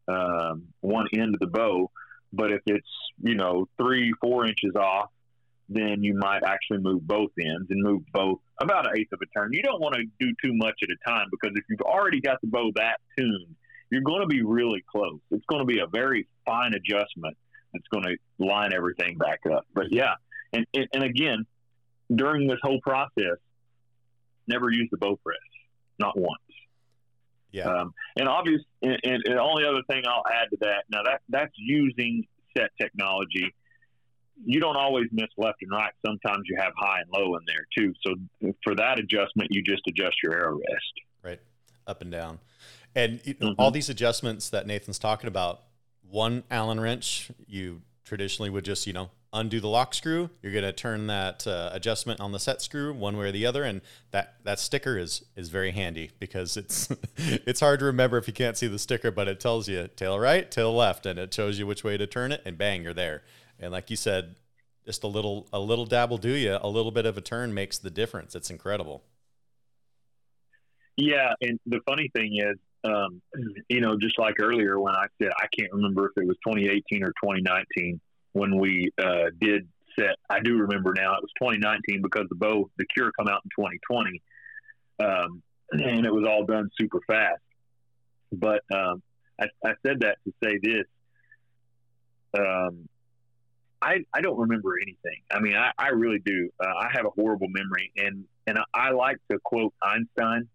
[0.09, 1.91] um, one end of the bow.
[2.32, 2.89] But if it's
[3.22, 5.11] you know three four inches off,
[5.69, 9.27] then you might actually move both ends and move both about an eighth of a
[9.39, 9.51] turn.
[9.53, 12.41] You don't want to do too much at a time because if you've already got
[12.41, 13.55] the bow that tuned,
[13.91, 15.21] you're going to be really close.
[15.31, 17.37] It's going to be a very fine adjustment.
[17.75, 19.66] It's going to line everything back up.
[19.75, 20.14] But yeah,
[20.53, 21.45] and and again,
[22.14, 23.37] during this whole process,
[24.47, 25.37] never use the bow press,
[25.99, 26.41] not once.
[27.51, 27.64] Yeah.
[27.64, 31.21] Um, and obvious, and, and, the only other thing I'll add to that, now that
[31.29, 33.55] that's using set technology.
[34.45, 35.93] You don't always miss left and right.
[36.05, 37.93] Sometimes you have high and low in there too.
[38.07, 40.93] So for that adjustment, you just adjust your arrow rest.
[41.22, 41.41] Right,
[41.86, 42.39] up and down,
[42.95, 43.53] and mm-hmm.
[43.59, 45.62] all these adjustments that Nathan's talking about.
[46.11, 50.30] One Allen wrench, you traditionally would just you know undo the lock screw.
[50.43, 53.47] You're going to turn that uh, adjustment on the set screw one way or the
[53.47, 53.80] other, and
[54.11, 58.34] that that sticker is is very handy because it's it's hard to remember if you
[58.34, 61.59] can't see the sticker, but it tells you tail right, tail left, and it shows
[61.59, 63.22] you which way to turn it, and bang, you're there.
[63.61, 64.37] And like you said,
[64.87, 67.79] just a little a little dabble do you, a little bit of a turn makes
[67.79, 68.35] the difference.
[68.35, 69.03] It's incredible.
[70.97, 73.21] Yeah, and the funny thing is, um,
[73.69, 77.05] you know, just like earlier when I said I can't remember if it was 2018
[77.05, 78.01] or 2019
[78.33, 80.17] when we uh, did set.
[80.31, 83.51] I do remember now it was 2019 because the bow, the Kure, come out in
[83.57, 84.23] 2020,
[85.01, 85.43] um,
[85.73, 87.43] and it was all done super fast.
[88.33, 89.03] But um,
[89.41, 90.87] I, I, said that to say this:
[92.39, 92.89] um,
[93.81, 95.22] I, I don't remember anything.
[95.31, 96.51] I mean, I, I really do.
[96.61, 100.49] Uh, I have a horrible memory, and and I like to quote Einstein,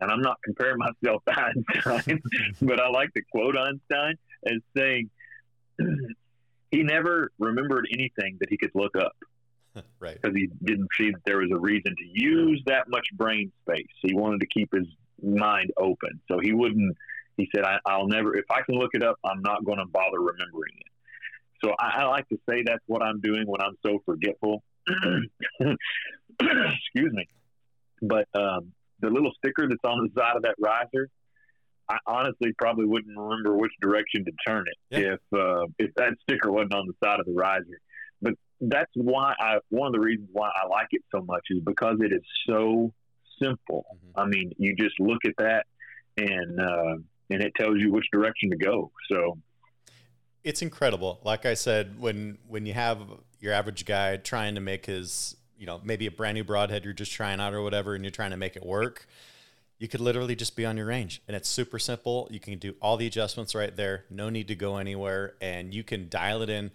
[0.00, 1.52] and I'm not comparing myself to
[1.86, 2.22] Einstein,
[2.62, 4.14] but I like to quote Einstein
[4.46, 5.10] as saying
[6.70, 9.16] he never remembered anything that he could look up.
[10.00, 10.20] right.
[10.20, 13.86] Because he didn't see that there was a reason to use that much brain space.
[14.02, 14.86] He wanted to keep his
[15.22, 16.20] mind open.
[16.28, 16.96] So he wouldn't,
[17.36, 19.86] he said, I, will never, if I can look it up, I'm not going to
[19.86, 20.86] bother remembering it.
[21.62, 24.62] So I, I like to say that's what I'm doing when I'm so forgetful.
[26.40, 27.26] Excuse me.
[28.02, 31.08] But um, the little sticker that's on the side of that riser,
[31.88, 35.14] I honestly probably wouldn't remember which direction to turn it yeah.
[35.14, 37.80] if uh, if that sticker wasn't on the side of the riser.
[38.22, 41.60] But that's why I one of the reasons why I like it so much is
[41.64, 42.92] because it is so
[43.42, 43.84] simple.
[43.94, 44.20] Mm-hmm.
[44.20, 45.66] I mean, you just look at that
[46.16, 46.94] and uh,
[47.30, 48.92] and it tells you which direction to go.
[49.10, 49.38] So
[50.44, 51.20] it's incredible.
[51.22, 53.00] Like I said, when when you have
[53.40, 56.92] your average guy trying to make his, you know, maybe a brand new broadhead you're
[56.92, 59.06] just trying out or whatever, and you're trying to make it work,
[59.78, 62.28] you could literally just be on your range, and it's super simple.
[62.30, 64.04] You can do all the adjustments right there.
[64.10, 66.70] No need to go anywhere, and you can dial it in.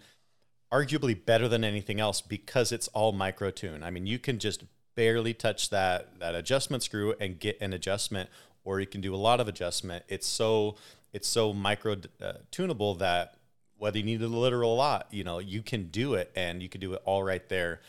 [0.72, 3.84] Arguably better than anything else because it's all micro tune.
[3.84, 4.64] I mean, you can just
[4.96, 8.28] barely touch that that adjustment screw and get an adjustment,
[8.64, 10.04] or you can do a lot of adjustment.
[10.08, 10.76] It's so
[11.12, 13.35] it's so micro uh, tunable that
[13.78, 16.80] whether you need a literal lot, you know, you can do it and you can
[16.80, 17.80] do it all right there.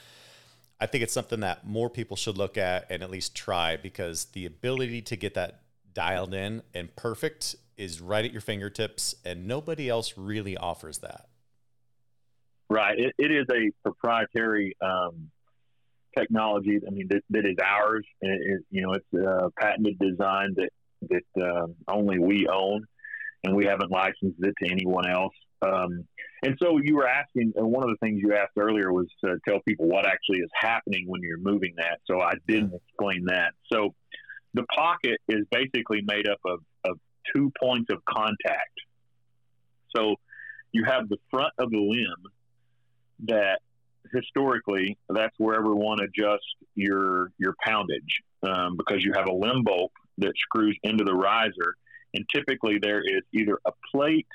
[0.79, 4.25] I think it's something that more people should look at and at least try because
[4.25, 5.61] the ability to get that
[5.93, 11.27] dialed in and perfect is right at your fingertips, and nobody else really offers that.
[12.69, 12.97] Right.
[12.99, 15.29] it, it is a proprietary um,
[16.17, 16.79] technology.
[16.85, 18.05] I mean, that, that is ours.
[18.21, 20.69] It, it, you know, it's a patented design that
[21.09, 22.83] that um, only we own,
[23.43, 25.33] and we haven't licensed it to anyone else.
[25.61, 26.05] Um,
[26.43, 29.37] and so you were asking, uh, one of the things you asked earlier was to
[29.47, 31.99] tell people what actually is happening when you're moving that.
[32.05, 33.53] So I didn't explain that.
[33.71, 33.95] So
[34.53, 36.99] the pocket is basically made up of, of
[37.35, 38.79] two points of contact.
[39.95, 40.15] So
[40.71, 42.31] you have the front of the limb
[43.25, 43.59] that
[44.13, 49.91] historically that's where everyone adjusts your your poundage um, because you have a limb bolt
[50.19, 51.75] that screws into the riser
[52.13, 54.27] and typically there is either a plate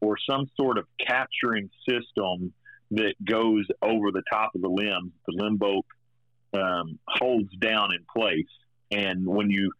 [0.00, 2.52] or some sort of capturing system
[2.90, 5.12] that goes over the top of the limb.
[5.26, 5.86] The limb bolt
[6.54, 8.48] um, holds down in place,
[8.90, 9.72] and when you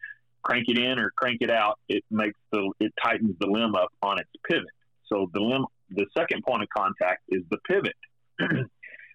[0.42, 3.90] crank it in or crank it out, it makes the it tightens the limb up
[4.02, 4.66] on its pivot.
[5.06, 7.96] So the limb, the second point of contact is the pivot,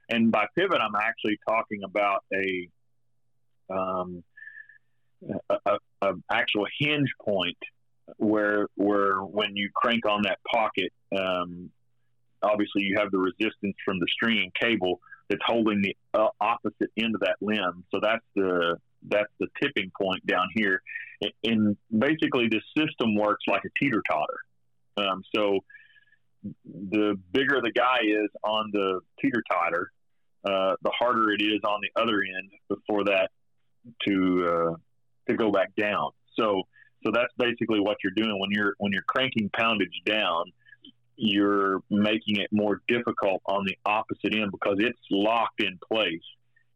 [0.09, 2.69] and by pivot, I'm actually talking about a
[3.71, 4.23] um,
[5.49, 7.57] a, a, a actual hinge point
[8.17, 11.69] where where when you crank on that pocket, um,
[12.41, 14.99] obviously you have the resistance from the string and cable
[15.29, 17.83] that's holding the uh, opposite end of that limb.
[17.91, 18.77] So that's the
[19.07, 20.81] that's the tipping point down here.
[21.43, 24.39] And basically, this system works like a teeter totter.
[24.97, 25.59] Um, so
[26.65, 29.91] the bigger the guy is on the teeter totter,
[30.45, 33.29] uh, the harder it is on the other end before that
[34.07, 34.75] to uh,
[35.29, 36.11] to go back down.
[36.37, 36.63] So
[37.03, 40.45] so that's basically what you're doing when you're when you're cranking poundage down.
[41.15, 46.23] You're making it more difficult on the opposite end because it's locked in place.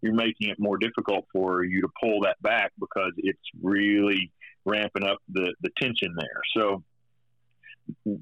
[0.01, 4.31] You're making it more difficult for you to pull that back because it's really
[4.63, 6.41] ramping up the, the tension there.
[6.55, 6.83] So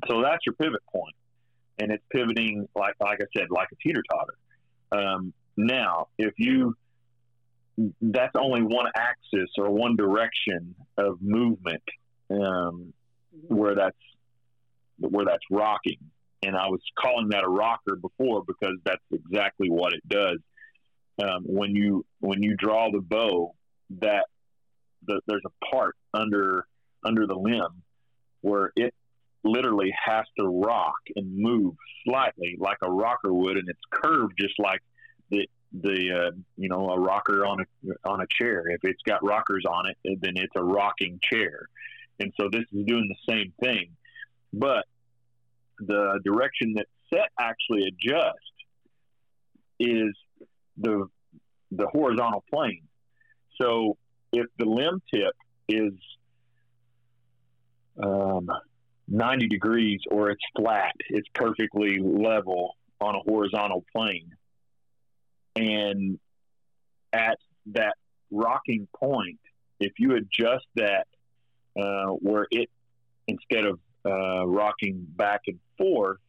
[0.08, 1.16] so that's your pivot point,
[1.80, 5.06] and it's pivoting like like I said, like a teeter totter.
[5.06, 6.76] Um, now, if you
[8.02, 11.84] that's only one axis or one direction of movement
[12.30, 12.94] um,
[13.48, 13.98] where that's
[14.98, 15.98] where that's rocking.
[16.44, 20.38] And I was calling that a rocker before because that's exactly what it does.
[21.22, 23.54] Um, when you when you draw the bow,
[24.02, 24.26] that
[25.06, 26.66] the, there's a part under
[27.04, 27.84] under the limb
[28.42, 28.94] where it
[29.44, 34.56] literally has to rock and move slightly like a rocker would, and it's curved just
[34.60, 34.82] like
[35.30, 35.48] the
[35.82, 38.64] the uh, you know a rocker on a on a chair.
[38.70, 41.68] If it's got rockers on it, then it's a rocking chair.
[42.20, 43.90] And so this is doing the same thing,
[44.54, 44.86] but
[45.80, 48.34] the direction that set actually adjusts
[49.80, 50.16] is
[50.78, 51.08] the
[51.72, 52.84] the horizontal plane.
[53.62, 53.98] So
[54.32, 55.34] if the limb tip
[55.68, 55.94] is
[58.02, 58.48] um,
[59.08, 64.30] 90 degrees or it's flat, it's perfectly level on a horizontal plane
[65.56, 66.20] and
[67.14, 67.38] at
[67.68, 67.96] that
[68.32, 69.40] rocking point,
[69.80, 71.08] if you adjust that
[71.80, 72.70] uh, where it,
[73.28, 76.20] instead of uh, rocking back and forth,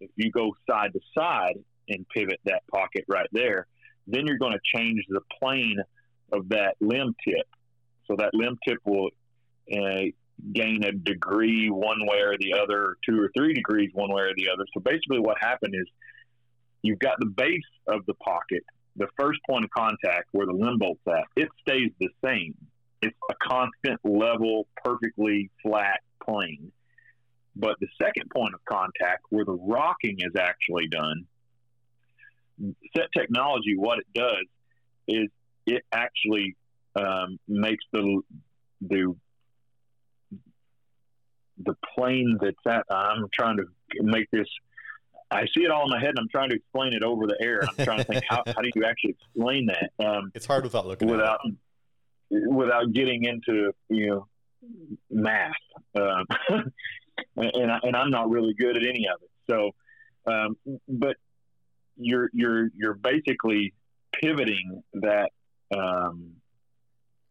[0.00, 1.56] if you go side to side,
[1.90, 3.66] and pivot that pocket right there.
[4.06, 5.78] Then you're going to change the plane
[6.32, 7.46] of that limb tip.
[8.06, 9.10] So that limb tip will
[9.72, 10.10] uh,
[10.52, 14.34] gain a degree one way or the other, two or three degrees one way or
[14.36, 14.64] the other.
[14.74, 15.86] So basically, what happened is
[16.82, 18.64] you've got the base of the pocket,
[18.96, 22.54] the first point of contact where the limb bolt's at, it stays the same.
[23.02, 26.72] It's a constant, level, perfectly flat plane.
[27.56, 31.26] But the second point of contact where the rocking is actually done,
[32.96, 34.46] set technology, what it does
[35.08, 35.28] is
[35.66, 36.56] it actually
[36.96, 38.20] um, makes the
[38.80, 39.14] the
[41.62, 42.84] the plane that's at.
[42.90, 43.64] I'm trying to
[44.00, 44.46] make this.
[45.30, 47.36] I see it all in my head, and I'm trying to explain it over the
[47.40, 47.62] air.
[47.62, 50.04] I'm trying to think how, how do you actually explain that?
[50.04, 51.40] Um, it's hard without looking without
[52.30, 54.28] without getting into you know
[55.10, 55.52] math,
[55.96, 56.26] um,
[57.36, 59.30] and I, and I'm not really good at any of it.
[59.48, 59.70] So,
[60.26, 60.56] um,
[60.88, 61.16] but
[61.96, 63.74] you're you're you're basically
[64.20, 65.30] pivoting that
[65.76, 66.32] um,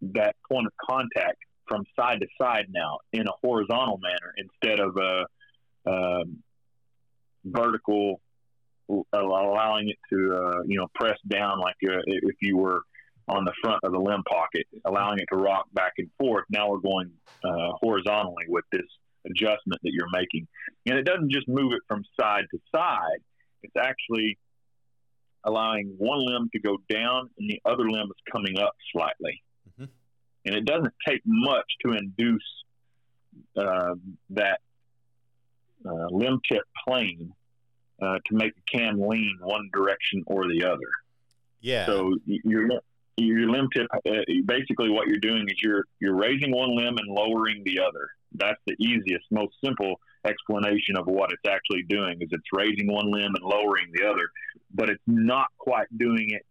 [0.02, 4.98] that point of contact from side to side now in a horizontal manner instead of
[4.98, 5.26] a,
[5.90, 6.44] um,
[7.46, 8.22] vertical,
[9.14, 12.82] allowing it to uh, you know press down like uh, if you were
[13.28, 16.46] on the front of the limb pocket, allowing it to rock back and forth.
[16.50, 17.12] Now we're going
[17.44, 18.88] uh, horizontally with this
[19.26, 20.48] adjustment that you're making,
[20.86, 23.20] and it doesn't just move it from side to side.
[23.62, 24.38] It's actually
[25.44, 29.42] allowing one limb to go down and the other limb is coming up slightly.
[29.70, 29.86] Mm-hmm.
[30.46, 32.42] And it doesn't take much to induce
[33.58, 33.96] uh,
[34.32, 34.60] that
[35.86, 37.34] uh, limb tip plane
[38.02, 40.90] uh, to make the cam lean one direction or the other.
[41.62, 41.86] Yeah.
[41.86, 42.70] So your
[43.18, 44.12] your limb tip, uh,
[44.46, 48.10] basically, what you're doing is you're you're raising one limb and lowering the other.
[48.34, 52.22] That's the easiest, most simple explanation of what it's actually doing.
[52.22, 54.30] Is it's raising one limb and lowering the other,
[54.74, 56.46] but it's not quite doing it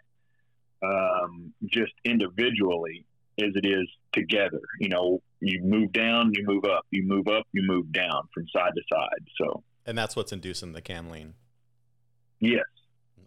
[0.83, 3.05] um, just individually
[3.41, 4.61] as it is together.
[4.81, 8.47] You know, you move down, you move up, you move up, you move down from
[8.49, 9.29] side to side.
[9.41, 11.35] So, and that's what's inducing the cam lean.
[12.41, 12.65] Yes.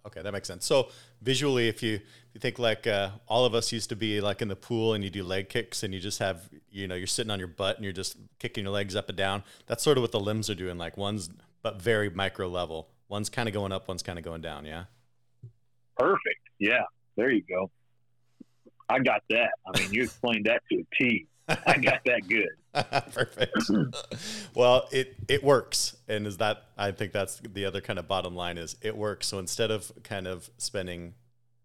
[0.06, 0.66] Okay, that makes sense.
[0.66, 0.90] So
[1.22, 4.42] visually, if you if you think like uh, all of us used to be like
[4.42, 7.06] in the pool and you do leg kicks and you just have you know you're
[7.06, 9.44] sitting on your butt and you're just kicking your legs up and down.
[9.68, 10.78] That's sort of what the limbs are doing.
[10.78, 11.30] Like one's
[11.62, 12.90] but very micro level.
[13.10, 14.66] One's kind of going up, one's kind of going down.
[14.66, 14.86] Yeah.
[15.98, 16.42] Perfect.
[16.58, 16.84] Yeah.
[17.16, 17.70] There you go.
[18.92, 19.52] I got that.
[19.66, 21.28] I mean, you explained that to a T.
[21.48, 22.50] I got that good.
[23.14, 23.70] Perfect.
[24.56, 28.36] well, it it works, and is that I think that's the other kind of bottom
[28.36, 29.28] line is it works.
[29.28, 31.14] So instead of kind of spending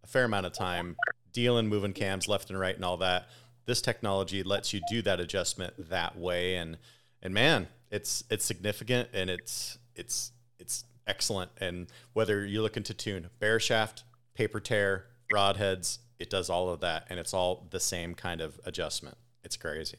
[0.03, 0.97] a fair amount of time
[1.33, 3.29] dealing, moving cams left and right, and all that,
[3.67, 6.79] this technology lets you do that adjustment that way, and
[7.23, 11.51] and man, it's it's significant and it's it's it's excellent.
[11.61, 14.05] And whether you're looking to tune bare shaft,
[14.35, 18.61] paper tear, broadheads, it does all of that, and it's all the same kind of
[18.65, 19.17] adjustment.
[19.45, 19.99] It's crazy.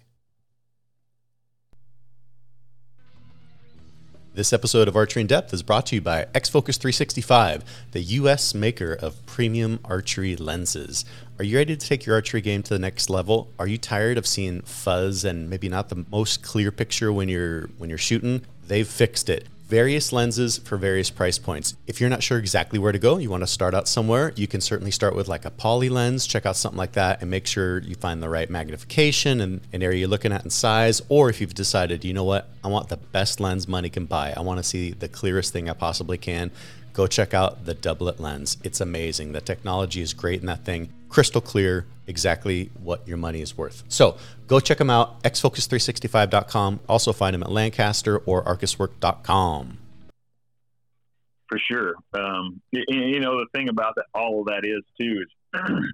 [4.33, 8.53] This episode of Archery in Depth is brought to you by X-Focus 365, the U.S.
[8.53, 11.05] maker of premium archery lenses.
[11.39, 13.51] Are you ready to take your archery game to the next level?
[13.57, 17.61] Are you tired of seeing fuzz and maybe not the most clear picture when you're
[17.79, 18.43] when you're shooting?
[18.67, 21.75] They've fixed it various lenses for various price points.
[21.87, 24.47] If you're not sure exactly where to go, you want to start out somewhere, you
[24.47, 27.45] can certainly start with like a poly lens, check out something like that, and make
[27.45, 31.01] sure you find the right magnification and an area you're looking at in size.
[31.09, 34.33] Or if you've decided, you know what, I want the best lens money can buy,
[34.35, 36.49] I want to see the clearest thing I possibly can,
[36.97, 38.57] go check out the doublet lens.
[38.63, 39.31] It's amazing.
[39.33, 43.83] The technology is great in that thing, crystal clear, exactly what your money is worth.
[43.87, 44.17] So
[44.47, 46.79] go check them out, xfocus365.com.
[46.89, 49.77] Also find them at Lancaster or arcuswork.com.
[51.47, 51.93] For sure.
[52.13, 55.61] Um, you, you know, the thing about that, all of that is too, is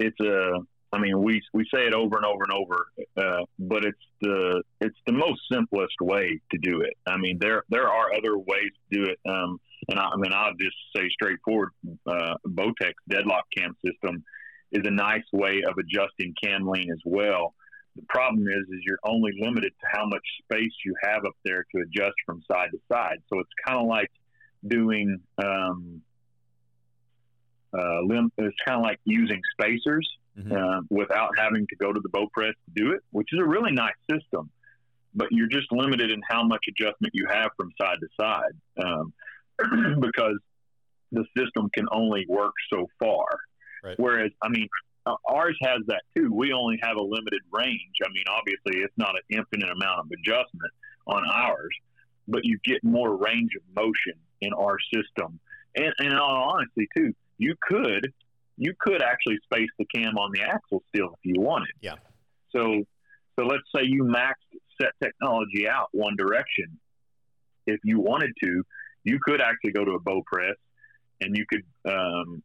[0.00, 0.60] it's a,
[0.92, 2.86] I mean, we we say it over and over and over,
[3.16, 6.94] uh, but it's the it's the most simplest way to do it.
[7.06, 10.32] I mean, there there are other ways to do it, um, and I, I, mean,
[10.32, 11.70] I'll just say straightforward.
[12.06, 14.24] Uh, Bowtech deadlock cam system
[14.72, 17.54] is a nice way of adjusting cam lean as well.
[17.94, 21.66] The problem is, is you're only limited to how much space you have up there
[21.74, 23.18] to adjust from side to side.
[23.28, 24.10] So it's kind of like
[24.66, 26.02] doing um,
[27.72, 30.08] uh, lim- it's kind of like using spacers
[30.38, 30.52] mm-hmm.
[30.52, 33.44] uh, without having to go to the bow press to do it, which is a
[33.44, 34.50] really nice system.
[35.14, 39.12] But you're just limited in how much adjustment you have from side to side um,
[40.00, 40.38] because
[41.10, 43.26] the system can only work so far.
[43.82, 43.98] Right.
[43.98, 44.68] Whereas, I mean,
[45.06, 46.32] uh, ours has that too.
[46.32, 47.94] We only have a limited range.
[48.04, 50.72] I mean, obviously, it's not an infinite amount of adjustment
[51.06, 51.74] on ours,
[52.28, 55.40] but you get more range of motion in our system
[55.76, 58.12] and, and in all honesty, too, you could
[58.60, 61.72] you could actually space the cam on the axle still if you wanted.
[61.80, 61.94] Yeah.
[62.54, 62.84] So
[63.38, 64.34] so let's say you maxed
[64.80, 66.78] set technology out one direction.
[67.66, 68.62] If you wanted to,
[69.04, 70.56] you could actually go to a bow press
[71.22, 72.42] and you could um,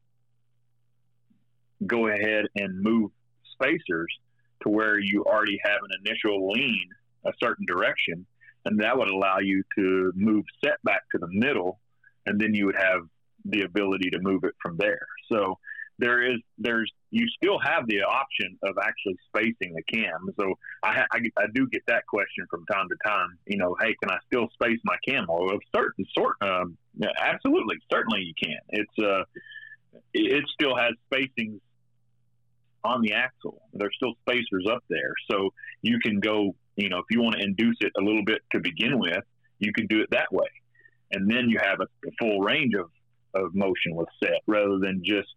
[1.85, 3.11] go ahead and move
[3.51, 4.07] spacers
[4.63, 6.87] to where you already have an initial lean
[7.25, 8.25] a certain direction,
[8.65, 11.79] and that would allow you to move set back to the middle,
[12.25, 13.01] and then you would have
[13.45, 15.07] the ability to move it from there.
[15.31, 15.57] So
[15.97, 20.27] there is there's you still have the option of actually spacing the cam.
[20.37, 23.37] So I, I, I do get that question from time to time.
[23.45, 25.25] You know, hey, can I still space my cam?
[25.29, 26.77] Well, of certain sort, um,
[27.21, 28.59] absolutely, certainly you can.
[28.69, 29.23] It's uh,
[30.13, 31.59] it still has spacings
[32.83, 33.61] on the axle.
[33.73, 36.55] There's still spacers up there, so you can go.
[36.75, 39.23] You know, if you want to induce it a little bit to begin with,
[39.59, 40.49] you can do it that way,
[41.13, 42.89] and then you have a, a full range of
[43.35, 45.27] of motion with set rather than just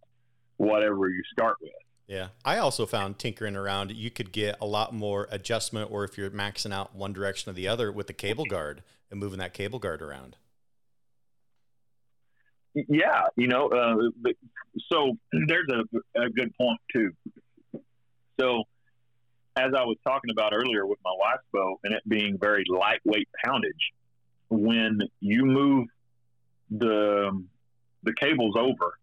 [0.59, 1.73] whatever you start with.
[2.07, 2.29] Yeah.
[2.45, 6.31] I also found tinkering around, you could get a lot more adjustment, or if you're
[6.31, 9.79] maxing out one direction or the other with the cable guard and moving that cable
[9.79, 10.37] guard around.
[12.75, 13.25] Yeah.
[13.37, 14.31] You know, uh,
[14.91, 17.11] so there's a, a good point, too.
[18.41, 18.65] So,
[19.57, 23.29] as I was talking about earlier with my wife's bow and it being very lightweight
[23.45, 23.93] poundage,
[24.49, 25.89] when you move
[26.71, 27.45] the
[28.05, 28.99] the cables over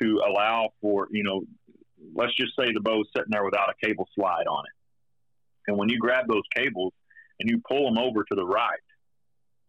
[0.00, 1.42] to allow for, you know,
[2.14, 4.72] let's just say the bow's sitting there without a cable slide on it.
[5.68, 6.92] And when you grab those cables
[7.40, 8.78] and you pull them over to the right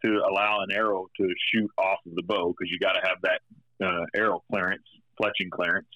[0.06, 3.18] to allow an arrow to shoot off of the bow, because you got to have
[3.24, 3.42] that
[3.86, 4.84] uh, arrow clearance,
[5.22, 5.88] fletching clearance.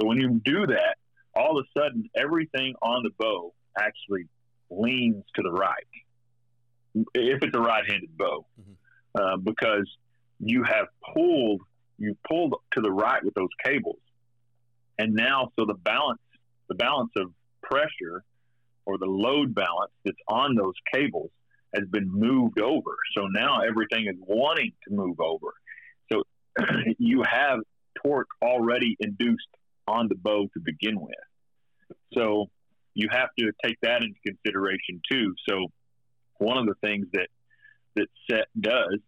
[0.00, 0.96] So when you do that,
[1.34, 4.26] all of a sudden everything on the bow actually
[4.70, 5.86] leans to the right
[7.14, 9.22] if it's a right-handed bow, mm-hmm.
[9.22, 9.88] uh, because
[10.40, 11.62] you have pulled
[12.02, 13.98] you pulled to the right with those cables,
[14.98, 16.20] and now so the balance
[16.68, 17.32] the balance of
[17.62, 18.24] pressure
[18.86, 21.30] or the load balance that's on those cables
[21.74, 22.96] has been moved over.
[23.16, 25.52] So now everything is wanting to move over.
[26.10, 26.22] So
[26.98, 27.60] you have
[28.02, 29.46] torque already induced
[29.86, 31.14] on the bow to begin with.
[32.14, 32.50] So
[32.94, 35.34] you have to take that into consideration too.
[35.48, 35.66] So
[36.38, 37.28] one of the things that
[37.94, 38.98] that set does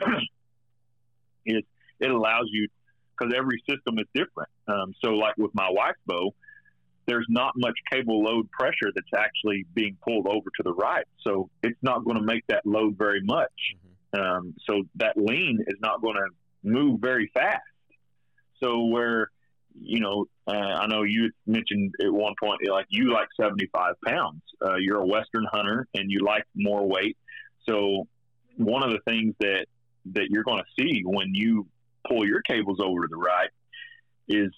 [1.46, 1.64] is
[2.00, 2.68] it allows you
[3.18, 4.50] because every system is different.
[4.66, 6.32] Um, so, like with my wife's bow,
[7.08, 11.06] there's not much cable load pressure that's actually being pulled over to the right.
[11.24, 13.50] So it's not going to make that load very much.
[14.14, 14.20] Mm-hmm.
[14.20, 16.28] Um, so that lean is not going to
[16.62, 17.62] move very fast.
[18.62, 19.30] So where,
[19.74, 24.42] you know, uh, I know you mentioned at one point, like you like 75 pounds.
[24.64, 27.16] Uh, you're a Western hunter and you like more weight.
[27.66, 28.06] So
[28.56, 29.64] one of the things that,
[30.12, 31.66] that you're going to see when you
[32.06, 33.50] pull your cables over to the right
[34.28, 34.50] is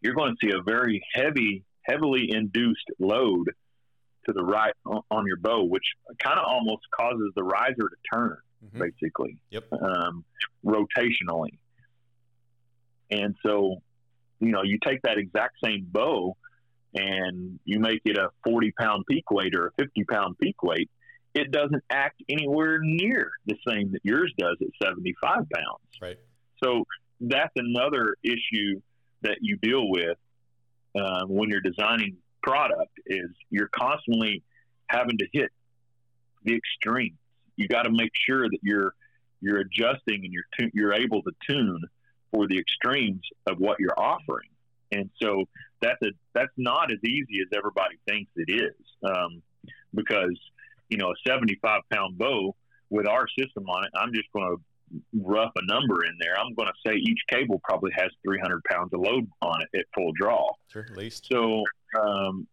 [0.00, 3.50] you're going to see a very heavy, heavily induced load
[4.26, 5.84] to the right on your bow, which
[6.18, 8.80] kind of almost causes the riser to turn, mm-hmm.
[8.80, 9.64] basically, yep.
[9.72, 10.24] um,
[10.64, 11.58] rotationally.
[13.10, 13.82] And so,
[14.40, 16.36] you know, you take that exact same bow
[16.94, 20.90] and you make it a 40 pound peak weight or a 50 pound peak weight,
[21.34, 25.46] it doesn't act anywhere near the same that yours does at 75 pounds.
[26.00, 26.18] Right.
[26.62, 26.84] So
[27.20, 28.80] that's another issue
[29.22, 30.18] that you deal with
[30.98, 34.42] uh, when you're designing product is you're constantly
[34.88, 35.50] having to hit
[36.44, 37.16] the extremes.
[37.56, 38.94] You got to make sure that you're
[39.40, 41.82] you're adjusting and you're tu- you're able to tune
[42.32, 44.48] for the extremes of what you're offering.
[44.90, 45.44] And so
[45.80, 49.42] that's a that's not as easy as everybody thinks it is, um,
[49.94, 50.38] because
[50.88, 52.54] you know a 75 pound bow
[52.90, 54.62] with our system on it, I'm just going to
[55.12, 58.92] rough a number in there, I'm going to say each cable probably has 300 pounds
[58.92, 60.50] of load on it at full draw.
[60.68, 61.28] Sure, at least.
[61.30, 61.64] So,
[61.98, 62.46] um,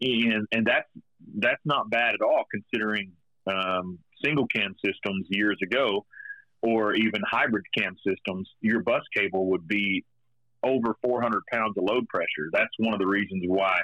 [0.00, 0.88] and and that's
[1.36, 3.12] that's not bad at all considering
[3.46, 6.06] um, single cam systems years ago,
[6.62, 8.48] or even hybrid cam systems.
[8.60, 10.04] Your bus cable would be
[10.62, 12.48] over 400 pounds of load pressure.
[12.52, 13.78] That's one of the reasons why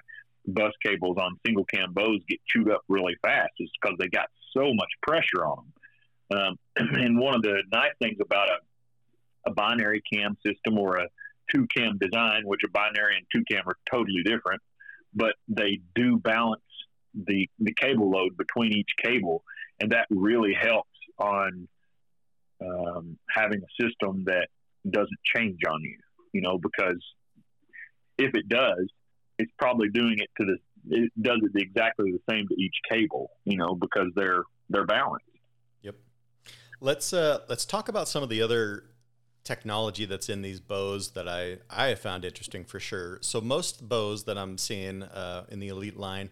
[0.47, 4.29] bus cables on single cam bows get chewed up really fast, is because they got
[4.53, 5.73] so much pressure on them.
[6.31, 11.09] Um, and one of the nice things about a, a binary cam system or a
[11.55, 14.61] two cam design, which a binary and two cam are totally different,
[15.15, 16.61] but they do balance
[17.15, 19.43] the the cable load between each cable,
[19.81, 21.69] and that really helps on
[22.61, 24.49] um, having a system that
[24.89, 25.99] doesn't change on you.
[26.33, 27.03] You know, because
[28.19, 28.87] if it does,
[29.39, 30.59] it's probably doing it to the
[30.89, 33.31] it does it exactly the same to each cable.
[33.45, 35.26] You know, because they're they're balanced.
[36.81, 38.85] Let's uh, let's talk about some of the other
[39.45, 43.19] technology that's in these bows that I, I have found interesting for sure.
[43.23, 46.31] So most bows that I'm seeing uh, in the Elite line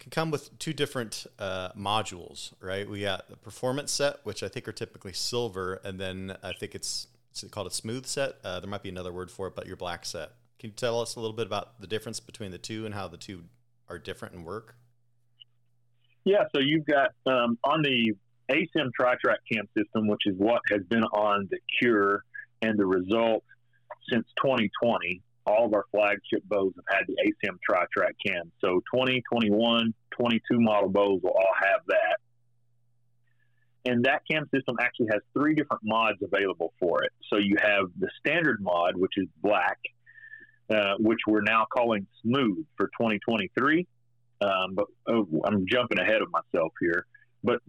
[0.00, 2.88] can come with two different uh, modules, right?
[2.88, 6.74] We got the performance set, which I think are typically silver, and then I think
[6.74, 7.06] it's,
[7.50, 8.36] called a smooth set.
[8.44, 10.30] Uh, there might be another word for it, but your black set.
[10.58, 13.08] Can you tell us a little bit about the difference between the two and how
[13.08, 13.44] the two
[13.88, 14.76] are different and work?
[16.24, 18.14] Yeah, so you've got um, on the
[18.50, 22.24] ASIM TriTrack cam system, which is what has been on the Kure
[22.62, 23.44] and the Rezult
[24.10, 25.22] since 2020.
[25.46, 28.50] All of our flagship bows have had the ASIM TriTrack cam.
[28.60, 32.16] So 2021, 22 model bows will all have that.
[33.86, 37.12] And that cam system actually has three different mods available for it.
[37.30, 39.76] So you have the standard mod, which is black,
[40.70, 43.86] uh, which we're now calling smooth for 2023.
[44.40, 47.06] Um, but oh, I'm jumping ahead of myself here.
[47.44, 47.60] But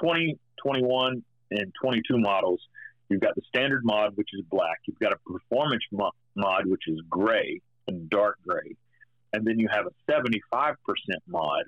[0.00, 2.60] 2021 and 22 models,
[3.08, 4.78] you've got the standard mod, which is black.
[4.86, 8.76] You've got a performance mod, which is gray and dark gray.
[9.32, 10.76] And then you have a 75%
[11.26, 11.64] mod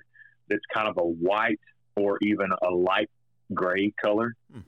[0.49, 1.59] that's kind of a white
[1.95, 3.09] or even a light
[3.53, 4.33] gray color.
[4.51, 4.59] Hmm.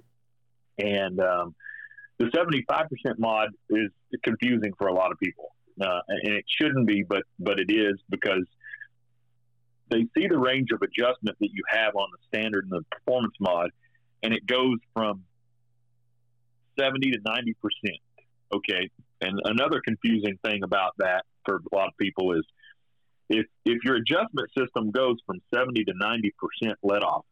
[0.77, 1.55] And um,
[2.19, 3.89] the 75% mod is
[4.23, 5.55] confusing for a lot of people.
[5.81, 8.45] Uh, and it shouldn't be, but but it is because
[9.89, 13.35] they see the range of adjustment that you have on the standard and the performance
[13.39, 13.69] mod,
[14.21, 15.23] and it goes from
[16.79, 17.99] 70 to 90 percent.
[18.53, 18.89] Okay,
[19.21, 22.43] and another confusing thing about that for a lot of people is
[23.29, 27.25] if if your adjustment system goes from 70 to 90 percent let off,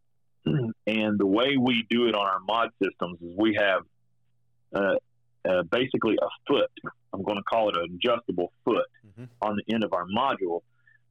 [0.44, 3.82] and the way we do it on our mod systems is we have
[4.74, 4.96] uh,
[5.48, 6.70] uh, basically a foot.
[7.12, 9.24] I'm going to call it an adjustable foot mm-hmm.
[9.40, 10.60] on the end of our module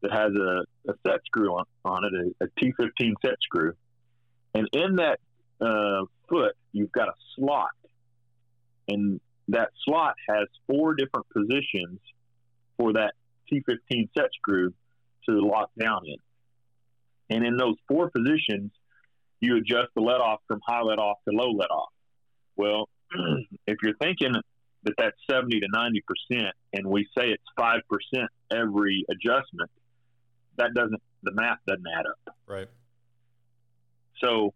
[0.02, 3.74] that has a, a set screw on, on it, a a T15 set screw.
[4.54, 5.20] And in that
[5.62, 7.72] uh, foot, you've got a slot.
[8.88, 9.20] And
[9.50, 12.00] that slot has four different positions
[12.78, 13.14] for that
[13.52, 14.74] T15 set screw
[15.28, 16.18] to lock down in.
[17.30, 18.72] And in those four positions,
[19.40, 21.90] you adjust the let off from high let off to low let off.
[22.56, 22.90] Well,
[23.68, 24.34] if you're thinking
[24.84, 29.70] that that's 70 to 90 percent, and we say it's five percent every adjustment,
[30.58, 32.36] that doesn't the math doesn't add up.
[32.46, 32.68] Right.
[34.24, 34.54] So,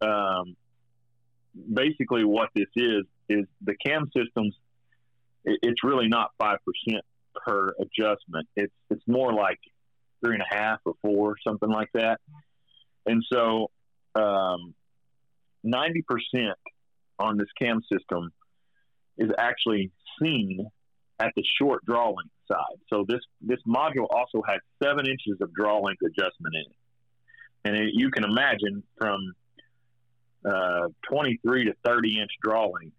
[0.00, 0.56] um,
[1.72, 4.56] basically, what this is is the cam systems.
[5.44, 8.48] It, it's really not five percent per adjustment.
[8.56, 9.58] It's it's more like
[10.24, 12.20] three and a half or four, something like that.
[13.06, 13.70] And so,
[14.14, 14.74] um,
[15.62, 16.58] ninety percent
[17.18, 18.32] on this cam system
[19.18, 20.66] is actually seen
[21.18, 22.78] at the short draw length side.
[22.88, 26.76] So this this module also has seven inches of draw length adjustment in it,
[27.64, 29.32] and it, you can imagine from
[30.44, 32.96] uh, 23 to 30 inch draw length.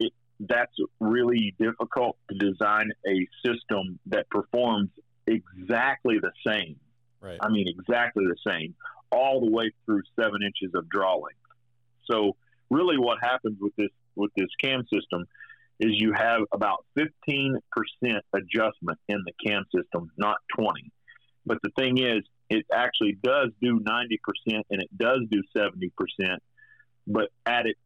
[0.00, 4.90] It, that's really difficult to design a system that performs
[5.26, 6.76] exactly the same.
[7.20, 7.38] Right.
[7.40, 8.74] I mean, exactly the same,
[9.10, 11.38] all the way through seven inches of draw length.
[12.10, 12.36] So,
[12.68, 15.24] really, what happens with this with this cam system
[15.80, 17.58] is you have about 15%
[18.32, 20.90] adjustment in the cam system, not 20.
[21.46, 25.90] But the thing is, it actually does do 90% and it does do 70%,
[27.06, 27.76] but at it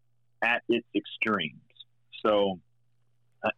[0.43, 1.57] at its extremes.
[2.25, 2.61] So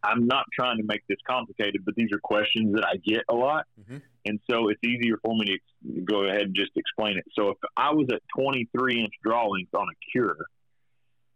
[0.03, 3.35] I'm not trying to make this complicated, but these are questions that I get a
[3.35, 3.65] lot.
[3.79, 3.97] Mm-hmm.
[4.25, 7.25] And so it's easier for me to go ahead and just explain it.
[7.33, 10.37] So if I was at 23 inch draw length on a Kure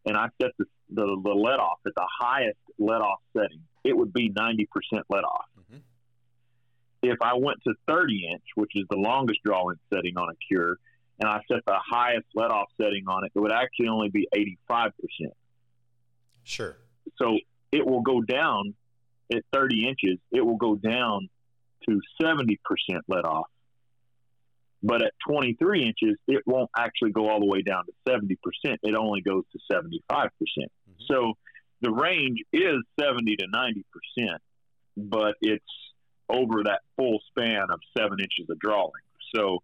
[0.05, 3.95] and I set the, the, the let off at the highest let off setting, it
[3.95, 4.67] would be 90%
[5.09, 5.45] let off.
[5.59, 5.77] Mm-hmm.
[7.03, 10.77] If I went to 30 inch, which is the longest drawing setting on a Kure,
[11.19, 14.27] and I set the highest let off setting on it, it would actually only be
[14.69, 14.91] 85%.
[16.43, 16.77] Sure.
[17.17, 17.37] So
[17.71, 18.75] it will go down
[19.33, 21.29] at 30 inches, it will go down
[21.87, 22.57] to 70%
[23.07, 23.47] let off.
[24.85, 28.37] But at 23 inches, it won't actually go all the way down to 70%.
[28.83, 29.99] It only goes to 75%.
[30.07, 31.33] percent mm hmm So
[31.81, 34.37] the range is 70 to 90%,
[34.95, 35.65] but it's
[36.29, 38.91] over that full span of seven inches of drawing.
[39.35, 39.61] So,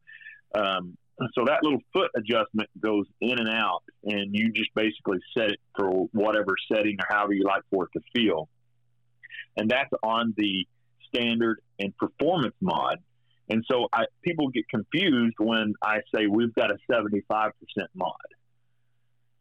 [0.56, 0.98] um,
[1.36, 5.60] so that little foot adjustment goes in and out, and you just basically set it
[5.78, 8.50] for whatever setting or however you like for it to feel.
[9.56, 10.68] And that's on the
[11.08, 12.98] standard and performance mod.
[13.52, 17.52] And so I, people get confused when I say we've got a 75%
[17.94, 18.14] mod.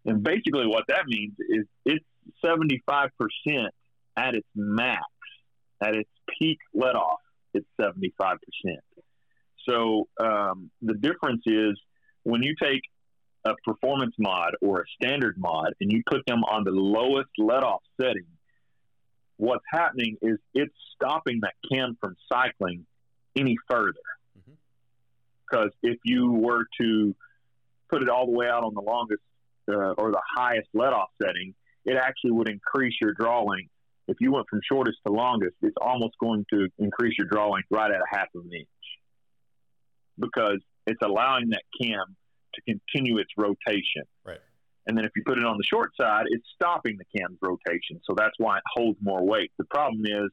[0.04, 2.04] And basically, what that means is it's
[2.44, 3.10] 75%
[4.16, 5.04] at its max,
[5.80, 7.20] at its peak let off,
[7.54, 8.38] it's 75%.
[9.68, 11.78] So um, the difference is
[12.24, 12.82] when you take
[13.44, 17.62] a performance mod or a standard mod and you put them on the lowest let
[17.62, 18.26] off setting,
[19.36, 22.86] what's happening is it's stopping that cam from cycling
[23.36, 23.98] any further.
[25.50, 25.92] Because mm-hmm.
[25.92, 27.14] if you were to
[27.88, 29.22] put it all the way out on the longest
[29.68, 31.54] uh, or the highest let off setting,
[31.84, 33.70] it actually would increase your draw length.
[34.08, 37.68] If you went from shortest to longest, it's almost going to increase your draw length
[37.70, 38.68] right at a half of an inch
[40.18, 42.16] because it's allowing that cam
[42.54, 44.02] to continue its rotation.
[44.24, 44.40] Right.
[44.86, 48.00] And then if you put it on the short side, it's stopping the cam's rotation.
[48.04, 49.52] So that's why it holds more weight.
[49.58, 50.30] The problem is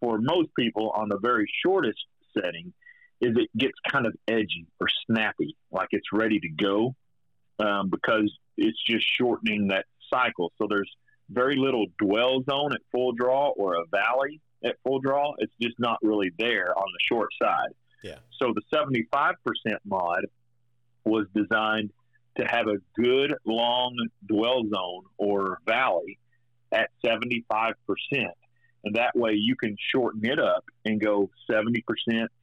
[0.00, 1.98] for most people on the very shortest
[2.36, 2.72] setting
[3.20, 6.94] is it gets kind of edgy or snappy, like it's ready to go
[7.58, 10.52] um, because it's just shortening that cycle.
[10.58, 10.90] So there's
[11.28, 15.34] very little dwell zone at full draw or a valley at full draw.
[15.38, 17.74] It's just not really there on the short side.
[18.02, 18.18] Yeah.
[18.38, 19.34] So the 75%
[19.84, 20.26] mod
[21.04, 21.90] was designed
[22.38, 26.18] to have a good long dwell zone or valley
[26.72, 27.74] at 75%.
[28.84, 31.82] And that way you can shorten it up and go 70%,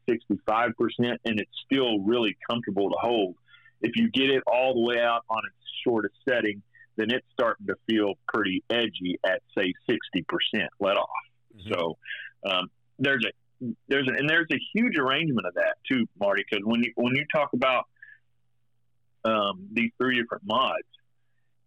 [0.08, 0.70] 65%,
[1.00, 3.36] and it's still really comfortable to hold.
[3.82, 6.62] If you get it all the way out on its shortest setting,
[6.96, 11.10] then it's starting to feel pretty edgy at say 60% let off.
[11.56, 11.74] Mm-hmm.
[11.74, 11.98] So
[12.50, 12.70] um,
[13.00, 13.32] there's a
[13.88, 16.44] there's a, and there's a huge arrangement of that too, Marty.
[16.48, 17.86] Because when you when you talk about
[19.26, 20.88] um, these three different mods,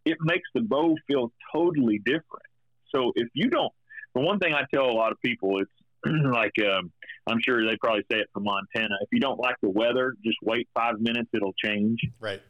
[0.04, 2.46] it makes the bow feel totally different.
[2.94, 3.72] So if you don't,
[4.14, 5.66] the one thing I tell a lot of people, is
[6.32, 6.92] like um,
[7.26, 8.96] I'm sure they probably say it for Montana.
[9.02, 12.00] If you don't like the weather, just wait five minutes; it'll change.
[12.18, 12.40] Right.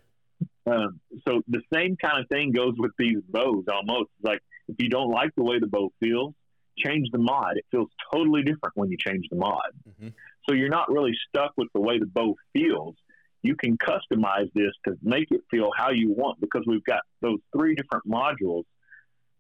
[0.67, 3.65] Um, so the same kind of thing goes with these bows.
[3.73, 6.35] Almost it's like if you don't like the way the bow feels,
[6.79, 7.57] change the mod.
[7.57, 9.73] It feels totally different when you change the mod.
[9.89, 10.09] Mm-hmm.
[10.49, 12.97] So you're not really stuck with the way the bow feels
[13.43, 17.39] you can customize this to make it feel how you want because we've got those
[17.57, 18.65] three different modules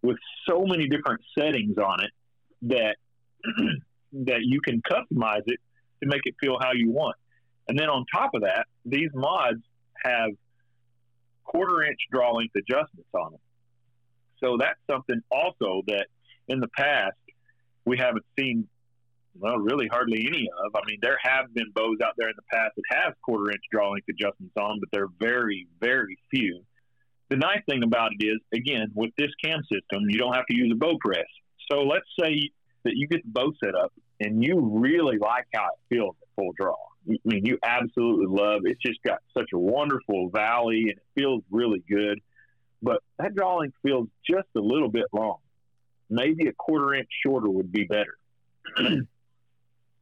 [0.02, 0.16] with
[0.48, 2.10] so many different settings on it
[2.62, 2.96] that
[4.12, 5.60] that you can customize it
[6.02, 7.16] to make it feel how you want.
[7.68, 9.62] And then on top of that, these mods
[10.04, 10.30] have
[11.44, 13.40] quarter inch draw length adjustments on them.
[14.42, 16.06] So that's something also that
[16.48, 17.16] in the past
[17.84, 18.68] we haven't seen
[19.38, 20.74] well, really hardly any of.
[20.74, 23.62] I mean, there have been bows out there in the past that have quarter inch
[23.70, 26.62] draw length adjustments on, but they're very, very few.
[27.30, 30.56] The nice thing about it is, again, with this cam system, you don't have to
[30.56, 31.26] use a bow press.
[31.70, 32.50] So let's say
[32.84, 36.28] that you get the bow set up and you really like how it feels at
[36.36, 36.74] full draw.
[37.08, 38.72] I mean, you absolutely love it.
[38.72, 42.20] It's just got such a wonderful valley and it feels really good.
[42.82, 45.38] But that draw length feels just a little bit long.
[46.08, 48.16] Maybe a quarter inch shorter would be better.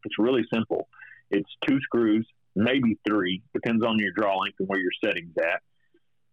[0.05, 0.89] It's really simple.
[1.31, 5.61] It's two screws, maybe three, depends on your draw length and where your setting's at.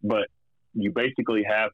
[0.04, 0.28] But
[0.76, 1.71] you basically have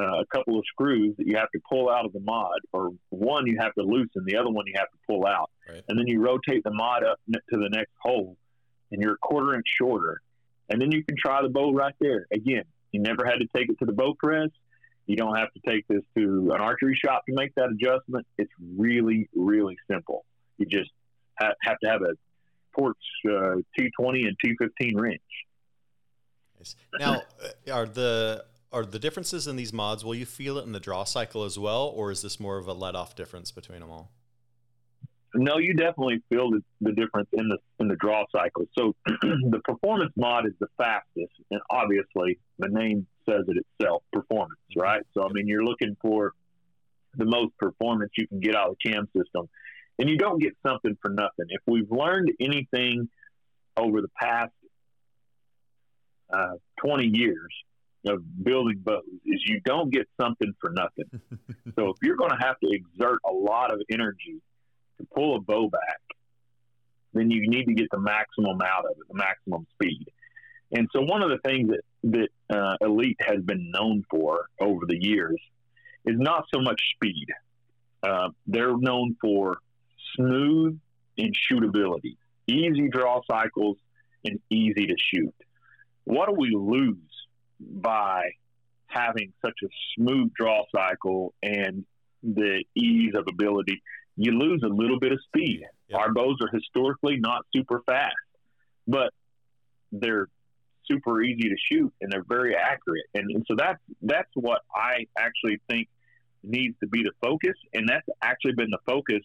[0.00, 2.90] uh, a couple of screws that you have to pull out of the mod, or
[3.10, 5.82] one you have to loosen, the other one you have to pull out, right.
[5.88, 8.36] and then you rotate the mod up to the next hole,
[8.92, 10.20] and you're a quarter inch shorter,
[10.68, 12.26] and then you can try the bow right there.
[12.32, 14.50] Again, you never had to take it to the bow press.
[15.06, 18.26] You don't have to take this to an archery shop to make that adjustment.
[18.36, 20.24] It's really, really simple.
[20.58, 20.90] You just
[21.40, 22.12] have to have a
[22.78, 22.92] Torx
[23.26, 25.20] uh, T20 and T15 wrench.
[26.98, 30.04] Now, uh, are the are the differences in these mods?
[30.04, 32.66] Will you feel it in the draw cycle as well, or is this more of
[32.66, 34.10] a let off difference between them all?
[35.34, 38.66] No, you definitely feel the, the difference in the in the draw cycle.
[38.76, 44.60] So the performance mod is the fastest, and obviously the name says it itself, performance,
[44.76, 45.02] right?
[45.14, 46.32] So I mean, you're looking for
[47.14, 49.48] the most performance you can get out of the cam system
[49.98, 51.46] and you don't get something for nothing.
[51.48, 53.08] If we've learned anything
[53.76, 54.52] over the past
[56.32, 57.52] uh, 20 years
[58.06, 61.04] of building bows, is you don't get something for nothing.
[61.74, 64.40] so if you're going to have to exert a lot of energy
[64.98, 66.00] to pull a bow back,
[67.12, 70.06] then you need to get the maximum out of it, the maximum speed.
[70.72, 74.86] And so one of the things that that uh, Elite has been known for over
[74.86, 75.40] the years
[76.04, 77.26] is not so much speed.
[78.02, 79.58] Uh, they're known for
[80.14, 80.78] smooth
[81.16, 83.76] and shootability, easy draw cycles,
[84.24, 85.34] and easy to shoot.
[86.08, 86.96] What do we lose
[87.60, 88.30] by
[88.86, 91.84] having such a smooth draw cycle and
[92.22, 93.82] the ease of ability?
[94.16, 95.60] You lose a little bit of speed.
[95.88, 96.00] Yep.
[96.00, 98.14] Our bows are historically not super fast,
[98.86, 99.12] but
[99.92, 100.28] they're
[100.90, 103.04] super easy to shoot and they're very accurate.
[103.12, 105.88] And, and so that's that's what I actually think
[106.42, 109.22] needs to be the focus, and that's actually been the focus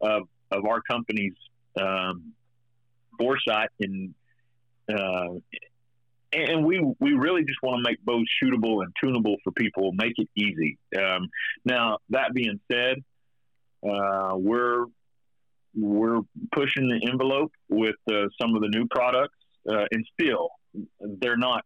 [0.00, 1.34] of of our company's
[1.78, 2.32] um,
[3.18, 4.14] foresight and
[4.88, 5.34] uh,
[6.34, 10.14] and we we really just want to make bows shootable and tunable for people, make
[10.16, 10.78] it easy.
[10.98, 11.28] Um,
[11.64, 12.96] now that being said,
[13.88, 14.86] uh, we're
[15.76, 16.20] we're
[16.52, 19.36] pushing the envelope with uh, some of the new products,
[19.70, 20.50] uh, and still
[21.00, 21.64] they're not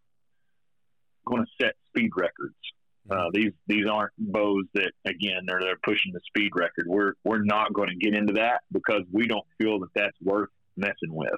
[1.27, 2.57] going to set speed records.
[3.11, 6.87] Uh, these these aren't bows that again they're they're pushing the speed record.
[6.87, 10.51] We're we're not going to get into that because we don't feel that that's worth
[10.77, 11.31] messing with.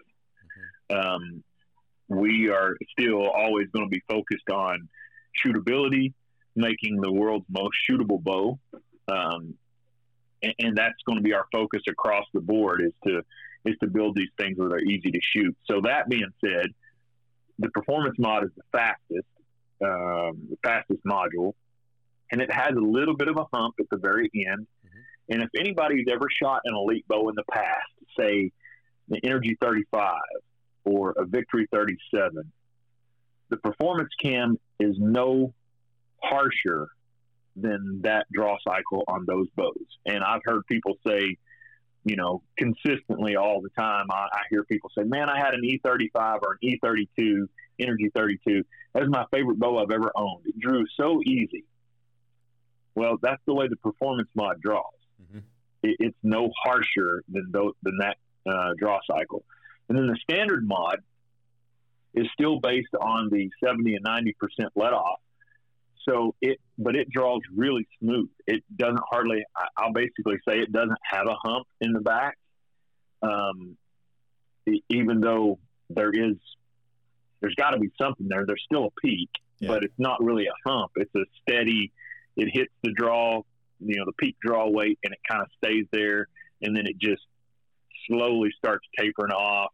[0.91, 0.97] Mm-hmm.
[0.97, 1.45] Um,
[2.11, 4.89] we are still always going to be focused on
[5.45, 6.13] shootability,
[6.57, 8.59] making the world's most shootable bow,
[9.09, 9.55] um,
[10.43, 12.83] and, and, that's going to be our focus across the board.
[12.85, 13.23] Is to
[13.65, 15.57] is to build these things that are easy to shoot.
[15.71, 16.67] So that being said,
[17.59, 19.29] the performance mod is the fastest,
[19.85, 21.53] um, the fastest module,
[22.33, 24.67] and it has a little bit of a hump at the very end.
[24.67, 25.33] Mm-hmm.
[25.33, 28.51] And if anybody's ever shot an elite bow in the past, say
[29.09, 30.15] the Energy 35
[30.85, 32.51] or a Victory 37,
[33.49, 35.53] the performance cam is no
[36.23, 36.89] harsher
[37.57, 39.75] than that draw cycle on those bows.
[40.07, 41.37] And I've heard people say,
[42.05, 45.63] you know, consistently all the time, I, I hear people say, man, I had an
[45.63, 47.47] E35 or an E32,
[47.79, 48.65] Energy 32.
[48.95, 50.47] That's my favorite bow I've ever owned.
[50.47, 51.65] It drew so easy.
[52.95, 54.85] Well, that's the way the performance mod draws.
[55.23, 55.39] Mm-hmm.
[55.83, 58.17] It, it's no harsher than, those, than that
[58.51, 59.45] uh, draw cycle.
[59.91, 60.99] And then the standard mod
[62.15, 64.35] is still based on the 70 and 90%
[64.77, 65.19] let off.
[66.09, 68.29] So it, but it draws really smooth.
[68.47, 69.45] It doesn't hardly,
[69.77, 72.39] I'll basically say it doesn't have a hump in the back.
[73.21, 73.77] Um,
[74.89, 75.59] even though
[75.91, 76.37] there is,
[77.41, 78.45] there's got to be something there.
[78.47, 79.71] There's still a peak, yeah.
[79.71, 80.93] but it's not really a hump.
[80.95, 81.91] It's a steady,
[82.37, 83.43] it hits the draw,
[83.81, 86.29] you know, the peak draw weight and it kind of stays there.
[86.63, 87.23] And then it just
[88.07, 89.73] slowly starts tapering off,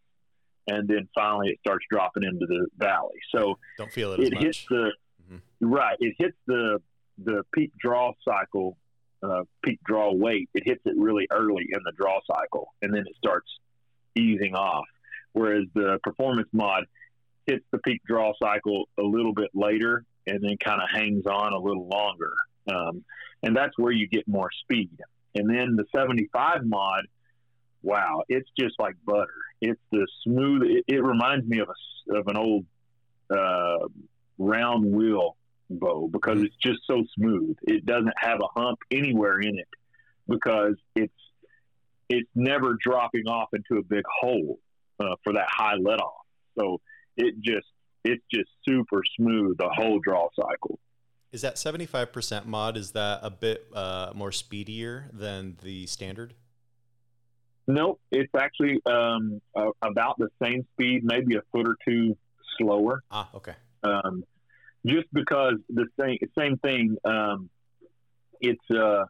[0.68, 3.18] and then finally it starts dropping into the valley.
[3.34, 4.20] So don't feel it.
[4.20, 5.66] It hits the mm-hmm.
[5.66, 5.96] right.
[6.00, 6.80] It hits the
[7.18, 8.76] the peak draw cycle,
[9.22, 10.48] uh, peak draw weight.
[10.54, 13.48] It hits it really early in the draw cycle, and then it starts
[14.14, 14.86] easing off.
[15.32, 16.84] Whereas the performance mod
[17.46, 21.52] hits the peak draw cycle a little bit later, and then kind of hangs on
[21.52, 22.32] a little longer.
[22.68, 23.04] Um,
[23.42, 24.98] and that's where you get more speed.
[25.34, 27.06] And then the 75 mod
[27.86, 29.28] wow, it's just like butter.
[29.60, 30.62] It's the smooth.
[30.64, 32.66] It, it reminds me of a of an old
[33.30, 33.86] uh,
[34.38, 35.36] round wheel
[35.70, 37.56] bow because it's just so smooth.
[37.62, 39.68] It doesn't have a hump anywhere in it
[40.28, 41.14] because it's
[42.08, 44.58] it's never dropping off into a big hole
[45.00, 46.26] uh, for that high let off.
[46.58, 46.80] So
[47.16, 47.66] it just
[48.04, 50.78] it's just super smooth the whole draw cycle.
[51.30, 52.76] Is that seventy five percent mod?
[52.76, 56.34] Is that a bit uh, more speedier than the standard?
[57.66, 62.16] Nope, it's actually um, uh, about the same speed, maybe a foot or two
[62.58, 63.02] slower.
[63.10, 63.54] Ah, okay.
[63.82, 64.24] Um,
[64.84, 67.50] just because the same same thing, um,
[68.40, 69.04] it's uh,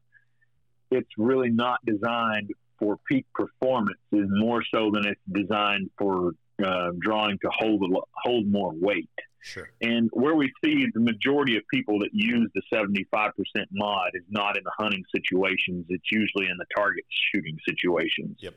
[0.90, 3.98] it's really not designed for peak performance.
[4.10, 6.32] Is more so than it's designed for
[6.64, 7.84] uh, drawing to hold
[8.24, 9.10] hold more weight.
[9.42, 9.68] Sure.
[9.80, 13.30] And where we see the majority of people that use the 75%
[13.70, 15.86] mod is not in the hunting situations.
[15.88, 18.38] It's usually in the target shooting situations.
[18.40, 18.54] Yep.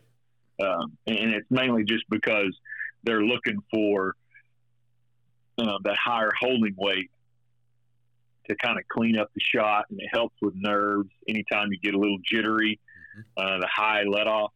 [0.63, 2.57] Um, and it's mainly just because
[3.03, 4.15] they're looking for
[5.59, 7.11] uh, that higher holding weight
[8.49, 11.09] to kind of clean up the shot, and it helps with nerves.
[11.27, 12.79] Anytime you get a little jittery,
[13.15, 13.55] mm-hmm.
[13.55, 14.51] uh, the high let off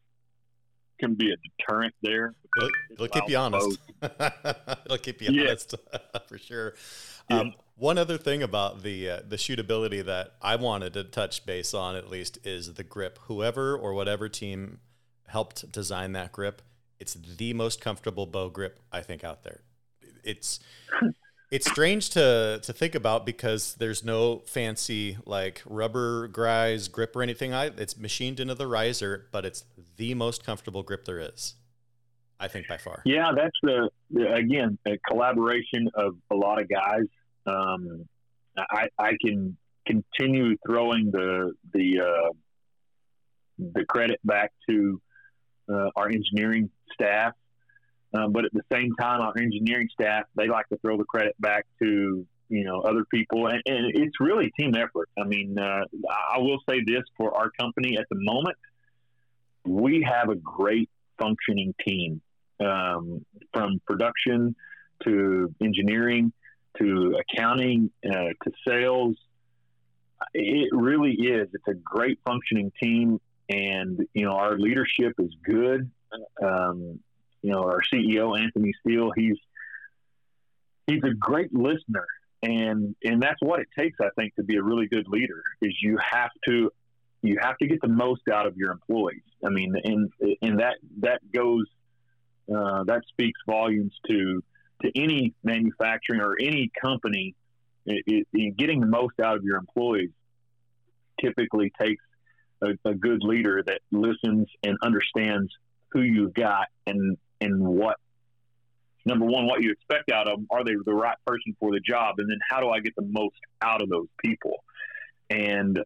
[1.00, 2.36] can be a deterrent there.
[2.58, 3.80] It'll, it'll keep you honest.
[4.02, 5.50] it'll keep you yeah.
[5.50, 5.76] honest
[6.28, 6.74] for sure.
[7.30, 7.40] Yeah.
[7.40, 11.74] Um, one other thing about the uh, the shootability that I wanted to touch base
[11.74, 13.20] on at least is the grip.
[13.24, 14.80] Whoever or whatever team
[15.28, 16.62] helped design that grip,
[17.00, 19.62] it's the most comfortable bow grip I think out there.
[20.24, 20.60] It's
[21.54, 27.22] it's strange to to think about because there's no fancy like rubber guys grip or
[27.22, 27.54] anything.
[27.54, 29.64] I it's machined into the riser, but it's
[29.98, 31.54] the most comfortable grip there is.
[32.40, 33.04] I think by far.
[33.06, 37.06] Yeah, that's the, the again a collaboration of a lot of guys.
[37.46, 38.10] Um,
[38.58, 39.56] I I can
[39.86, 42.30] continue throwing the the uh,
[43.60, 45.00] the credit back to
[45.72, 47.34] uh, our engineering staff
[48.14, 51.36] um, but at the same time, our engineering staff they like to throw the credit
[51.40, 55.10] back to you know other people, and, and it's really team effort.
[55.18, 55.86] I mean, uh,
[56.34, 58.58] I will say this for our company at the moment,
[59.66, 62.22] we have a great functioning team
[62.60, 64.56] um, from production
[65.04, 66.32] to engineering
[66.80, 69.16] to accounting uh, to sales.
[70.34, 71.50] It really is.
[71.54, 73.20] It's a great functioning team,
[73.50, 75.90] and you know our leadership is good.
[76.42, 77.00] Um,
[77.44, 79.38] you know, our CEO Anthony Steele, he's
[80.88, 82.08] he's a great listener,
[82.42, 85.44] and and that's what it takes, I think, to be a really good leader.
[85.62, 86.72] Is you have to
[87.22, 89.22] you have to get the most out of your employees.
[89.46, 90.10] I mean, and
[90.42, 91.66] and that that goes
[92.50, 94.42] uh, that speaks volumes to
[94.82, 97.36] to any manufacturing or any company.
[97.86, 100.12] It, it, getting the most out of your employees
[101.20, 102.02] typically takes
[102.62, 105.52] a, a good leader that listens and understands
[105.92, 107.98] who you've got and and what
[109.06, 111.80] number one what you expect out of them are they the right person for the
[111.80, 112.16] job?
[112.20, 114.64] And then how do i get the most out of those people?
[115.30, 115.80] And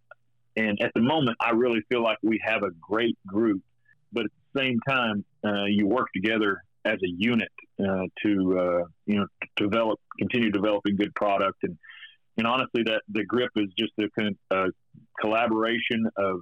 [0.56, 3.62] and at the moment i really feel like we have a great group
[4.12, 8.84] but at the same time uh, you work together as a unit uh, to uh,
[9.06, 11.58] you know develop continue developing good product.
[11.64, 11.78] And
[12.38, 13.94] and honestly that the grip is just
[14.52, 14.68] a,
[15.20, 16.42] collaboration of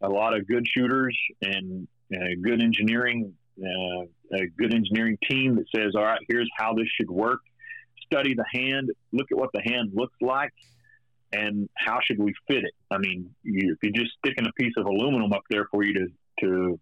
[0.00, 1.86] a lot of good shooters and
[2.42, 7.10] good engineering, uh, a good engineering team that says, all right, here's how this should
[7.10, 7.40] work.
[8.06, 10.52] Study the hand, look at what the hand looks like,
[11.32, 12.74] and how should we fit it?
[12.90, 15.94] I mean, you, if you're just sticking a piece of aluminum up there for you
[15.94, 16.06] to,
[16.40, 16.80] to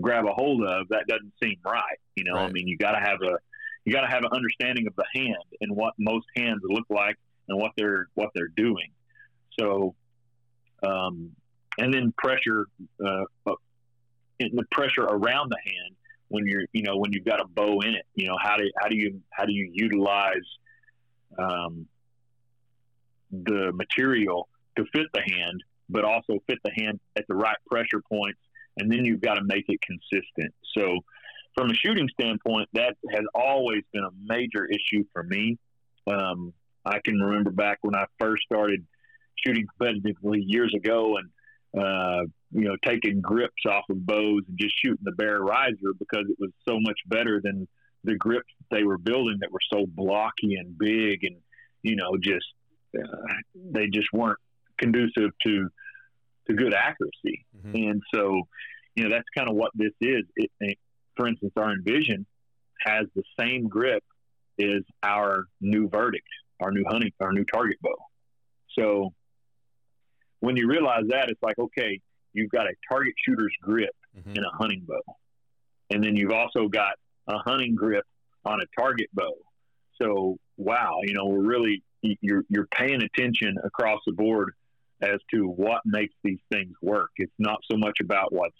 [0.00, 1.98] grab a hold of, that doesn't seem right.
[2.16, 2.48] You know, right.
[2.48, 3.38] I mean, you got to have a,
[3.84, 7.16] you got to have an understanding of the hand and what most hands look like
[7.48, 8.90] and what they're what they're doing.
[9.58, 9.94] So,
[10.82, 11.32] um,
[11.78, 12.66] and then pressure,
[13.04, 13.54] uh, uh
[14.40, 15.96] the pressure around the hand
[16.28, 18.06] when you're, you know, when you've got a bow in it.
[18.14, 20.44] You know, how do how do you how do you utilize
[21.38, 21.86] um,
[23.30, 28.02] the material to fit the hand, but also fit the hand at the right pressure
[28.10, 28.40] points,
[28.76, 30.54] and then you've got to make it consistent.
[30.76, 30.98] So,
[31.54, 35.58] from a shooting standpoint, that has always been a major issue for me.
[36.06, 36.52] Um,
[36.84, 38.84] I can remember back when I first started
[39.44, 41.28] shooting competitively years ago, and
[41.76, 42.22] uh,
[42.52, 46.36] you know, taking grips off of bows and just shooting the bare riser because it
[46.38, 47.66] was so much better than
[48.04, 51.36] the grips they were building that were so blocky and big and,
[51.82, 52.46] you know, just,
[52.96, 54.38] uh, they just weren't
[54.78, 55.68] conducive to,
[56.46, 57.44] to good accuracy.
[57.56, 57.76] Mm-hmm.
[57.76, 58.42] And so,
[58.94, 60.24] you know, that's kind of what this is.
[60.36, 60.78] It, it,
[61.16, 62.26] for instance, our Envision
[62.86, 64.04] has the same grip
[64.60, 66.28] as our new verdict,
[66.60, 67.96] our new hunting, our new target bow.
[68.78, 69.12] So
[70.44, 72.00] when you realize that, it's like, okay,
[72.32, 74.36] you've got a target shooter's grip mm-hmm.
[74.36, 75.00] in a hunting bow.
[75.90, 76.94] And then you've also got
[77.28, 78.04] a hunting grip
[78.44, 79.34] on a target bow.
[80.00, 84.52] So, wow, you know, we're really, you're, you're paying attention across the board
[85.00, 87.10] as to what makes these things work.
[87.16, 88.56] It's not so much about what's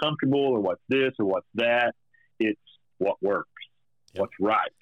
[0.00, 1.94] comfortable or what's this or what's that.
[2.40, 2.60] It's
[2.98, 3.48] what works,
[4.12, 4.22] yep.
[4.22, 4.72] what's right.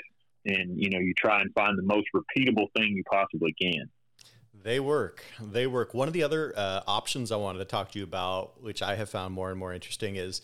[0.46, 3.90] And, you know, you try and find the most repeatable thing you possibly can.
[4.62, 5.24] They work.
[5.40, 5.94] They work.
[5.94, 8.94] One of the other uh, options I wanted to talk to you about, which I
[8.96, 10.40] have found more and more interesting, is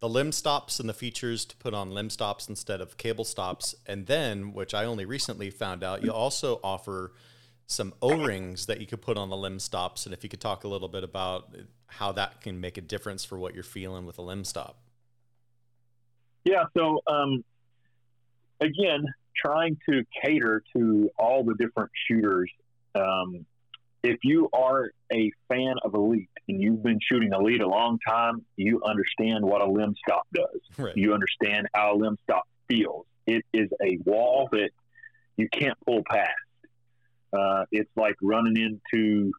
[0.00, 3.74] the limb stops and the features to put on limb stops instead of cable stops.
[3.86, 7.12] And then, which I only recently found out, you also offer
[7.66, 10.06] some O rings that you could put on the limb stops.
[10.06, 11.54] And if you could talk a little bit about
[11.86, 14.78] how that can make a difference for what you're feeling with a limb stop.
[16.44, 16.64] Yeah.
[16.76, 17.44] So, um,
[18.60, 19.04] again,
[19.36, 22.50] trying to cater to all the different shooters.
[22.94, 23.46] Um,
[24.02, 28.44] if you are a fan of Elite and you've been shooting Elite a long time,
[28.56, 30.60] you understand what a limb stop does.
[30.78, 30.96] Right.
[30.96, 33.06] You understand how a limb stop feels.
[33.26, 34.70] It is a wall that
[35.36, 36.30] you can't pull past.
[37.32, 39.32] Uh, it's like running into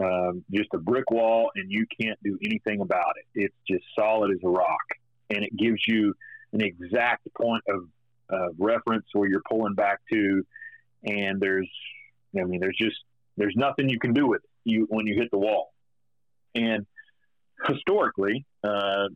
[0.00, 3.46] um, just a brick wall and you can't do anything about it.
[3.46, 4.84] It's just solid as a rock.
[5.30, 6.14] And it gives you
[6.52, 7.88] an exact point of
[8.32, 10.46] uh, reference where you're pulling back to.
[11.04, 11.68] And there's,
[12.38, 12.96] I mean, there's just
[13.36, 15.72] there's nothing you can do with it you when you hit the wall.
[16.54, 16.86] And
[17.66, 19.08] historically, uh,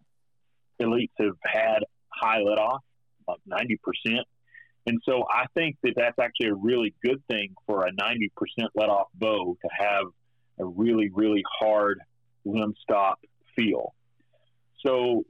[0.81, 2.83] elites have had high let off,
[3.27, 4.27] about ninety percent.
[4.87, 8.71] And so I think that that's actually a really good thing for a ninety percent
[8.75, 10.07] let off bow to have
[10.59, 12.01] a really really hard
[12.45, 13.21] limb stop
[13.57, 13.95] feel.
[14.87, 15.25] So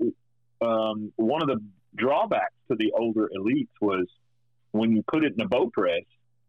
[0.60, 1.60] um, one of the
[1.96, 4.06] drawbacks to the older elites was
[4.72, 6.04] when you put it in a bow press,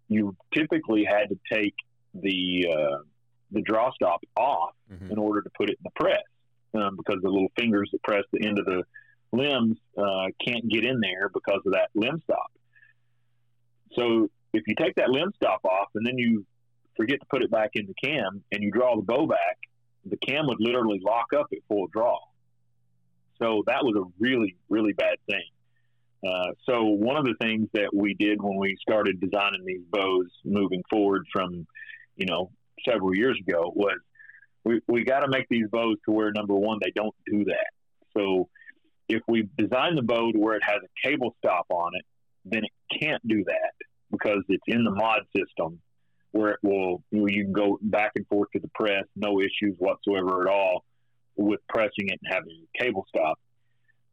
[0.08, 1.74] you typically had to take
[2.14, 2.98] the uh,
[3.52, 5.12] the draw stop off mm-hmm.
[5.12, 6.24] in order to put it in the press
[6.74, 8.84] um, because the little fingers that press the end of the
[9.34, 12.52] limbs uh, can't get in there because of that limb stop.
[13.94, 16.46] So if you take that limb stop off and then you
[16.98, 19.58] forget to put it back in the cam and you draw the bow back,
[20.06, 22.18] the cam would literally lock up at full draw.
[23.42, 25.44] So that was a really, really bad thing.
[26.24, 30.28] Uh, so one of the things that we did when we started designing these bows
[30.46, 31.66] moving forward from
[32.16, 32.52] you know,
[32.88, 33.98] several years ago was
[34.64, 37.68] we, we got to make these bows to where number one, they don't do that.
[38.18, 38.50] So
[39.10, 42.06] if we design the bow to where it has a cable stop on it,
[42.46, 43.72] then it can't do that.
[44.12, 45.80] because it's in the mod system
[46.32, 50.48] where it will you, can go back and forth to the press, no issues whatsoever
[50.48, 50.84] at all
[51.36, 53.40] with pressing it and having a cable stop.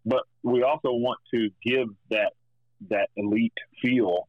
[0.04, 2.32] But we also want to give that
[2.90, 3.52] that elite
[3.82, 4.28] feel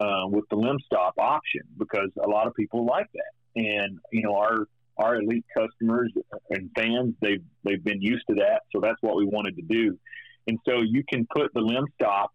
[0.00, 4.22] uh, with the limb stop option because a lot of people like that, and you
[4.22, 4.66] know our
[4.98, 6.12] our elite customers
[6.50, 9.98] and fans they've they've been used to that, so that's what we wanted to do.
[10.48, 12.30] And so you can put the limb stop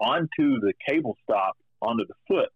[0.00, 2.50] onto the cable stop onto the foot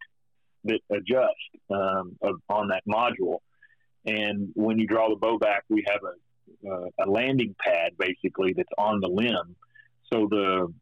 [0.64, 1.34] that adjusts
[1.70, 2.18] um,
[2.48, 3.38] on that module.
[4.06, 8.54] And when you draw the bow back, we have a, uh, a landing pad basically
[8.54, 9.56] that's on the limb.
[10.12, 10.72] So the,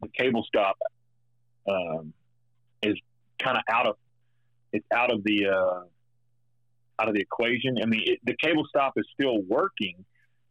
[0.00, 0.76] the cable stop
[1.68, 2.12] um,
[2.82, 2.96] is
[3.42, 3.96] kind of out of
[4.72, 5.82] it's out of the uh,
[7.00, 7.78] out of the equation.
[7.82, 10.04] I mean, it, the cable stop is still working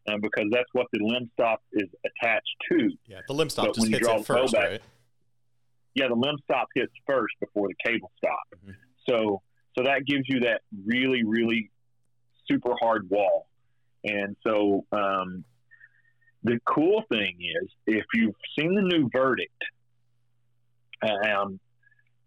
[0.07, 2.91] uh, because that's what the limb stop is attached to.
[3.07, 4.81] Yeah, the limb stop but just hits it first, back, right?
[5.95, 8.39] Yeah, the limb stop hits first before the cable stop.
[8.55, 8.71] Mm-hmm.
[9.07, 9.41] So,
[9.77, 11.71] so that gives you that really, really
[12.49, 13.47] super hard wall.
[14.03, 15.43] And so, um,
[16.43, 19.61] the cool thing is, if you've seen the new verdict,
[21.03, 21.59] um,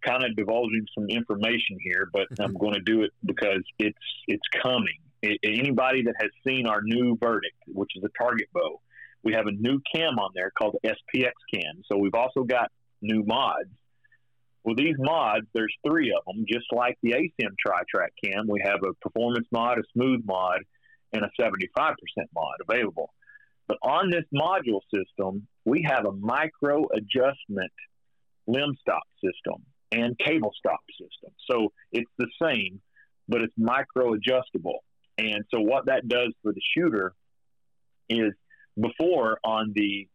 [0.03, 2.43] kind of divulging some information here, but mm-hmm.
[2.43, 4.99] I'm going to do it because it's it's coming.
[5.23, 8.81] It, anybody that has seen our new verdict, which is a target bow,
[9.23, 11.83] we have a new cam on there called the SPX cam.
[11.91, 12.71] So we've also got
[13.01, 13.71] new mods.
[14.65, 18.47] Well, these mods, there's three of them, just like the ASIM Tri-Track cam.
[18.49, 20.61] We have a performance mod, a smooth mod,
[21.13, 21.65] and a 75%
[22.35, 23.13] mod available.
[23.67, 27.73] But on this module system, we have a micro adjustment
[28.47, 31.33] limb stop system and cable stop system.
[31.51, 32.81] So it's the same,
[33.29, 34.83] but it's micro adjustable.
[35.19, 37.13] And so what that does for the shooter
[38.09, 38.33] is
[38.81, 40.09] before on the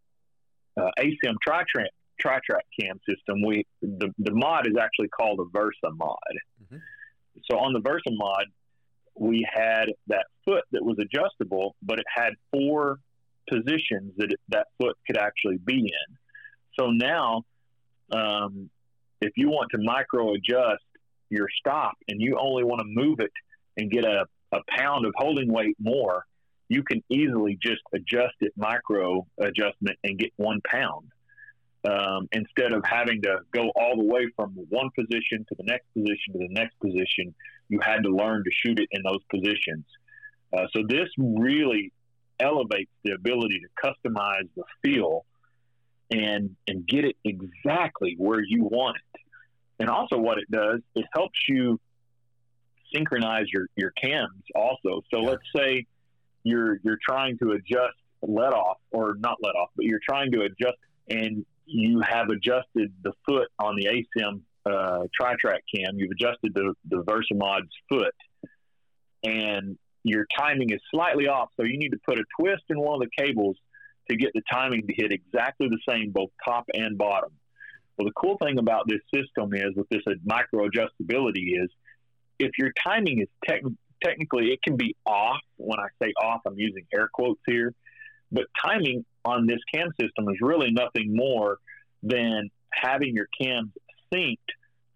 [0.79, 6.17] uh, ASIM tri-track, cam system, we the, the mod is actually called a Versa mod.
[6.63, 6.77] Mm-hmm.
[7.49, 8.45] So on the Versa mod,
[9.15, 12.99] we had that foot that was adjustable, but it had four
[13.49, 16.17] positions that it, that foot could actually be in.
[16.79, 17.43] So now
[18.11, 18.69] um,
[19.21, 20.83] if you want to micro adjust
[21.29, 23.31] your stop and you only want to move it
[23.75, 26.25] and get a, a pound of holding weight more,
[26.69, 31.09] you can easily just adjust it micro adjustment and get one pound.
[31.87, 35.85] Um, instead of having to go all the way from one position to the next
[35.93, 37.33] position to the next position,
[37.69, 39.85] you had to learn to shoot it in those positions.
[40.51, 41.93] Uh, so this really
[42.39, 45.25] elevates the ability to customize the feel
[46.11, 49.21] and and get it exactly where you want it.
[49.79, 51.79] And also, what it does, it helps you
[52.93, 55.01] synchronize your your cams also.
[55.13, 55.29] So yeah.
[55.29, 55.85] let's say
[56.43, 60.41] you're you're trying to adjust let off or not let off, but you're trying to
[60.41, 60.77] adjust
[61.09, 65.97] and you have adjusted the foot on the ASIM uh, tri-track cam.
[65.97, 68.15] You've adjusted the the Versamod's foot,
[69.23, 71.49] and your timing is slightly off.
[71.57, 73.57] So you need to put a twist in one of the cables
[74.09, 77.31] to get the timing to hit exactly the same both top and bottom.
[77.97, 81.69] Well, the cool thing about this system is with this micro adjustability is
[82.39, 83.61] if your timing is tech,
[84.03, 85.41] technically it can be off.
[85.57, 87.73] When I say off, I'm using air quotes here,
[88.31, 91.57] but timing on this cam system is really nothing more
[92.03, 93.71] than having your cams
[94.13, 94.37] synced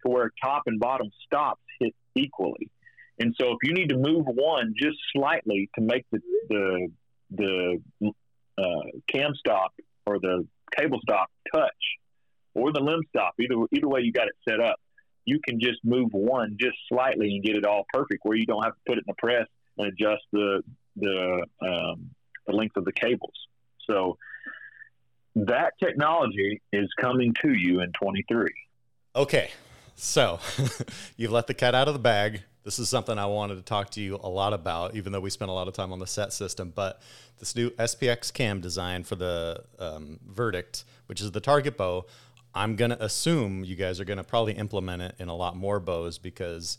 [0.04, 2.70] to where top and bottom stops hit equally.
[3.18, 6.88] And so if you need to move one just slightly to make the the
[7.30, 8.12] the
[8.58, 9.72] uh, cam stop
[10.06, 10.46] or the
[10.76, 11.70] cable stop touch
[12.54, 14.76] or the limb stop, either either way you got it set up,
[15.24, 18.62] you can just move one just slightly and get it all perfect, where you don't
[18.62, 19.46] have to put it in the press
[19.78, 20.62] and adjust the
[20.96, 22.10] the um,
[22.46, 23.34] the length of the cables.
[23.88, 24.18] So
[25.34, 28.48] that technology is coming to you in 23.
[29.16, 29.50] Okay,
[29.94, 30.40] so
[31.16, 32.42] you've let the cat out of the bag.
[32.64, 35.30] This is something I wanted to talk to you a lot about, even though we
[35.30, 36.72] spent a lot of time on the set system.
[36.74, 37.00] But
[37.38, 42.06] this new SPX cam design for the um, Verdict, which is the target bow,
[42.54, 45.56] I'm going to assume you guys are going to probably implement it in a lot
[45.56, 46.78] more bows because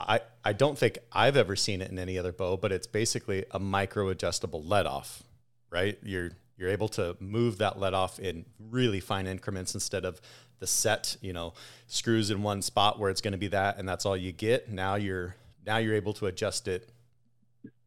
[0.00, 3.44] I, I don't think I've ever seen it in any other bow, but it's basically
[3.50, 5.22] a micro adjustable let off,
[5.70, 5.98] right?
[6.02, 10.20] You're you're able to move that let off in really fine increments instead of
[10.60, 11.54] the set, you know,
[11.86, 14.70] screws in one spot where it's going to be that and that's all you get.
[14.70, 15.36] Now you're
[15.66, 16.90] now you're able to adjust it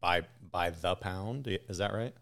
[0.00, 1.58] by by the pound.
[1.68, 2.14] Is that right?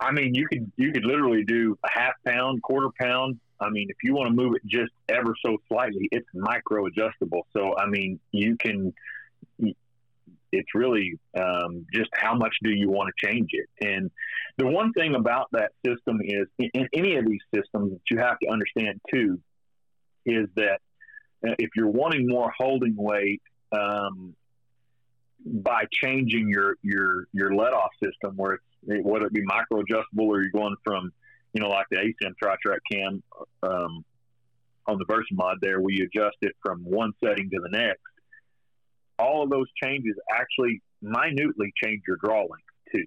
[0.00, 3.38] I mean, you could you could literally do a half pound, quarter pound.
[3.60, 7.46] I mean, if you want to move it just ever so slightly, it's micro adjustable.
[7.52, 8.92] So I mean, you can.
[10.56, 13.68] It's really um, just how much do you want to change it.
[13.80, 14.10] And
[14.58, 18.38] the one thing about that system is, in any of these systems, that you have
[18.40, 19.40] to understand too,
[20.24, 20.80] is that
[21.46, 23.42] uh, if you're wanting more holding weight,
[23.72, 24.34] um,
[25.44, 28.64] by changing your your your let off system, where it's
[29.04, 31.12] whether it be micro adjustable or you're going from
[31.52, 33.22] you know like the ASIM TriTrack cam
[33.62, 34.04] um,
[34.86, 38.00] on the Versamod there, where you adjust it from one setting to the next.
[39.18, 43.04] All of those changes actually minutely change your draw length too,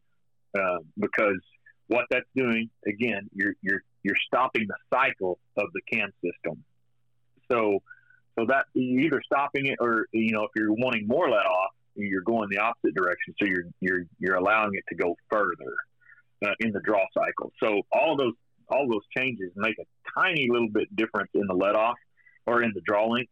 [0.59, 1.39] uh, because
[1.87, 6.63] what that's doing again, you're you're you're stopping the cycle of the cam system.
[7.51, 7.79] So
[8.37, 11.71] so that you're either stopping it or you know if you're wanting more let off,
[11.95, 13.33] you're going the opposite direction.
[13.39, 15.75] So you're you're you're allowing it to go further
[16.45, 17.51] uh, in the draw cycle.
[17.61, 18.33] So all those
[18.69, 21.97] all those changes make a tiny little bit difference in the let off
[22.45, 23.31] or in the draw length.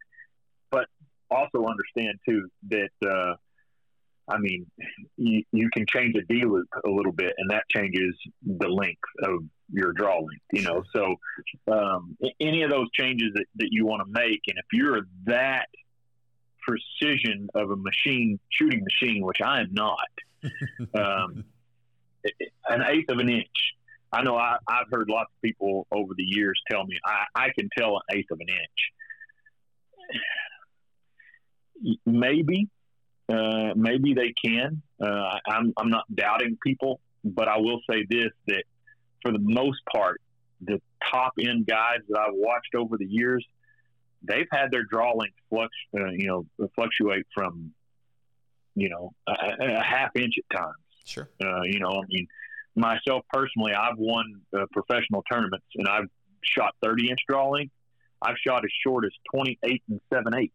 [1.29, 3.35] Also understand too that uh,
[4.27, 4.65] I mean
[5.17, 8.99] you, you can change a D loop a little bit, and that changes the length
[9.23, 10.43] of your draw length.
[10.51, 11.15] You know, so
[11.71, 15.67] um, any of those changes that, that you want to make, and if you're that
[16.67, 20.09] precision of a machine shooting machine, which I am not,
[20.95, 21.45] um,
[22.69, 23.73] an eighth of an inch.
[24.11, 27.49] I know I, have heard lots of people over the years tell me I, I
[27.57, 30.19] can tell an eighth of an inch.
[32.05, 32.67] Maybe,
[33.29, 34.81] uh, maybe they can.
[35.01, 38.63] Uh, I'm, I'm not doubting people, but I will say this: that
[39.21, 40.21] for the most part,
[40.61, 40.81] the
[41.11, 43.45] top end guys that I've watched over the years,
[44.23, 46.45] they've had their draw length flux, uh, you know,
[46.75, 47.71] fluctuate from,
[48.75, 50.75] you know, a, a half inch at times.
[51.05, 51.29] Sure.
[51.41, 52.27] Uh, you know, I mean,
[52.75, 56.09] myself personally, I've won uh, professional tournaments and I've
[56.43, 57.73] shot 30 inch draw length.
[58.21, 60.53] I've shot as short as 28 and 7 eighths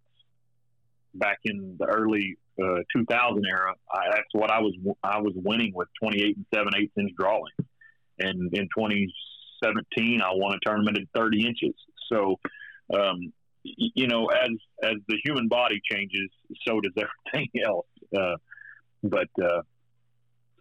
[1.15, 3.75] back in the early uh, 2000 era.
[3.91, 7.35] I, that's what I was I was winning with 28 and 7 eighths inch draw
[7.35, 7.71] length.
[8.19, 11.75] And in 2017, I won a tournament at 30 inches.
[12.11, 12.39] So,
[12.95, 13.33] um,
[13.65, 14.51] you know, as
[14.83, 16.31] as the human body changes,
[16.67, 16.93] so does
[17.33, 17.87] everything else.
[18.17, 18.37] Uh,
[19.03, 19.63] but uh,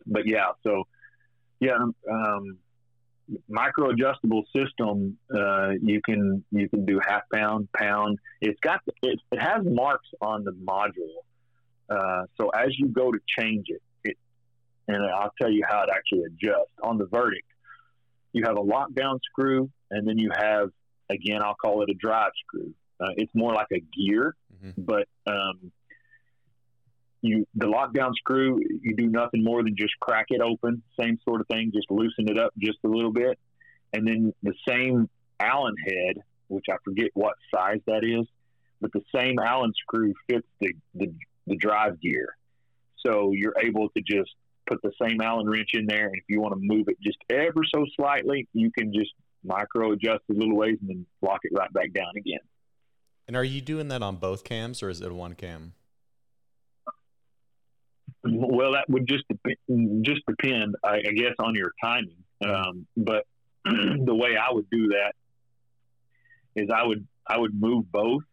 [0.06, 0.84] but yeah, so
[1.60, 1.78] yeah,
[2.10, 2.58] um,
[3.48, 5.18] micro adjustable system.
[5.34, 8.20] Uh, you can you can do half pound, pound.
[8.42, 11.22] It's got it, it has marks on the module.
[11.90, 14.18] Uh, so as you go to change it, it,
[14.88, 17.48] and I'll tell you how it actually adjusts on the verdict.
[18.34, 20.70] You have a lockdown screw, and then you have
[21.12, 22.74] again, I'll call it a drive screw.
[23.00, 24.82] Uh, it's more like a gear, mm-hmm.
[24.82, 25.72] but um,
[27.22, 30.82] you the lockdown screw, you do nothing more than just crack it open.
[31.00, 33.40] Same sort of thing, just loosen it up just a little bit,
[33.94, 36.18] and then the same Allen head,
[36.48, 38.28] which I forget what size that is,
[38.80, 41.14] but the same Allen screw fits the the,
[41.48, 42.36] the drive gear,
[43.06, 44.32] so you're able to just
[44.68, 47.18] put the same Allen wrench in there, and if you want to move it just
[47.30, 49.12] ever so slightly, you can just
[49.44, 52.40] micro adjust a little ways and then lock it right back down again.
[53.28, 55.74] And are you doing that on both cams or is it one cam?
[58.24, 59.58] Well, that would just dep-
[60.04, 62.24] just depend, I, I, guess, on your timing.
[62.46, 63.26] Um, but
[63.66, 65.14] the way I would do that
[66.56, 68.24] is I would I would move both,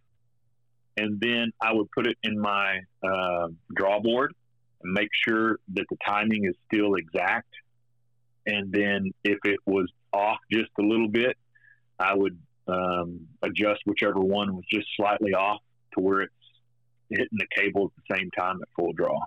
[0.97, 4.35] and then I would put it in my uh, draw board
[4.83, 7.49] and make sure that the timing is still exact.
[8.47, 11.37] And then if it was off just a little bit,
[11.99, 15.61] I would um, adjust whichever one was just slightly off
[15.95, 16.33] to where it's
[17.11, 19.19] hitting the cable at the same time at full draw.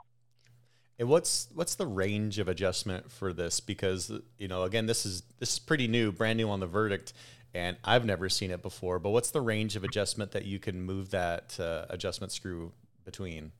[1.01, 3.59] And what's what's the range of adjustment for this?
[3.59, 7.13] Because you know, again, this is this is pretty new, brand new on the verdict,
[7.55, 8.99] and I've never seen it before.
[8.99, 12.73] But what's the range of adjustment that you can move that uh, adjustment screw
[13.03, 13.51] between?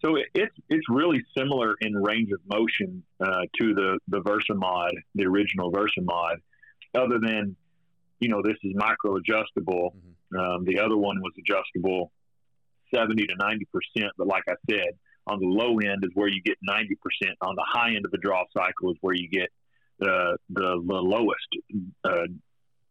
[0.00, 5.24] So it's it's really similar in range of motion uh, to the the Versamod, the
[5.24, 6.36] original Versamod,
[6.94, 7.56] other than
[8.20, 9.96] you know, this is micro adjustable.
[9.96, 10.38] Mm-hmm.
[10.38, 12.12] Um, the other one was adjustable
[12.94, 14.08] 70 to 90%.
[14.16, 14.90] But like I said,
[15.26, 16.96] on the low end is where you get 90%.
[17.40, 19.48] On the high end of the draw cycle is where you get
[19.98, 21.48] the, the, the lowest
[22.04, 22.26] uh,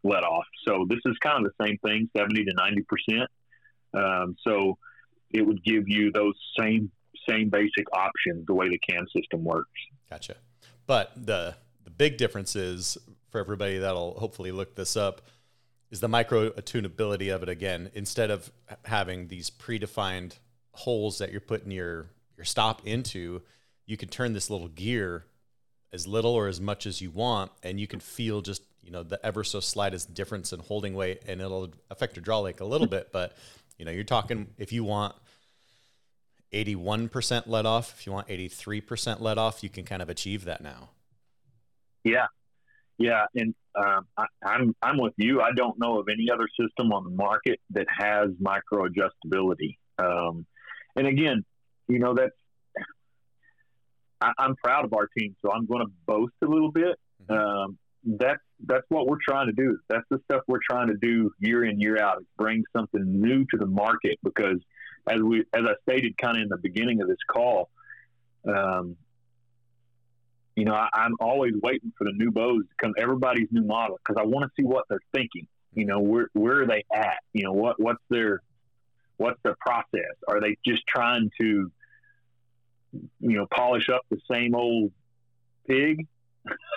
[0.03, 0.45] let off.
[0.67, 2.53] So this is kind of the same thing, 70 to
[3.13, 3.25] 90%.
[3.93, 4.77] Um, so
[5.31, 6.91] it would give you those same
[7.27, 9.71] same basic options the way the cam system works.
[10.09, 10.35] Gotcha.
[10.85, 12.97] But the the big difference is
[13.29, 15.21] for everybody that'll hopefully look this up
[15.91, 18.51] is the micro attunability of it again instead of
[18.83, 20.33] having these predefined
[20.73, 22.07] holes that you're putting your
[22.37, 23.41] your stop into
[23.85, 25.25] you can turn this little gear
[25.93, 29.03] as little or as much as you want and you can feel just you know
[29.03, 32.65] the ever so slightest difference in holding weight and it'll affect your draw length a
[32.65, 33.35] little bit but
[33.77, 35.15] you know you're talking if you want
[36.53, 40.61] 81% let off if you want 83% let off you can kind of achieve that
[40.61, 40.89] now
[42.03, 42.27] yeah
[42.97, 45.41] Yeah, and um, I, I'm I'm with you.
[45.41, 49.77] I don't know of any other system on the market that has micro adjustability.
[49.99, 50.45] Um,
[50.95, 51.43] and again,
[51.87, 52.33] you know that's
[54.21, 56.97] I, am proud of our team, so I'm going to boast a little bit.
[57.29, 57.33] Mm-hmm.
[57.33, 59.77] Um, that's that's what we're trying to do.
[59.89, 62.19] That's the stuff we're trying to do year in year out.
[62.19, 64.59] Is bring something new to the market because
[65.07, 67.69] as we as I stated kind of in the beginning of this call,
[68.47, 68.95] um,
[70.55, 73.97] you know, I, am always waiting for the new bows to come, everybody's new model,
[73.97, 75.47] because I want to see what they're thinking.
[75.73, 77.17] You know, where where are they at?
[77.33, 78.41] You know, what what's their
[79.17, 80.15] what's their process?
[80.27, 81.71] Are they just trying to,
[83.19, 84.91] you know, polish up the same old
[85.67, 86.07] pig,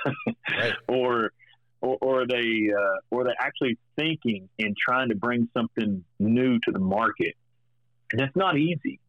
[0.08, 0.74] right.
[0.88, 1.32] or,
[1.80, 6.04] or or are they uh, or are they actually thinking and trying to bring something
[6.18, 7.34] new to the market?
[8.12, 9.00] And it's not easy.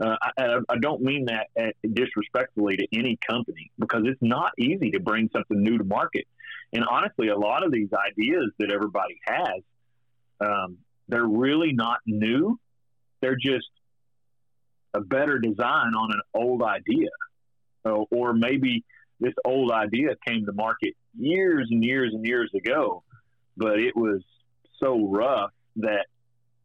[0.00, 4.92] Uh, I, I, don't mean that uh, disrespectfully to any company because it's not easy
[4.92, 6.24] to bring something new to market.
[6.72, 9.62] And honestly, a lot of these ideas that everybody has,
[10.40, 12.60] um, they're really not new.
[13.20, 13.66] They're just
[14.98, 17.08] a better design on an old idea.
[17.86, 18.84] So, or maybe
[19.20, 23.02] this old idea came to market years and years and years ago,
[23.56, 24.22] but it was
[24.82, 26.06] so rough that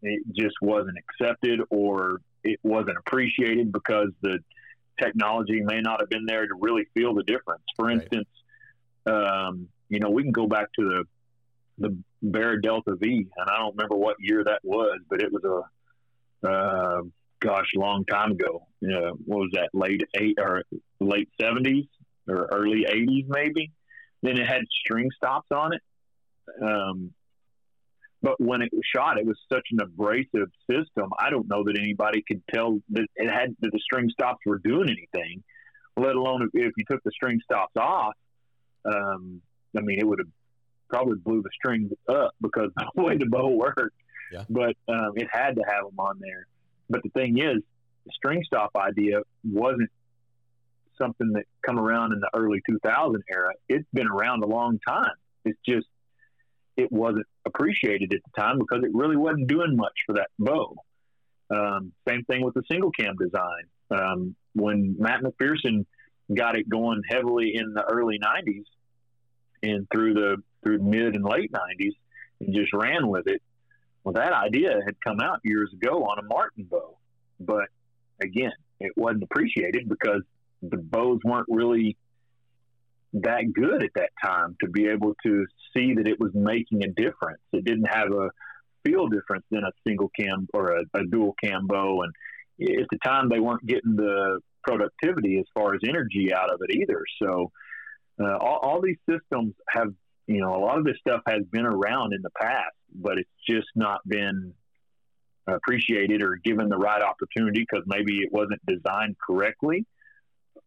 [0.01, 4.39] it just wasn't accepted or it wasn't appreciated because the
[5.01, 7.63] technology may not have been there to really feel the difference.
[7.75, 8.27] For instance,
[9.05, 9.45] right.
[9.47, 11.03] um, you know, we can go back to the
[11.79, 15.43] the Bear Delta V, and I don't remember what year that was, but it was
[15.43, 17.01] a uh,
[17.43, 18.67] gosh, long time ago.
[18.83, 19.69] Uh, what was that?
[19.73, 20.63] Late eight or
[20.99, 21.85] late seventies
[22.27, 23.71] or early eighties, maybe.
[24.21, 25.81] Then it had string stops on it.
[26.61, 27.11] Um,
[28.21, 31.09] but when it was shot, it was such an abrasive system.
[31.19, 34.59] I don't know that anybody could tell that it had that the string stops were
[34.59, 35.43] doing anything,
[35.97, 38.13] let alone if, if you took the string stops off.
[38.85, 39.41] Um,
[39.77, 40.29] I mean, it would have
[40.89, 43.95] probably blew the strings up because the way the bow worked.
[44.31, 44.45] Yeah.
[44.49, 46.47] But um, it had to have them on there.
[46.89, 47.61] But the thing is,
[48.05, 49.89] the string stop idea wasn't
[50.97, 53.51] something that come around in the early 2000 era.
[53.67, 55.15] It's been around a long time.
[55.45, 55.87] It's just
[56.75, 60.75] it wasn't appreciated at the time because it really wasn't doing much for that bow.
[61.49, 63.63] Um, same thing with the single cam design.
[63.91, 65.85] Um, when Matt McPherson
[66.33, 68.63] got it going heavily in the early '90s
[69.61, 71.93] and through the through mid and late '90s,
[72.39, 73.41] and just ran with it.
[74.03, 76.97] Well, that idea had come out years ago on a Martin bow,
[77.39, 77.67] but
[78.21, 80.21] again, it wasn't appreciated because
[80.61, 81.97] the bows weren't really
[83.13, 86.87] that good at that time to be able to see that it was making a
[86.87, 87.41] difference.
[87.51, 88.29] It didn't have a
[88.83, 92.01] feel difference than a single cam or a, a dual cam bow.
[92.01, 96.59] And at the time, they weren't getting the productivity as far as energy out of
[96.67, 97.03] it either.
[97.21, 97.51] So
[98.19, 99.93] uh, all, all these systems have,
[100.27, 103.29] you know, a lot of this stuff has been around in the past, but it's
[103.47, 104.53] just not been
[105.47, 109.85] appreciated or given the right opportunity because maybe it wasn't designed correctly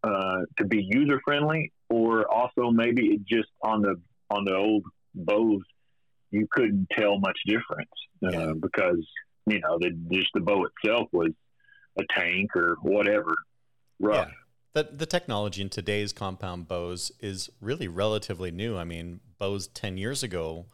[0.02, 4.00] uh, to be user friendly, or also maybe it just on the
[4.30, 4.84] on the old
[5.14, 5.62] bows
[6.30, 7.90] you couldn't tell much difference
[8.24, 8.52] uh, yeah.
[8.60, 9.06] because
[9.46, 11.30] you know the just the bow itself was
[11.98, 13.34] a tank or whatever
[13.98, 14.28] rough.
[14.28, 14.34] Yeah.
[14.74, 18.76] The, the technology in today's compound bows is really relatively new.
[18.76, 20.66] I mean, bows 10 years ago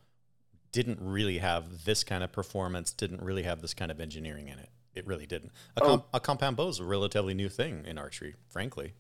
[0.73, 4.59] didn't really have this kind of performance, didn't really have this kind of engineering in
[4.59, 4.71] it.
[4.95, 5.53] It really didn't.
[5.77, 6.05] A, com- oh.
[6.13, 8.95] a compound bow is a relatively new thing in archery, frankly.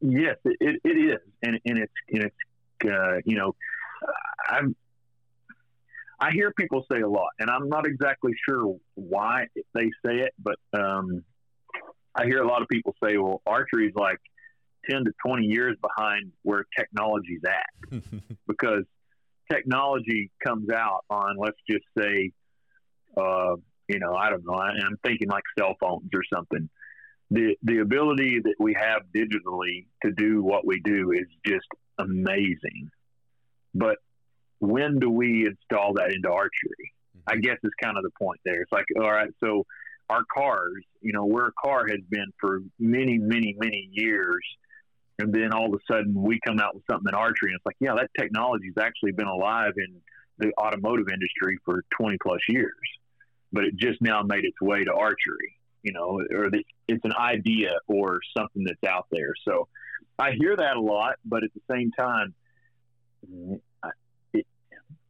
[0.00, 2.36] Yes, it, it is, and, and it's and it's
[2.84, 3.54] uh, you know,
[4.48, 4.76] I'm
[6.20, 10.34] I hear people say a lot, and I'm not exactly sure why they say it,
[10.38, 11.22] but um,
[12.14, 14.18] I hear a lot of people say, "Well, archery is like
[14.90, 18.02] ten to twenty years behind where technology's at,"
[18.48, 18.84] because
[19.50, 22.32] technology comes out on, let's just say,
[23.16, 23.56] uh,
[23.88, 26.68] you know, I don't know, I'm thinking like cell phones or something
[27.30, 31.66] the the ability that we have digitally to do what we do is just
[31.98, 32.90] amazing.
[33.74, 33.96] But
[34.60, 36.92] when do we install that into archery?
[37.26, 37.40] I mm-hmm.
[37.40, 38.62] guess is kind of the point there.
[38.62, 39.64] It's like, all right, so
[40.08, 44.42] our cars, you know, where a car has been for many, many, many years,
[45.18, 47.66] and then all of a sudden we come out with something in archery, and it's
[47.66, 50.00] like, yeah, that technology's actually been alive in
[50.38, 52.72] the automotive industry for 20 plus years,
[53.52, 57.14] but it just now made its way to archery you know, or the, it's an
[57.18, 59.32] idea or something that's out there.
[59.46, 59.68] So
[60.18, 62.34] I hear that a lot, but at the same time,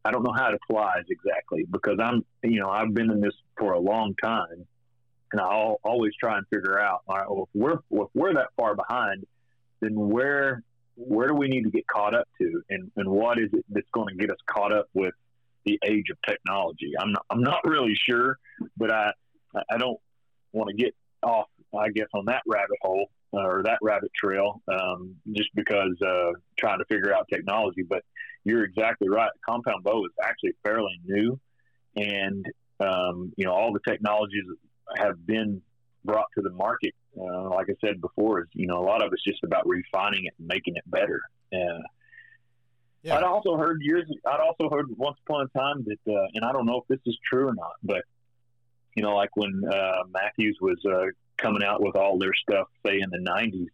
[0.05, 3.33] I, don't know how it applies exactly because I'm, you know, I've been in this
[3.57, 4.65] for a long time,
[5.31, 8.47] and I always try and figure out, all right, well, if we're if we're that
[8.57, 9.25] far behind,
[9.81, 10.63] then where
[10.95, 13.89] where do we need to get caught up to, and and what is it that's
[13.91, 15.13] going to get us caught up with
[15.65, 16.91] the age of technology?
[16.99, 18.37] I'm not I'm not really sure,
[18.77, 19.11] but I
[19.71, 19.99] I don't
[20.51, 20.93] want to get
[21.23, 21.47] off,
[21.77, 26.31] I guess, on that rabbit hole uh, or that rabbit trail um, just because uh,
[26.57, 27.83] trying to figure out technology.
[27.83, 28.03] But
[28.43, 29.31] you're exactly right.
[29.47, 31.39] Compound bow is actually fairly new,
[31.95, 32.45] and
[32.79, 34.43] um, you know all the technologies
[34.97, 35.61] have been
[36.05, 36.93] brought to the market.
[37.19, 40.25] Uh, like I said before, is you know a lot of it's just about refining
[40.25, 41.21] it and making it better.
[41.53, 41.81] Uh,
[43.01, 43.17] yeah.
[43.17, 44.05] I'd also heard years.
[44.25, 46.99] I'd also heard once upon a time that, uh, and I don't know if this
[47.05, 48.03] is true or not, but
[48.95, 51.05] you know, like when uh, Mathews was uh,
[51.37, 53.67] coming out with all their stuff, say in the '90s,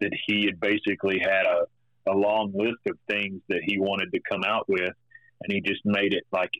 [0.00, 4.20] that he had basically had a, a long list of things that he wanted to
[4.30, 4.94] come out with,
[5.42, 6.50] and he just made it like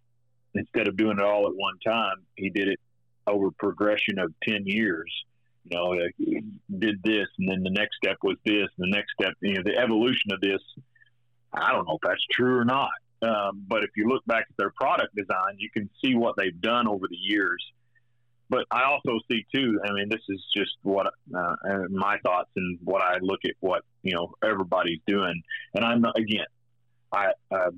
[0.55, 2.81] instead of doing it all at one time, he did it
[3.27, 5.11] over progression of ten years.
[5.65, 6.43] You know, he
[6.77, 9.62] did this, and then the next step was this, and the next step, you know,
[9.65, 10.61] the evolution of this.
[11.53, 12.90] I don't know if that's true or not,
[13.23, 16.61] um, but if you look back at their product design, you can see what they've
[16.61, 17.62] done over the years
[18.53, 19.81] but I also see too.
[19.82, 21.55] I mean, this is just what uh,
[21.89, 25.43] my thoughts and what I look at what you know everybody's doing.
[25.74, 26.44] And I'm again,
[27.11, 27.70] I uh,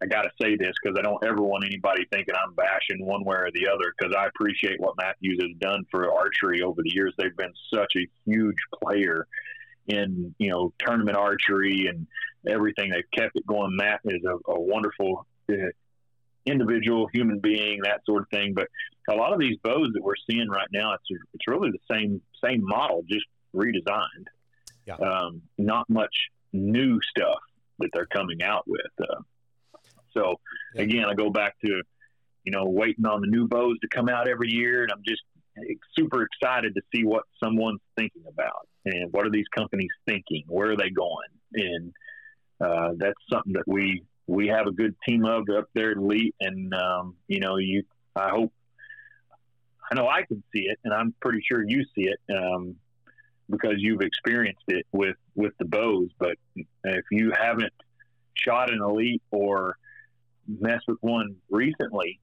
[0.00, 3.24] I got to say this because I don't ever want anybody thinking I'm bashing one
[3.24, 6.94] way or the other because I appreciate what Mathews has done for archery over the
[6.94, 7.14] years.
[7.18, 9.26] They've been such a huge player
[9.88, 12.06] in you know tournament archery and
[12.46, 12.90] everything.
[12.90, 13.76] They've kept it going.
[13.76, 15.54] Matt is a, a wonderful uh,
[16.46, 18.54] individual human being, that sort of thing.
[18.54, 18.68] But
[19.08, 22.20] a lot of these bows that we're seeing right now, it's it's really the same
[22.44, 24.26] same model, just redesigned.
[24.86, 24.94] Yeah.
[24.94, 27.40] Um, not much new stuff
[27.80, 28.92] that they're coming out with.
[29.00, 29.20] Uh,
[30.16, 30.36] so
[30.74, 30.82] yeah.
[30.82, 31.82] again, I go back to
[32.44, 35.22] you know waiting on the new bows to come out every year, and I'm just
[35.96, 40.70] super excited to see what someone's thinking about and what are these companies thinking, where
[40.70, 41.92] are they going, and
[42.60, 46.34] uh, that's something that we we have a good team of up there at Elite,
[46.40, 47.82] and um, you know, you
[48.14, 48.52] I hope
[49.90, 52.76] I know I can see it, and I'm pretty sure you see it um,
[53.50, 56.10] because you've experienced it with with the bows.
[56.18, 56.36] But
[56.84, 57.72] if you haven't
[58.34, 59.76] shot an Elite or
[60.48, 62.20] messed with one recently,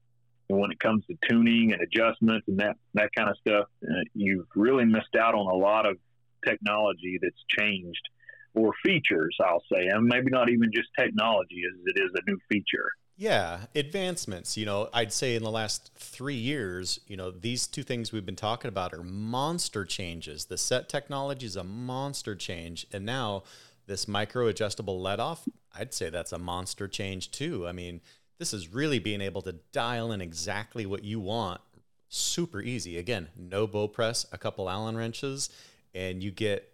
[0.48, 4.02] and when it comes to tuning and adjustments and that that kind of stuff, uh,
[4.14, 5.96] you've really missed out on a lot of
[6.44, 8.08] technology that's changed
[8.54, 12.38] or features, I'll say, and maybe not even just technology as it is a new
[12.50, 12.90] feature.
[13.18, 14.58] Yeah, advancements.
[14.58, 18.26] You know, I'd say in the last three years, you know, these two things we've
[18.26, 20.46] been talking about are monster changes.
[20.46, 23.44] The SET technology is a monster change, and now
[23.86, 27.66] this micro adjustable let off, I'd say that's a monster change too.
[27.66, 28.00] I mean,
[28.38, 31.60] this is really being able to dial in exactly what you want
[32.08, 32.98] super easy.
[32.98, 35.50] Again, no bow press, a couple Allen wrenches,
[35.94, 36.72] and you get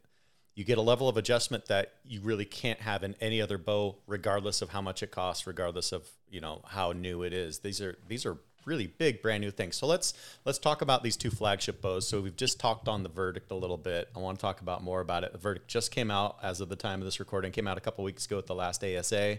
[0.54, 3.96] you get a level of adjustment that you really can't have in any other bow
[4.06, 7.80] regardless of how much it costs regardless of you know how new it is these
[7.80, 10.14] are these are really big brand new things so let's
[10.44, 12.06] let's talk about these two flagship bows.
[12.06, 14.08] So we've just talked on the Verdikt a little bit.
[14.14, 15.32] I want to talk about more about it.
[15.32, 17.52] The Verdikt just came out as of the time of this recording.
[17.52, 19.38] Came out a couple weeks ago at the last asa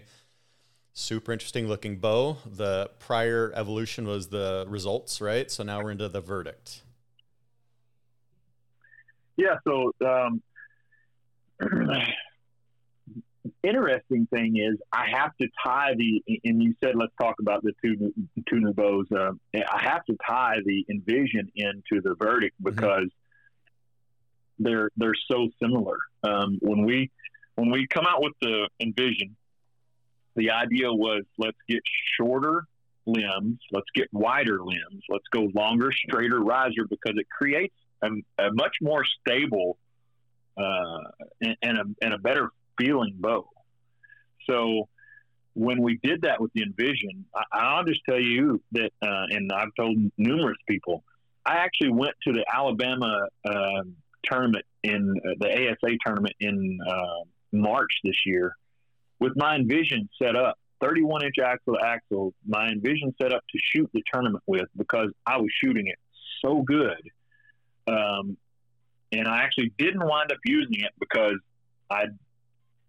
[0.96, 2.36] super interesting looking bow.
[2.46, 5.50] The prior evolution was the Rezults right?
[5.50, 6.82] So now we're into the Verdikt.
[9.36, 10.42] Yeah so um
[13.62, 17.72] interesting thing is I have to tie the and you said let's talk about the
[17.82, 18.12] two
[18.48, 19.06] two new bows.
[19.12, 22.70] Uh, I have to tie the envision into the Verdikt mm-hmm.
[22.70, 24.64] because mm-hmm.
[24.64, 25.98] they're they're so similar.
[26.22, 27.10] Um, when we
[27.56, 29.36] when we come out with the envision,
[30.36, 31.82] the idea was let's get
[32.18, 32.64] shorter
[33.06, 38.08] limbs, let's get wider limbs, let's go longer, straighter riser because it creates a,
[38.38, 39.76] a much more stable
[40.56, 40.98] uh,
[41.40, 43.48] and, and, a, and a better feeling bow.
[44.48, 44.88] So
[45.54, 49.50] when we did that with the Envision, I, will just tell you that, uh, and
[49.52, 51.04] I've told numerous people,
[51.46, 53.82] I actually went to the Alabama uh,
[54.24, 58.56] tournament in uh, the ASA tournament in uh, March this year
[59.20, 63.58] with my Envision set up, 31 inch axle to axle, my Envision set up to
[63.58, 65.98] shoot the tournament with because I was shooting it
[66.44, 67.00] so good.
[67.86, 68.36] Um,
[69.12, 71.38] and I actually didn't wind up using it because
[71.90, 72.18] I'd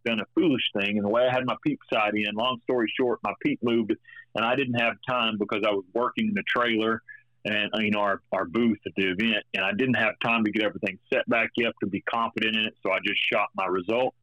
[0.06, 0.98] done a foolish thing.
[0.98, 3.94] And the way I had my peep sight in, long story short, my peep moved,
[4.36, 7.02] and I didn't have time because I was working in the trailer
[7.45, 10.52] and you know our, our booth at the event, and I didn't have time to
[10.52, 12.73] get everything set back up to be confident in it.
[12.84, 14.15] So I just shot my Rezult.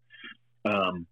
[0.64, 1.06] Um,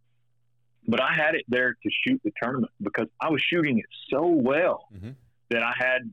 [0.87, 4.27] but I had it there to shoot the tournament because I was shooting it so
[4.27, 5.11] well mm-hmm.
[5.51, 6.13] that I had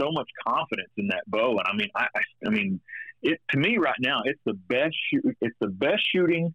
[0.00, 1.58] so much confidence in that bow.
[1.58, 2.80] And I mean, I, I, I mean,
[3.22, 5.36] it to me right now, it's the best shoot.
[5.40, 6.54] It's the best shooting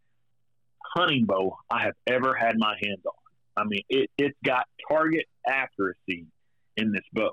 [0.93, 3.13] hunting bow I have ever had my hands on.
[3.57, 6.27] I mean, it, it's got target accuracy
[6.75, 7.31] in this bow.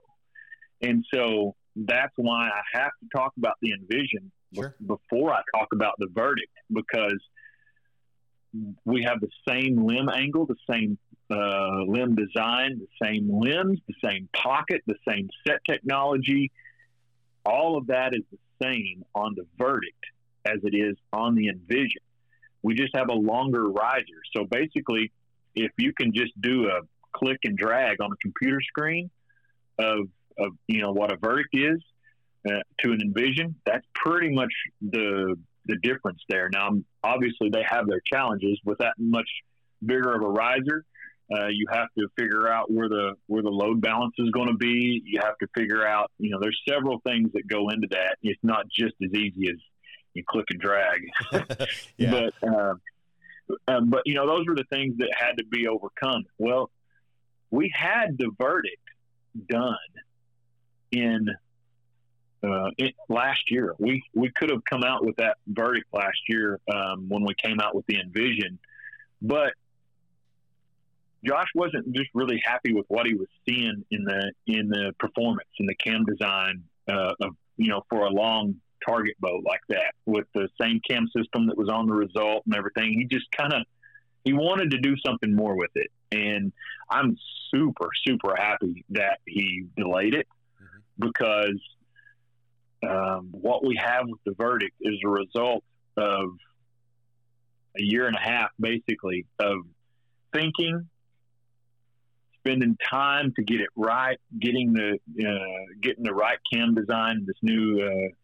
[0.81, 4.75] And so that's why I have to talk about the Envision sure.
[4.87, 7.21] before I talk about the Verdikt because
[8.85, 10.99] we have the same limb angle, the same
[11.31, 16.53] uh, limb design, the same limbs, the same pocket, the same SET technology.
[17.45, 20.05] All of that is the same on the Verdikt
[20.47, 22.03] as it is on the Envision.
[22.65, 24.21] We just have a longer riser.
[24.35, 25.13] So basically,
[25.55, 26.81] if you can just do a
[27.13, 29.11] click and drag on a computer screen
[29.79, 30.09] of,
[30.39, 31.81] of you know what a Verdikt is
[32.49, 35.37] uh, to an Envision, that's pretty much the
[35.67, 36.49] the difference there.
[36.53, 36.71] Now,
[37.03, 39.29] obviously, they have their challenges with that much
[39.85, 40.85] bigger of a riser.
[41.35, 44.57] Uh, you have to figure out where the where the load balance is going to
[44.57, 45.03] be.
[45.05, 48.17] You have to figure out, you know, there's several things that go into that.
[48.23, 49.59] It's not just as easy as
[50.15, 51.01] you click and drag.
[51.97, 52.11] yeah.
[52.11, 52.75] But uh,
[53.69, 56.25] uh, but you know, those were the things that had to be overcome.
[56.39, 56.71] Well,
[57.51, 59.77] we had the Verdikt done
[60.91, 61.29] in
[62.43, 62.71] uh,
[63.09, 63.75] last year.
[63.79, 67.61] We we could have come out with that Verdikt last year um, when we came
[67.61, 68.59] out with the Envision,
[69.21, 69.53] but
[71.25, 75.49] Josh wasn't just really happy with what he was seeing in the in the performance
[75.59, 79.93] in the cam design uh, of you know for a long target boat like that
[80.07, 82.93] with the same cam system that was on the Rezult and everything.
[82.99, 83.63] He just kind of
[84.25, 86.53] he wanted to do something more with it, and
[86.91, 87.17] I'm
[87.51, 90.27] super super happy that he delayed it
[90.61, 91.07] mm-hmm.
[91.07, 91.61] because
[92.89, 95.65] um, what we have with the Verdikt is a result
[95.97, 96.31] of
[97.79, 99.59] a year and a half, basically, of
[100.33, 100.89] thinking,
[102.39, 107.37] spending time to get it right, getting the uh, getting the right cam design, this
[107.43, 108.15] new uh,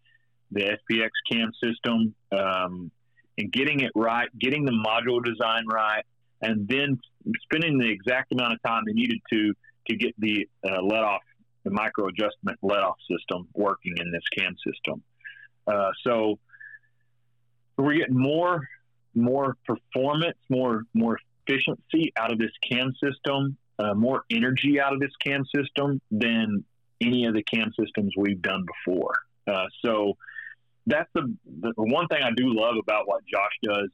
[0.52, 2.90] the SPX cam system, um,
[3.38, 6.04] and getting it right, getting the module design right,
[6.42, 6.98] and then
[7.42, 9.54] spending the exact amount of time they needed to
[9.88, 11.22] to get the uh, let off
[11.64, 15.02] the micro adjustment let off system working in this cam system.
[15.66, 16.38] Uh, so
[17.76, 18.66] we're getting more
[19.14, 25.00] more performance, more more efficiency out of this cam system, uh, more energy out of
[25.00, 26.64] this cam system than
[27.00, 29.14] any of the cam systems we've done before.
[29.46, 30.16] Uh, so
[30.86, 33.90] that's the, the one thing I do love about what Josh does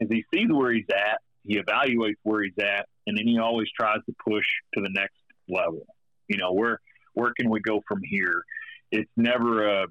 [0.00, 3.68] is he sees where he's at, he evaluates where he's at, and then he always
[3.78, 5.86] tries to push to the next level.
[6.28, 6.80] You know, where
[7.14, 8.42] where can we go from here?
[8.90, 9.86] It's never a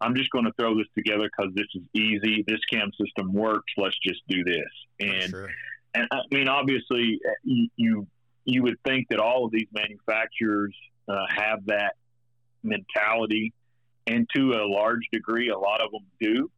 [0.00, 2.44] I'm just going to throw this together because this is easy.
[2.46, 3.72] This cam system works.
[3.76, 4.70] Let's just do this.
[4.98, 5.50] And sure.
[5.94, 8.06] and I mean, obviously, you, you
[8.44, 10.74] you would think that all of these manufacturers
[11.08, 11.94] uh, have that
[12.62, 13.52] mentality
[14.10, 16.50] and to a large degree, a lot of them do.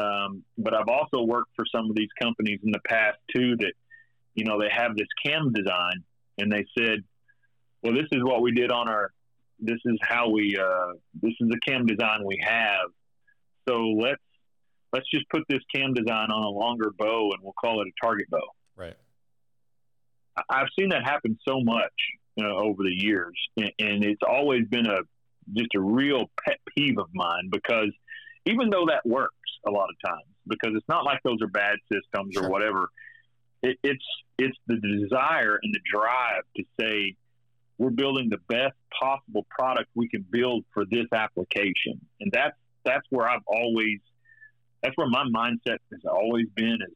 [0.00, 3.72] Um, but I've also worked for some of these companies in the past too that,
[4.34, 6.04] you know, they have this cam design
[6.38, 6.98] and they said,
[7.82, 9.10] well, this is what we did on our,
[9.58, 12.88] this is how we, uh, this is the cam design we have.
[13.68, 13.74] So
[14.04, 14.22] let's,
[14.92, 18.06] let's just put this cam design on a longer bow and we'll call it a
[18.06, 18.48] target bow.
[18.76, 18.96] Right.
[20.48, 21.92] I've seen that happen so much
[22.40, 25.00] uh, over the years, and, and it's always been a
[25.54, 27.90] just a real pet peeve of mine because
[28.46, 29.34] even though that works
[29.66, 32.44] a lot of times, because it's not like those are bad systems sure.
[32.44, 32.88] or whatever,
[33.62, 34.04] it, it's
[34.38, 37.14] it's the desire and the drive to say
[37.76, 43.06] we're building the best possible product we can build for this application, and that's that's
[43.10, 43.98] where I've always
[44.82, 46.94] that's where my mindset has always been is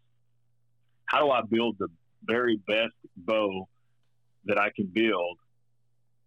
[1.07, 1.89] how do I build the
[2.25, 3.69] very best bow
[4.45, 5.39] that I can build,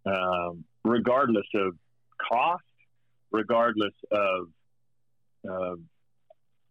[0.04, 1.74] um, regardless of
[2.30, 2.64] cost,
[3.30, 4.48] regardless of,
[5.48, 5.74] uh,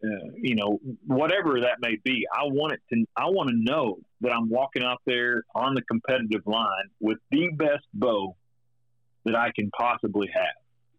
[0.04, 2.26] uh, you know, whatever that may be.
[2.32, 3.06] I want it to.
[3.16, 7.50] I want to know that I'm walking out there on the competitive line with the
[7.56, 8.36] best bow
[9.24, 10.56] that I can possibly have.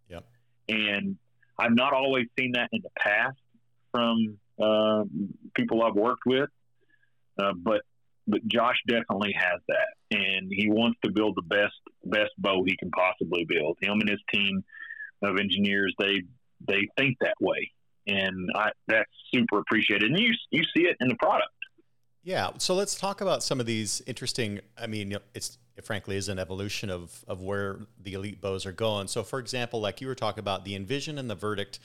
[0.09, 0.25] Yep.
[0.69, 1.17] And
[1.59, 3.39] I've not always seen that in the past
[3.93, 5.05] from uh,
[5.55, 6.49] people I've worked with,
[7.39, 7.83] uh, but
[8.27, 11.75] but Josh definitely has that, and he wants to build the best
[12.05, 13.79] best bow he can possibly build.
[13.81, 14.65] Him and his team
[15.23, 16.23] of engineers they
[16.67, 17.71] they think that way,
[18.07, 20.11] and I, that's super appreciated.
[20.11, 21.51] And you you see it in the product.
[22.23, 22.51] Yeah.
[22.59, 24.61] So let's talk about some of these interesting.
[24.77, 28.73] I mean, it's it frankly is an evolution of of where the elite bows are
[28.73, 29.07] going.
[29.07, 31.79] So, for example, like you were talking about, the Envision and the Verdikt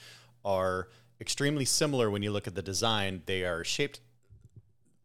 [0.44, 0.88] are
[1.20, 3.22] extremely similar when you look at the design.
[3.26, 4.00] They are shaped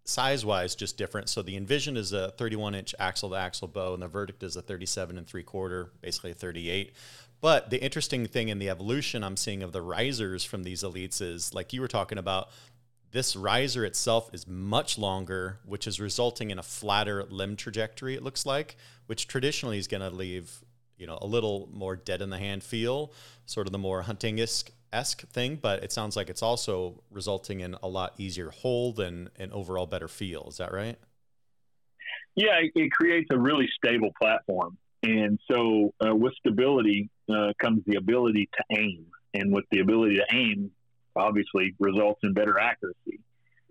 [0.07, 1.29] size wise just different.
[1.29, 4.55] So the Envision is a 31 inch axle to axle bow, and the Verdikt is
[4.55, 6.93] a 37 and three quarter, basically a 38.
[7.41, 11.21] But the interesting thing in the evolution I'm seeing of the risers from these elites
[11.21, 12.49] is like you were talking about.
[13.11, 18.23] this riser itself is much longer, which is resulting in a flatter limb trajectory, it
[18.23, 18.75] looks like,
[19.05, 20.63] which traditionally is going to leave
[20.97, 23.13] you know a little more dead in the hand feel,
[23.45, 24.39] sort of the more hunting
[24.93, 25.57] esque thing.
[25.61, 29.85] But it sounds like it's also resulting in a lot easier hold and an overall
[29.85, 30.45] better feel.
[30.49, 30.97] Is that right?
[32.35, 37.97] Yeah, it creates a really stable platform, and so uh, with stability uh, comes the
[37.97, 40.69] ability to aim, and with the ability to aim,
[41.15, 43.19] obviously results in better accuracy.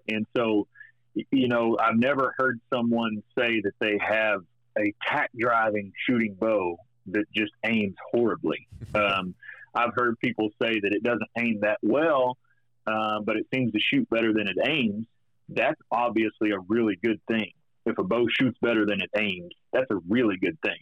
[0.08, 0.66] And so,
[1.14, 4.42] you know, I've never heard someone say that they have
[4.78, 6.76] a tack driving shooting bow
[7.06, 8.66] that just aims horribly.
[8.94, 9.34] Um,
[9.76, 12.38] I've heard people say that it doesn't aim that well,
[12.86, 15.06] uh, but it seems to shoot better than it aims.
[15.48, 17.52] That's obviously a really good thing.
[17.84, 20.78] If a bow shoots better than it aims, that's a really good thing.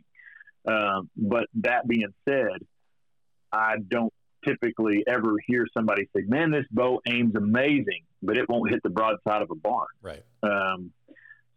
[0.66, 2.64] Um, but that being said,
[3.52, 4.12] I don't
[4.46, 8.90] typically ever hear somebody say, "Man, this bow aims amazing," but it won't hit the
[8.90, 9.86] broadside of a barn.
[10.00, 10.22] Right.
[10.42, 10.92] Um,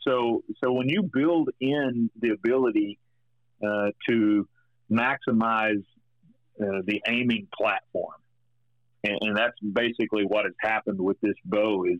[0.01, 2.97] so, so when you build in the ability
[3.65, 4.47] uh, to
[4.91, 5.84] maximize
[6.61, 8.13] uh, the aiming platform.
[9.03, 11.99] And, and, that's basically what has happened with this bow is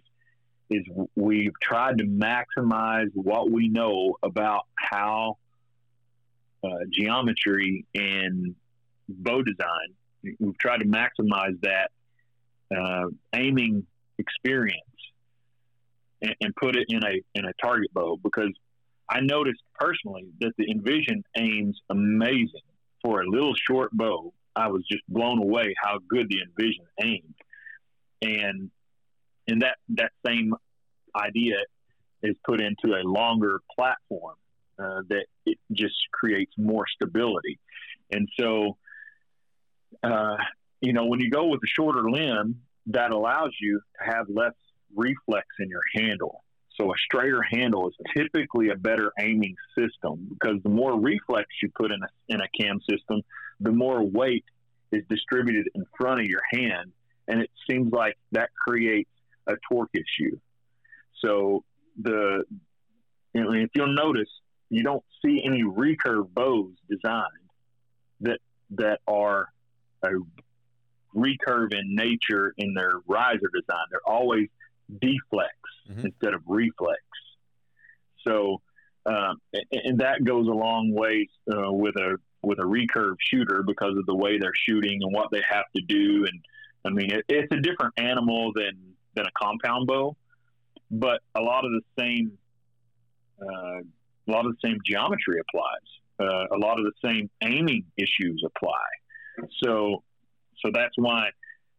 [0.70, 0.84] is
[1.16, 5.38] we've tried to maximize what we know about how
[6.64, 8.56] uh, geometry and
[9.08, 10.36] bow design.
[10.40, 11.92] We've tried to maximize that
[12.76, 13.86] uh, aiming
[14.18, 14.82] experience
[16.22, 18.52] and, and, put it in a in a target bow because
[19.10, 22.62] I noticed personally that the Envision aims amazing
[23.02, 27.36] for a little short bow, I was just blown away how good the Envision aimed.
[28.22, 28.72] And
[29.48, 30.54] and that that same
[31.16, 31.58] idea
[32.24, 34.36] is put into a longer platform
[34.80, 37.60] uh, that it just creates more stability.
[38.12, 38.78] And so,
[40.04, 40.38] uh,
[40.82, 44.54] you know, when you go with a shorter limb, that allows you to have less
[44.96, 46.44] reflex in your handle.
[46.76, 51.70] So a straighter handle is typically a better aiming system because the more reflex you
[51.76, 53.22] put in a, in a cam system,
[53.60, 54.46] the more weight
[54.92, 56.92] is distributed in front of your hand.
[57.28, 59.10] And it seems like that creates
[59.48, 60.38] a torque issue.
[61.22, 61.64] So
[62.02, 62.44] the,
[63.34, 64.30] if you'll notice,
[64.70, 67.26] you don't see any recurve bows designed
[68.22, 68.40] that,
[68.72, 69.48] that are
[70.04, 70.10] a
[71.16, 73.86] recurve in nature in their riser design.
[73.90, 74.48] They're always
[74.92, 75.58] deflex
[75.90, 76.06] mm-hmm.
[76.06, 77.02] instead of reflex.
[78.26, 78.62] So,
[79.06, 79.38] um,
[79.72, 82.18] and that goes a long ways uh, with a
[82.48, 85.82] with a recurve shooter because of the way they're shooting and what they have to
[85.82, 86.26] do.
[86.26, 86.46] And
[86.86, 90.16] I mean, it, it's a different animal than than a compound bow,
[90.90, 92.32] but a lot of the same
[93.42, 93.80] uh,
[94.28, 95.88] a lot of the same geometry applies.
[96.20, 99.48] Uh, a lot of the same aiming issues apply.
[99.64, 100.04] So,
[100.66, 101.30] so that's why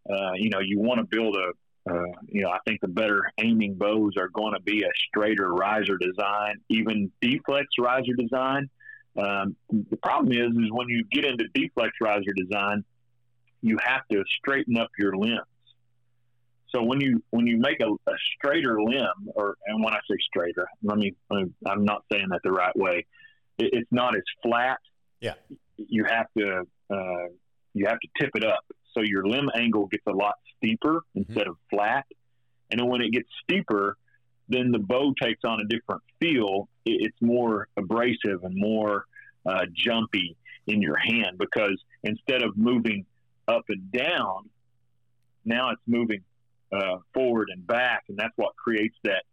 [0.09, 1.53] uh, you know you want to build a
[1.91, 5.53] uh, you know, I think the better aiming bows are going to be a straighter
[5.53, 8.69] riser design, even deflex riser design.
[9.19, 12.85] Um, the problem is, is when you get into deflex riser design,
[13.61, 15.43] you have to straighten up your limbs.
[16.69, 20.17] So when you when you make a, a straighter limb, or and when I say
[20.29, 23.07] straighter, let me, let me I'm not saying that the right way.
[23.59, 24.79] It, it's not as flat.
[25.21, 25.35] Yeah,
[25.77, 27.29] you have to uh,
[27.75, 28.65] you have to tip it up.
[28.95, 31.21] So your limb angle gets a lot steeper mm-hmm.
[31.21, 32.05] instead of flat.
[32.71, 33.97] And then when it gets steeper,
[34.49, 36.69] then the bow takes on a different feel.
[36.85, 39.05] It's more abrasive and more
[39.47, 43.05] uh, jumpy in your hand because instead of moving
[43.47, 44.49] up and down,
[45.45, 46.23] now it's moving
[46.73, 49.25] uh, forward and back, and that's what creates that.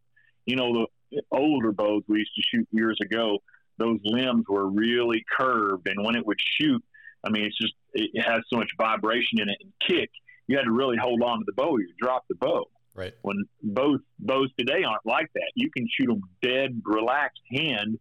[0.45, 3.39] You know, the older bows we used to shoot years ago,
[3.77, 6.83] those limbs were really curved, and when it would shoot,
[7.25, 10.11] I mean, it's just it has so much vibration in it and kick.
[10.47, 11.77] You had to really hold on to the bow.
[11.77, 12.65] You drop the bow.
[12.95, 13.13] Right.
[13.23, 17.99] When both bows today aren't like that, you can shoot them dead, relaxed hand,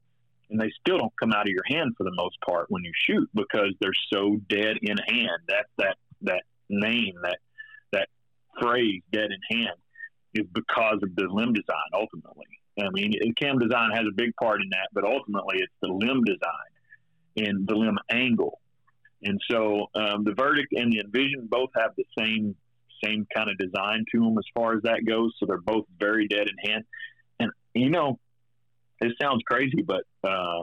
[0.51, 2.93] and they still don't come out of your hand for the most part when you
[2.95, 5.41] shoot because they're so dead in hand.
[5.49, 7.39] That's that that name that
[7.93, 8.09] that
[8.61, 9.77] phrase "dead in hand"
[10.33, 11.91] is because of the limb design.
[11.93, 12.47] Ultimately,
[12.81, 16.23] I mean, cam design has a big part in that, but ultimately, it's the limb
[16.23, 18.61] design and the limb angle
[19.25, 22.55] and so um, the Verdikt and the envision both have the same
[23.05, 25.33] same kind of design to them as far as that goes.
[25.39, 26.85] So they're both very dead in hand.
[27.39, 28.19] And you know,
[29.01, 30.63] it sounds crazy, but uh,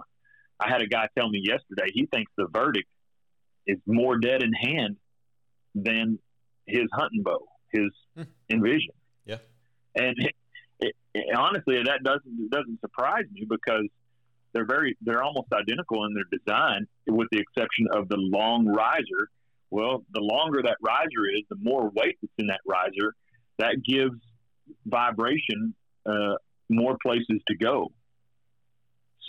[0.59, 2.87] I had a guy tell me yesterday he thinks the Verdikt
[3.67, 4.97] is more dead in hand
[5.75, 6.19] than
[6.65, 8.23] his hunting bow, his hmm.
[8.49, 8.93] envision.
[9.25, 9.37] Yeah,
[9.95, 10.35] and it,
[10.79, 13.87] it, it, honestly, that doesn't doesn't surprise me because
[14.53, 19.29] they're very they're almost identical in their design, with the exception of the long riser.
[19.71, 23.15] Well, the longer that riser is, the more weight that's in that riser.
[23.57, 24.19] That gives
[24.85, 25.73] vibration
[26.05, 26.35] uh,
[26.69, 27.91] more places to go.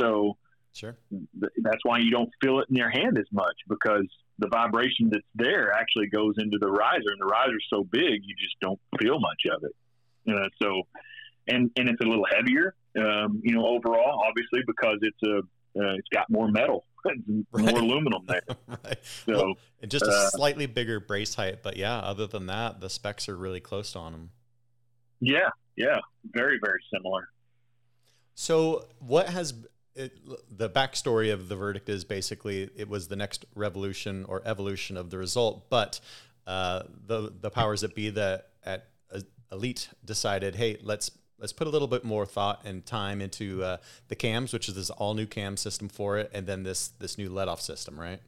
[0.00, 0.36] So
[0.72, 4.06] sure, th- that's why you don't feel it in your hand as much because
[4.38, 8.34] the vibration that's there actually goes into the riser, and the riser's so big you
[8.36, 10.34] just don't feel much of it.
[10.34, 10.82] Uh, so,
[11.48, 15.38] and and it's a little heavier, um, you know, overall, obviously because it's a
[15.78, 16.84] uh, it's got more metal,
[17.26, 17.76] more right.
[17.76, 18.42] aluminum there.
[18.68, 18.98] right.
[19.26, 22.80] So, well, and just a uh, slightly bigger brace height, but yeah, other than that,
[22.80, 24.30] the specs are really close on them.
[25.20, 27.28] Yeah, yeah, very very similar.
[28.34, 29.54] So, what has
[29.94, 30.18] it,
[30.50, 35.10] the backstory of the Verdikt is basically it was the next revolution or evolution of
[35.10, 36.00] the Rezult, but
[36.46, 38.88] uh, the the powers that be that at
[39.52, 41.10] Elite decided, hey, let's
[41.42, 43.76] let's put a little bit more thought and time into uh,
[44.08, 47.18] the cams, which is this all new cam system for it, and then this this
[47.18, 48.20] new let off system, right?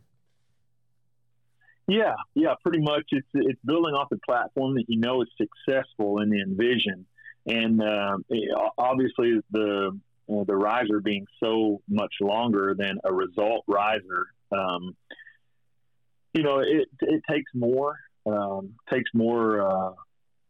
[1.86, 3.05] Yeah, yeah, pretty much.
[3.11, 7.07] It's it's building off the platform that you know is successful in the Envision,
[7.47, 8.19] and uh,
[8.77, 14.27] obviously the uh, the riser being so much longer than a Rezult riser.
[14.51, 14.97] Um,
[16.32, 17.97] you know, it it takes more
[18.27, 19.93] um, takes more uh,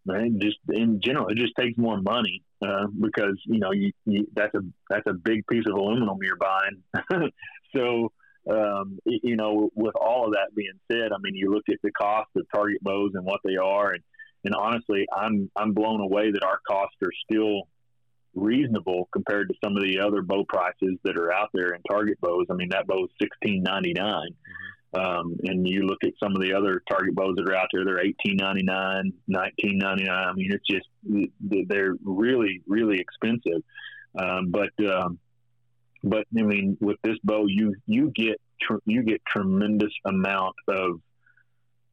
[0.06, 4.26] man, just in general, it just takes more money uh, because you know you, you,
[4.34, 7.30] that's a that's a big piece of aluminum you're buying.
[7.76, 8.12] so
[8.50, 11.90] um, you know, with all of that being said, I mean, you look at the
[11.92, 14.02] cost of target bows and what they are, and
[14.44, 17.62] and honestly, I'm I'm blown away that our costs are still
[18.34, 22.20] reasonable compared to some of the other bow prices that are out there in target
[22.20, 22.46] bows.
[22.50, 24.30] I mean, that bow is sixteen ninety nine.
[24.30, 27.68] Mm-hmm um, and you look at some of the other target bows that are out
[27.72, 30.28] there, they're eighteen ninety nine, nineteen ninety nine.
[30.28, 30.86] I mean, it's just
[31.68, 33.62] they're really, really expensive.
[34.18, 35.18] Um, but um,
[36.02, 41.00] but I mean, with this bow, you you get tr- you get tremendous amount of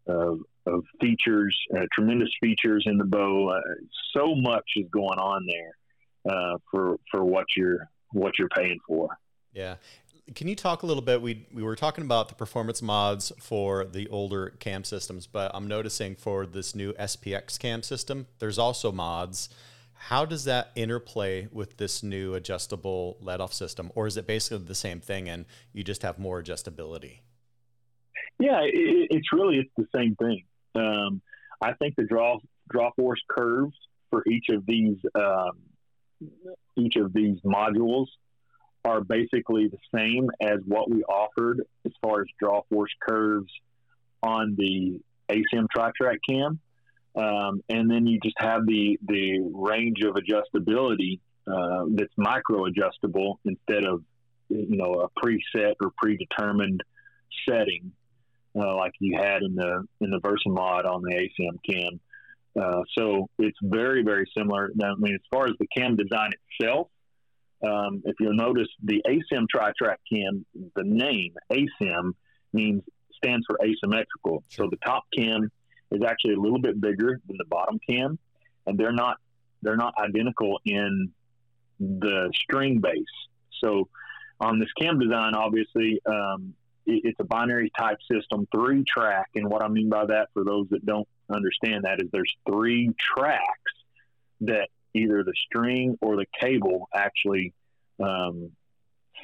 [0.07, 3.49] of, of features, uh, tremendous features in the bow.
[3.49, 3.61] Uh,
[4.15, 9.17] so much is going on there uh, for for what you're what you're paying for.
[9.53, 9.75] Yeah,
[10.35, 11.21] can you talk a little bit?
[11.21, 15.67] We we were talking about the performance mods for the older cam systems, but I'm
[15.67, 19.49] noticing for this new SPX cam system, there's also mods.
[19.93, 24.73] How does that interplay with this new adjustable let-off system, or is it basically the
[24.73, 27.19] same thing and you just have more adjustability?
[28.39, 30.43] Yeah, it, it's really it's the same thing.
[30.73, 31.21] Um,
[31.61, 32.39] I think the draw
[32.69, 33.75] draw force curves
[34.09, 35.59] for each of these um,
[36.77, 38.07] each of these modules
[38.83, 43.51] are basically the same as what we offered as far as draw force curves
[44.23, 44.99] on the
[45.29, 46.59] ACM TriTrack cam.
[47.15, 53.39] Um, and then you just have the, the range of adjustability uh, that's micro adjustable
[53.45, 54.03] instead of,
[54.49, 56.81] you know, a preset or predetermined
[57.47, 57.91] setting
[58.55, 61.99] uh, like you had in the in the Versamod on the ACM cam.
[62.59, 64.71] Uh, so it's very very similar.
[64.75, 66.87] Now, I mean, as far as the cam design itself,
[67.63, 72.11] um, if you'll notice, the ACM TriTrack cam, the name ACM
[72.53, 72.83] means
[73.15, 74.43] stands for asymmetrical.
[74.49, 75.51] So the top cam
[75.91, 78.17] is actually a little bit bigger than the bottom cam,
[78.65, 79.17] and they're not
[79.61, 81.11] they're not identical in
[81.79, 83.03] the string base.
[83.63, 83.87] So
[84.39, 86.55] on this cam design, obviously, um,
[86.85, 89.27] it, it's a binary type system, three track.
[89.35, 92.89] And what I mean by that, for those that don't understand that, is there's three
[93.15, 93.41] tracks
[94.41, 97.53] that either the string or the cable actually
[98.03, 98.51] um,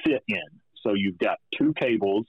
[0.04, 0.44] fit in.
[0.84, 2.26] So you've got two cables,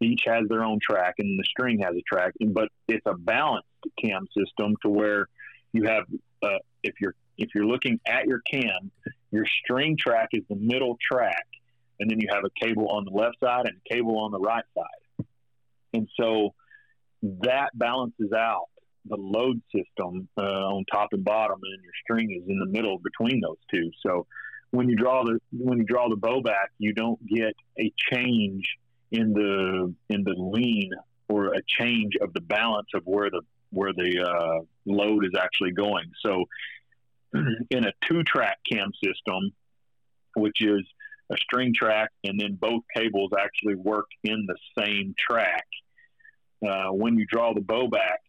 [0.00, 2.32] each has their own track, and the string has a track.
[2.40, 3.68] But it's a balanced
[4.02, 5.26] cam system to where
[5.72, 6.04] you have,
[6.42, 8.90] uh, if you're if you're looking at your cam,
[9.30, 11.46] your string track is the middle track,
[12.00, 14.38] and then you have a cable on the left side and a cable on the
[14.38, 15.26] right side.
[15.92, 16.54] And so
[17.22, 18.68] that balances out
[19.08, 22.98] the load system uh, on top and bottom, and your string is in the middle
[22.98, 23.90] between those two.
[24.04, 24.26] So
[24.70, 28.68] when you draw the when you draw the bow back, you don't get a change
[29.12, 30.90] in the in the lean
[31.28, 35.72] or a change of the balance of where the where the uh, load is actually
[35.72, 36.10] going.
[36.24, 36.44] So
[37.70, 39.52] in a two track cam system,
[40.34, 40.82] which is
[41.30, 45.66] a string track and then both cables actually work in the same track.
[46.66, 48.20] Uh, when you draw the bow back,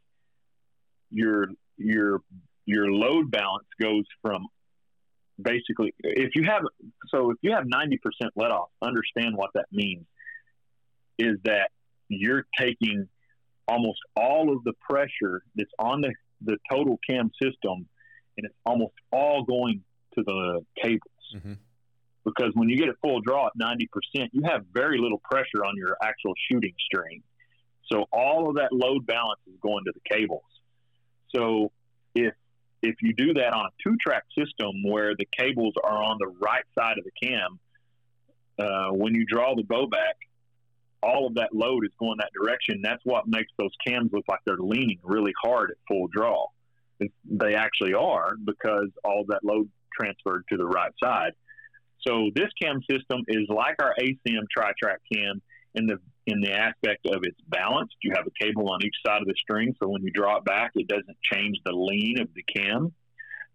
[1.12, 1.48] your
[1.78, 2.22] your
[2.66, 4.46] your load balance goes from
[5.42, 6.64] basically if you have
[7.10, 7.98] so if you have 90%
[8.36, 10.06] let off understand what that means
[11.20, 11.70] is that
[12.10, 13.08] you're taking
[13.68, 17.88] almost all of the pressure that's on the, the total cam system
[18.38, 19.84] and it's almost all going
[20.16, 21.02] to the cables.
[21.36, 21.54] Mm-hmm.
[22.24, 25.76] because when you get a full draw at 90% you have very little pressure on
[25.76, 27.22] your actual shooting string.
[27.92, 30.44] So all of that load balance is going to the cables
[31.36, 31.72] so
[32.16, 32.34] if
[32.84, 36.28] if you do that on a two track system where the cables are on the
[36.28, 37.60] right side of the cam,
[38.60, 40.16] uh, when you draw the bow back,
[41.02, 42.82] all of that load is going that direction.
[42.84, 46.48] That's what makes those cams look like they're leaning really hard at full draw.
[47.00, 51.34] They actually are because all that load transferred to the right side.
[52.06, 55.42] So this cam system is like our ACM TriTrack cam
[55.76, 57.96] in the in the aspect of it's balanced.
[58.04, 60.46] You have a cable on each side of the string, so when you draw it
[60.46, 62.94] back, it doesn't change the lean of the cam.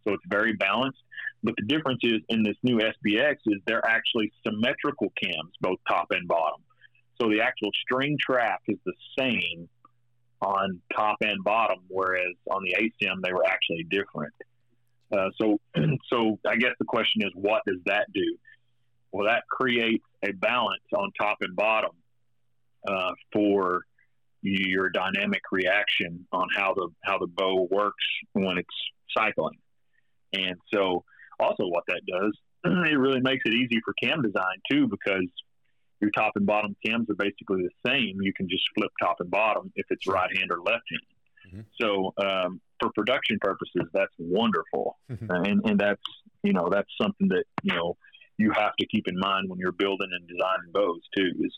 [0.05, 0.99] So it's very balanced.
[1.45, 6.07] But the difference is in this new SPX is they're actually symmetrical cams, both top
[6.11, 6.61] and bottom.
[7.21, 9.69] So the actual string track is the same
[10.41, 14.35] on top and bottom, whereas on the ACM they were actually different.
[15.13, 15.61] Uh, so,
[16.11, 18.37] so I guess the question is, what does that do?
[19.13, 21.91] Well, that creates a balance on top and bottom
[22.89, 23.85] uh, for
[24.43, 28.69] your dynamic reaction on how the how the bow works when it's
[29.17, 29.59] cycling.
[30.33, 31.05] And so,
[31.39, 35.29] also what that does, it really makes it easy for cam design too, because
[36.01, 38.21] your top and bottom cams are basically the same.
[38.21, 41.03] You can just flip top and bottom if it's right hand or left hand.
[41.47, 41.61] Mm-hmm.
[41.81, 45.31] So um, for production purposes, that's wonderful, mm-hmm.
[45.31, 46.03] and and that's
[46.43, 47.97] you know that's something that you know
[48.39, 51.31] you have to keep in mind when you're building and designing bows too.
[51.45, 51.55] Is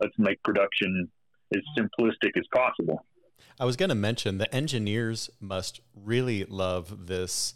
[0.00, 1.08] let's make production
[1.54, 3.04] as simplistic as possible.
[3.58, 7.54] I was going to mention the engineers must really love this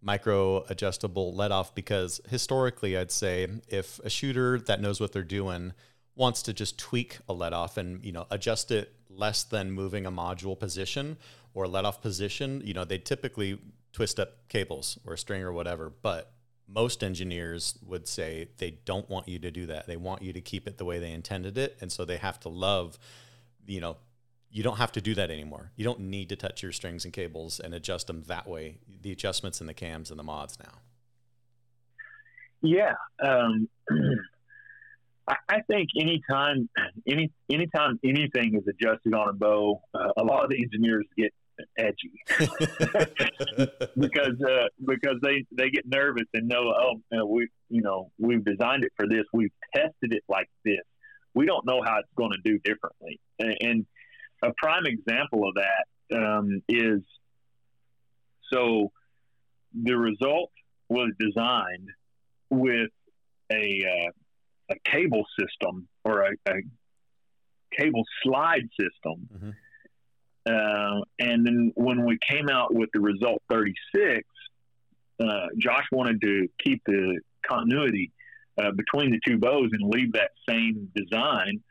[0.00, 5.22] micro adjustable let off because historically I'd say if a shooter that knows what they're
[5.22, 5.72] doing
[6.14, 10.06] wants to just tweak a let off and you know adjust it less than moving
[10.06, 11.16] a module position
[11.54, 13.58] or let off position, you know, they typically
[13.92, 16.32] twist up cables or a string or whatever, but
[16.68, 19.86] most engineers would say they don't want you to do that.
[19.86, 21.78] They want you to keep it the way they intended it.
[21.80, 22.98] And so they have to love,
[23.66, 23.96] you know,
[24.50, 25.72] you don't have to do that anymore.
[25.76, 28.78] You don't need to touch your strings and cables and adjust them that way.
[29.02, 30.78] The adjustments in the cams and the mods now.
[32.62, 32.94] Yeah.
[33.22, 33.68] Um,
[35.28, 36.70] I think anytime,
[37.06, 41.34] any anytime anything is adjusted on a bow, uh, a lot of the engineers get
[41.76, 42.12] edgy
[43.98, 48.10] because uh, because they they get nervous and know oh you know, we you know
[48.18, 50.80] we've designed it for this we've tested it like this
[51.34, 53.86] we don't know how it's going to do differently and, and,
[54.40, 57.02] a prime example of that um, is
[58.52, 58.92] so
[59.74, 60.52] the Rezult
[60.88, 61.88] was designed
[62.50, 62.90] with
[63.50, 64.10] a uh,
[64.70, 66.62] a cable system or a, a
[67.76, 69.28] cable slide system.
[69.34, 69.50] Mm-hmm.
[70.48, 74.24] Uh, and then when we came out with the Rezult 36,
[75.20, 78.12] uh, Josh wanted to keep the continuity
[78.58, 81.62] uh, between the two bows and leave that same design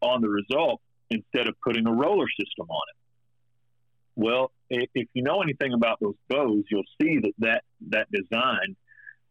[0.00, 0.80] on the Rezult
[1.10, 2.96] instead of putting a roller system on it.
[4.16, 8.76] Well, if you know anything about those bows, you'll see that that, that design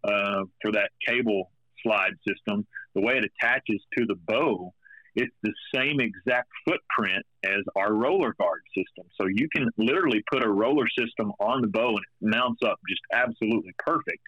[0.03, 1.51] uh, for that cable
[1.83, 2.65] slide system,
[2.95, 4.73] the way it attaches to the bow,
[5.17, 9.09] it's the same exact footprint as our roller guard system.
[9.19, 12.79] So you can literally put a roller system on the bow and it mounts up
[12.87, 14.21] just absolutely perfect.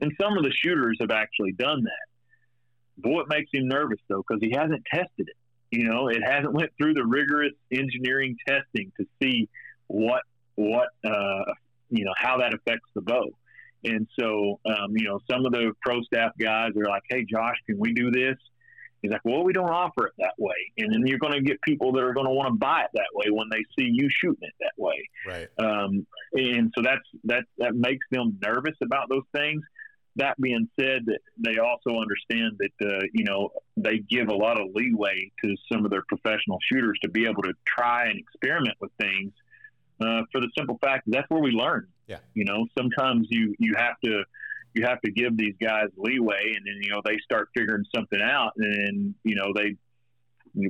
[0.00, 3.02] And some of the shooters have actually done that.
[3.02, 5.36] Boy, it makes him nervous though because he hasn't tested it.
[5.72, 9.48] You know, it hasn't went through the rigorous engineering testing to see
[9.88, 10.22] what
[10.54, 11.44] what uh,
[11.90, 13.30] you know how that affects the bow.
[13.82, 17.56] And so, um, you know, some of the pro staff guys are like, "Hey, Josh,
[17.66, 18.36] can we do this?"
[19.06, 21.60] He's like, "Well, we don't offer it that way." And then you're going to get
[21.62, 24.08] people that are going to want to buy it that way when they see you
[24.10, 25.08] shooting it that way.
[25.24, 25.48] Right.
[25.58, 29.62] Um, and so that's that that makes them nervous about those things.
[30.16, 31.04] That being said,
[31.38, 35.84] they also understand that uh, you know they give a lot of leeway to some
[35.84, 39.32] of their professional shooters to be able to try and experiment with things
[40.00, 41.86] uh, for the simple fact that that's where we learn.
[42.08, 42.18] Yeah.
[42.34, 44.24] You know, sometimes you you have to
[44.76, 48.20] you have to give these guys leeway, and then you know they start figuring something
[48.20, 49.76] out, and then you know they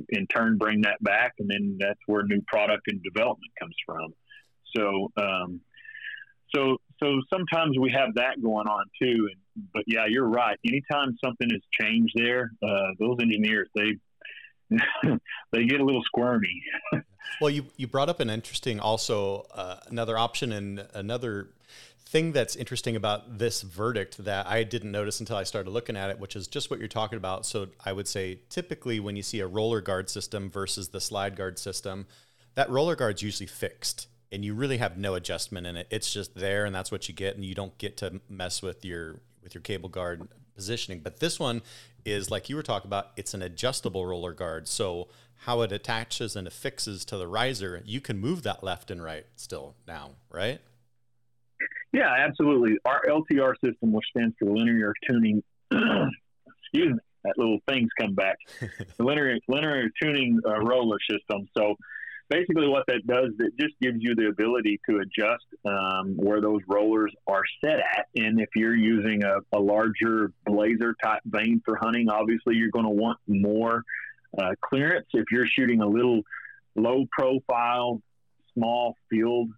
[0.09, 4.13] in turn bring that back, and then that's where new product and development comes from.
[4.75, 5.61] So, um,
[6.53, 9.29] so so sometimes we have that going on too.
[9.31, 10.57] And, but yeah, you're right.
[10.65, 13.97] Anytime something has changed there, uh, those engineers they
[15.51, 16.61] they get a little squirmy.
[17.41, 21.49] well, you you brought up an interesting also uh, another option and another
[22.07, 26.09] thing that's interesting about this Verdikt that I didn't notice until I started looking at
[26.09, 27.45] it, which is just what you're talking about.
[27.45, 31.35] So I would say typically when you see a roller guard system versus the slide
[31.35, 32.07] guard system,
[32.55, 35.87] that roller guard's usually fixed and you really have no adjustment in it.
[35.89, 38.83] It's just there and that's what you get and you don't get to mess with
[38.83, 40.99] your with your cable guard positioning.
[40.99, 41.61] But this one
[42.03, 44.67] is like you were talking about, it's an adjustable roller guard.
[44.67, 45.07] So
[45.41, 49.25] how it attaches and affixes to the riser, you can move that left and right
[49.35, 50.59] still now, right?
[51.93, 52.77] Yeah, absolutely.
[52.85, 58.37] Our LTR system, which stands for linear tuning, excuse me, that little thing's come back.
[58.97, 61.47] the linear linear tuning uh, roller system.
[61.57, 61.75] So
[62.29, 66.61] basically, what that does, it just gives you the ability to adjust um, where those
[66.67, 68.07] rollers are set at.
[68.15, 72.85] And if you're using a, a larger blazer type vane for hunting, obviously you're going
[72.85, 73.83] to want more
[74.37, 75.07] uh, clearance.
[75.13, 76.21] If you're shooting a little
[76.75, 78.01] low profile,
[78.53, 79.49] small field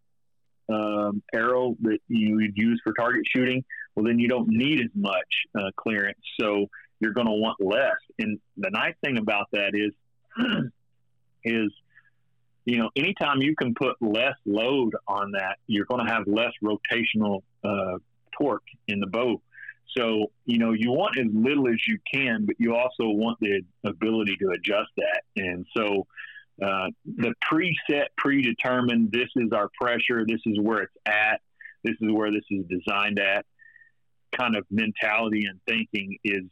[0.69, 3.63] um, arrow that you would use for target shooting,
[3.95, 5.13] well, then you don't need as much
[5.57, 6.19] uh, clearance.
[6.39, 6.67] So
[6.99, 7.97] you're going to want less.
[8.17, 9.93] And the nice thing about that is,
[11.43, 11.71] is
[12.69, 16.51] you know, anytime you can put less load on that, you're going to have less
[16.63, 17.97] rotational uh,
[18.37, 19.41] torque in the bow.
[19.97, 23.61] So, you know, you want as little as you can, but you also want the
[23.83, 25.21] ability to adjust that.
[25.35, 26.05] And so,
[26.61, 31.41] uh, the preset, predetermined, this is our pressure, this is where it's at,
[31.83, 33.45] this is where this is designed at
[34.37, 36.43] kind of mentality and thinking is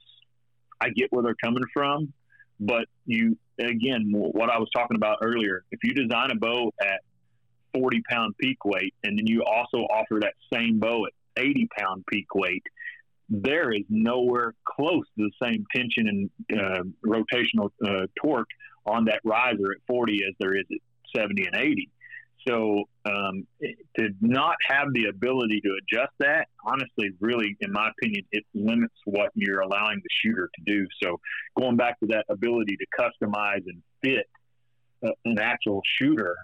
[0.80, 2.14] I get where they're coming from,
[2.60, 7.02] but you again, what I was talking about earlier, if you design a bow at
[7.74, 11.14] 40 pound peak weight and then you also offer that same bow at
[11.44, 12.64] 80 pound peak weight,
[13.30, 18.50] there is nowhere close to the same tension and uh, rotational uh, torque
[18.88, 21.90] on that riser at 40 as there is at 70 and 80.
[22.48, 23.46] So um,
[23.98, 28.96] to not have the ability to adjust that, honestly, really, in my opinion, it limits
[29.06, 30.88] what you're allowing the shooter to do.
[31.04, 31.20] So
[31.58, 34.28] going back to that ability to customize and fit
[35.06, 36.38] uh, an actual shooter,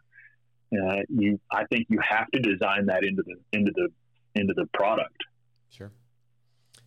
[0.74, 3.90] uh, you, I think you have to design that into the into the
[4.36, 5.16] into the product.
[5.70, 5.92] Sure.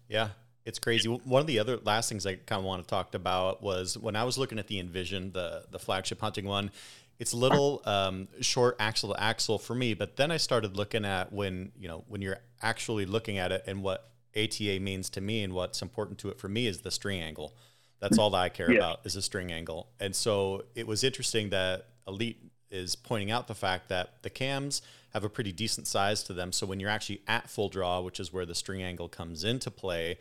[0.09, 0.29] Yeah,
[0.67, 1.09] it's crazy.
[1.09, 4.17] One of the other last things I kind of want to talk about was when
[4.17, 6.71] I was looking at the Envision, the the flagship hunting one
[7.19, 9.95] it's a little um, short axle to axle for me.
[9.95, 13.65] But then I started looking at when you know when you're actually looking at it
[13.67, 16.91] and what ATA means to me and what's important to it for me is the
[16.91, 17.55] string angle.
[18.01, 18.79] That's all that I care yeah.
[18.79, 19.89] about is the string angle.
[19.99, 22.39] And so it was interesting that Elite
[22.71, 24.83] is pointing out the fact that the cams
[25.15, 26.53] have a pretty decent size to them.
[26.53, 29.71] So when you're actually at full draw, which is where the string angle comes into
[29.71, 30.19] play,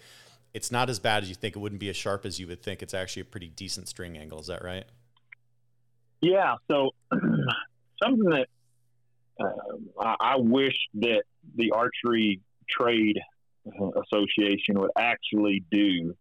[0.55, 1.57] it's not as bad as you think.
[1.57, 2.81] It wouldn't be as sharp as you would think.
[2.81, 4.39] It's actually a pretty decent string angle.
[4.39, 4.85] Is that right?
[6.21, 6.91] Yeah, so
[8.01, 8.47] something that
[9.37, 11.23] uh, I, wish that
[11.55, 13.19] the archery trade
[13.67, 16.15] association would actually do,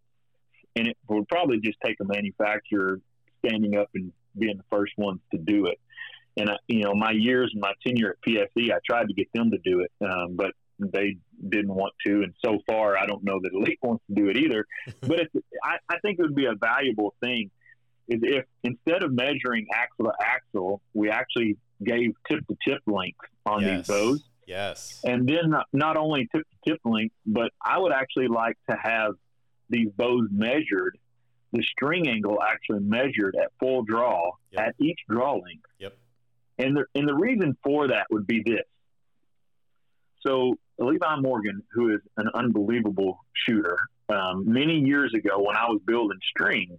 [0.74, 3.00] and it would probably just take a manufacturer
[3.38, 5.78] standing up and being the first ones to do it.
[6.36, 9.28] And I, you know, my years and my tenure at PSE, I tried to get
[9.32, 11.16] them to do it, um, but they
[11.48, 12.22] didn't want to.
[12.22, 14.66] And so far, I don't know that Elite wants to do it either.
[15.00, 17.50] but it's, I, I think it would be a valuable thing
[18.08, 23.18] is if instead of measuring axle to axle, we actually gave tip to tip length
[23.46, 23.78] on yes.
[23.78, 24.24] these bows.
[24.46, 25.00] Yes.
[25.04, 28.76] And then not, not only tip to tip length, but I would actually like to
[28.80, 29.14] have
[29.70, 30.98] these bows measured,
[31.52, 34.68] the string angle actually measured at full draw yep.
[34.68, 35.64] at each draw length.
[35.78, 35.96] Yep.
[36.58, 38.64] And the, and the reason for that would be this.
[40.20, 43.76] So Levi Morgan, who is an unbelievable shooter,
[44.08, 46.78] um, many years ago when I was building strings,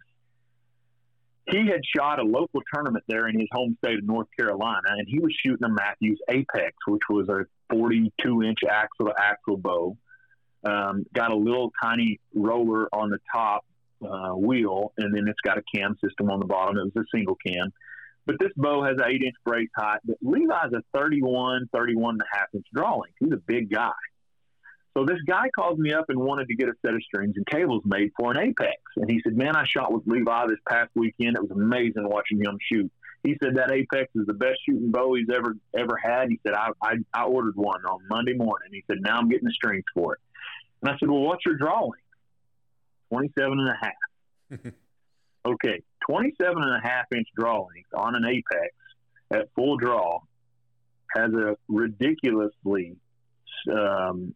[1.49, 5.07] he had shot a local tournament there in his home state of North Carolina, and
[5.07, 9.97] he was shooting a Mathews Apex, which was a 42 inch axle to axle bow.
[10.63, 13.63] Um, got a little tiny roller on the top
[14.03, 16.77] uh, wheel, and then it's got a cam system on the bottom.
[16.77, 17.71] It was a single cam.
[18.25, 19.99] But this bow has an 8 inch brace height.
[20.03, 23.15] But Levi's a 31, 31 and a half inch draw length.
[23.19, 23.91] He's a big guy.
[24.97, 27.45] So this guy called me up and wanted to get a set of strings and
[27.45, 28.77] cables made for an Apex.
[28.95, 31.35] And he said, Man, I shot with Levi this past weekend.
[31.35, 32.91] It was amazing watching him shoot.
[33.23, 36.29] He said that Apex is the best shooting bow he's ever ever had.
[36.29, 38.69] He said, I, I, I ordered one on Monday morning.
[38.71, 40.19] He said, Now I'm getting the strings for it.
[40.81, 41.99] And I said, Well, what's your draw length?
[43.11, 44.73] 27 and a half.
[45.45, 48.73] okay, 27 and a half inch draw length on an Apex
[49.31, 50.19] at full draw
[51.15, 52.97] has a ridiculously
[53.71, 54.35] um,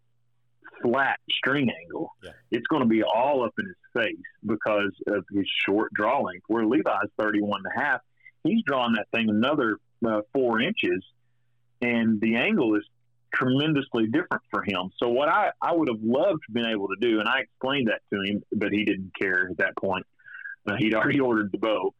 [0.81, 2.31] flat string angle, yeah.
[2.51, 6.43] it's going to be all up in his face because of his short draw length.
[6.47, 8.01] Where Levi's 31 and a half,
[8.43, 9.77] he's drawing that thing another
[10.07, 11.03] uh, four inches,
[11.81, 12.83] and the angle is
[13.33, 14.91] tremendously different for him.
[14.97, 17.89] So what I, I would have loved to been able to do, and I explained
[17.89, 20.05] that to him, but he didn't care at that point.
[20.77, 21.93] He'd already ordered the bow.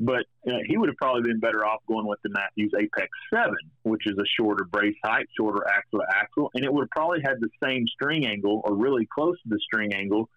[0.00, 3.54] But uh, he would have probably been better off going with the Mathews Apex 7,
[3.84, 7.20] which is a shorter brace height, shorter axle to axle, and it would have probably
[7.24, 10.28] had the same string angle or really close to the string angle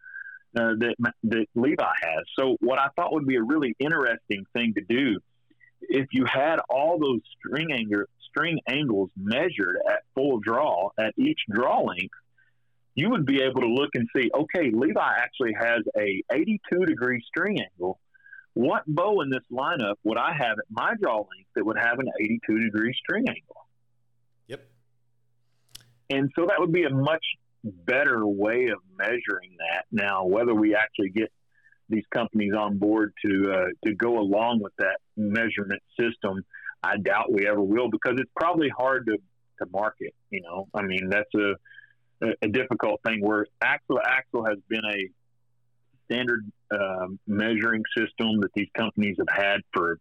[0.55, 2.23] uh, that, that Levi has.
[2.37, 5.19] So, what I thought would be a really interesting thing to do
[5.81, 7.69] if you had all those string
[8.29, 12.13] string angles measured at full draw at each draw length,
[12.95, 17.21] you would be able to look and see, okay, Levi actually has a 82 degree
[17.27, 17.99] string angle.
[18.53, 21.99] What bow in this lineup would I have at my draw length that would have
[21.99, 23.67] an 82 degree string angle?
[24.47, 24.61] Yep.
[26.09, 27.23] And so that would be a much
[27.65, 29.85] better way of measuring that.
[29.91, 31.31] Now, whether we actually get
[31.89, 36.43] these companies on board to uh, to go along with that measurement system,
[36.81, 39.17] I doubt we ever will because it's probably hard to
[39.59, 40.13] to market.
[40.29, 41.55] You know, I mean that's a
[42.21, 43.21] a, difficult thing.
[43.21, 45.09] Where axle to axle has been a
[46.05, 49.97] standard uh, measuring system that these companies have had for a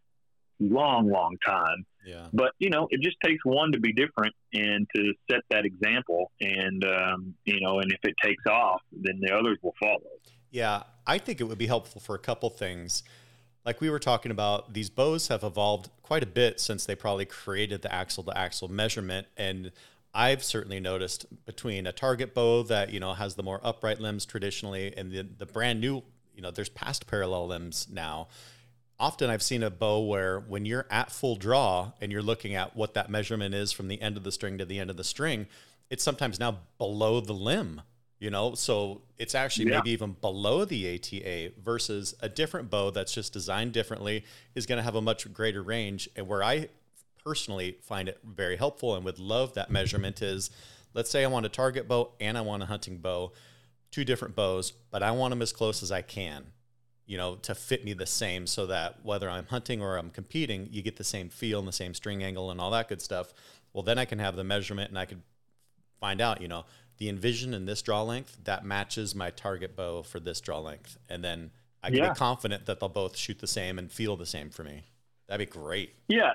[0.61, 1.85] long, long time.
[2.05, 2.27] Yeah.
[2.33, 6.31] But you know, it just takes one to be different and to set that example,
[6.41, 10.01] and um, you know, and if it takes off, then the others will follow.
[10.51, 13.03] Yeah, I think it would be helpful for a couple things.
[13.65, 17.25] Like we were talking about, these bows have evolved quite a bit since they probably
[17.25, 19.73] created the axle to axle measurement, and
[20.15, 24.25] I've certainly noticed between a target bow that you know has the more upright limbs
[24.25, 26.03] traditionally, and the the brand new,
[26.35, 28.29] you know, there's past parallel limbs now
[28.99, 32.77] often I've seen a bow where when you're at full draw and you're looking at
[32.77, 35.05] what that measurement is from the end of the string to the end of the
[35.05, 35.47] string,
[35.91, 37.83] it's sometimes now below the limb,
[38.19, 38.55] you know?
[38.55, 39.79] So it's actually yeah.
[39.79, 44.25] maybe even below the ATA versus a different bow that's just designed differently
[44.55, 46.09] is going to have a much greater range.
[46.17, 46.69] And where I
[47.25, 50.51] personally find it very helpful and would love that measurement is
[50.93, 53.33] let's say I want a target bow and I want a hunting bow,
[53.91, 56.47] two different bows, but I want them as close as I can
[57.07, 60.69] you know, to fit me the same so that whether I'm hunting or I'm competing,
[60.71, 63.35] you get the same feel and the same string angle and all that good stuff.
[63.73, 65.23] Well, then I can have the measurement and I could
[66.01, 66.65] find out, you know,
[66.99, 70.97] the envision in this draw length that matches my target bow for this draw length.
[71.09, 71.51] And then
[71.83, 72.11] I can yeah.
[72.11, 74.85] be confident that they'll both shoot the same and feel the same for me.
[75.27, 75.95] That'd be great.
[76.09, 76.33] Yeah.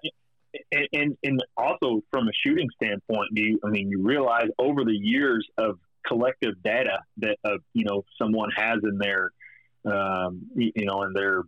[0.71, 4.83] And, and, and also from a shooting standpoint, do you, I mean, you realize over
[4.83, 9.31] the years of collective data that, uh, you know, someone has in their,
[9.85, 11.43] um, you know, in their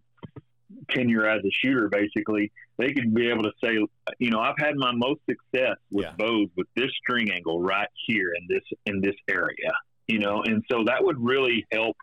[0.90, 3.78] tenure as a shooter, basically, they could be able to say,
[4.20, 6.14] you know, I've had my most success with yeah.
[6.18, 9.72] bows with this string angle right here in this in this area,
[10.08, 11.98] you know, and so that would really help.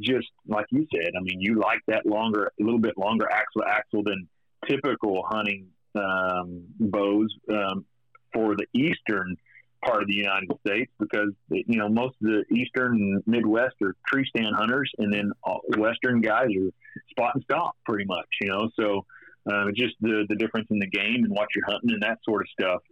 [0.00, 3.62] Just like you said, I mean, you like that longer, a little bit longer axle
[3.64, 4.28] axle than
[4.68, 7.84] typical hunting um, bows um,
[8.32, 9.36] for the eastern
[9.84, 13.94] part of the United States because you know most of the eastern and Midwest are
[14.06, 15.32] tree stand hunters, and then
[15.76, 16.70] western guys are
[17.10, 18.28] spot and stop pretty much.
[18.40, 19.04] You know, so
[19.50, 22.42] uh, just the the difference in the game and what you're hunting and that sort
[22.42, 22.82] of stuff,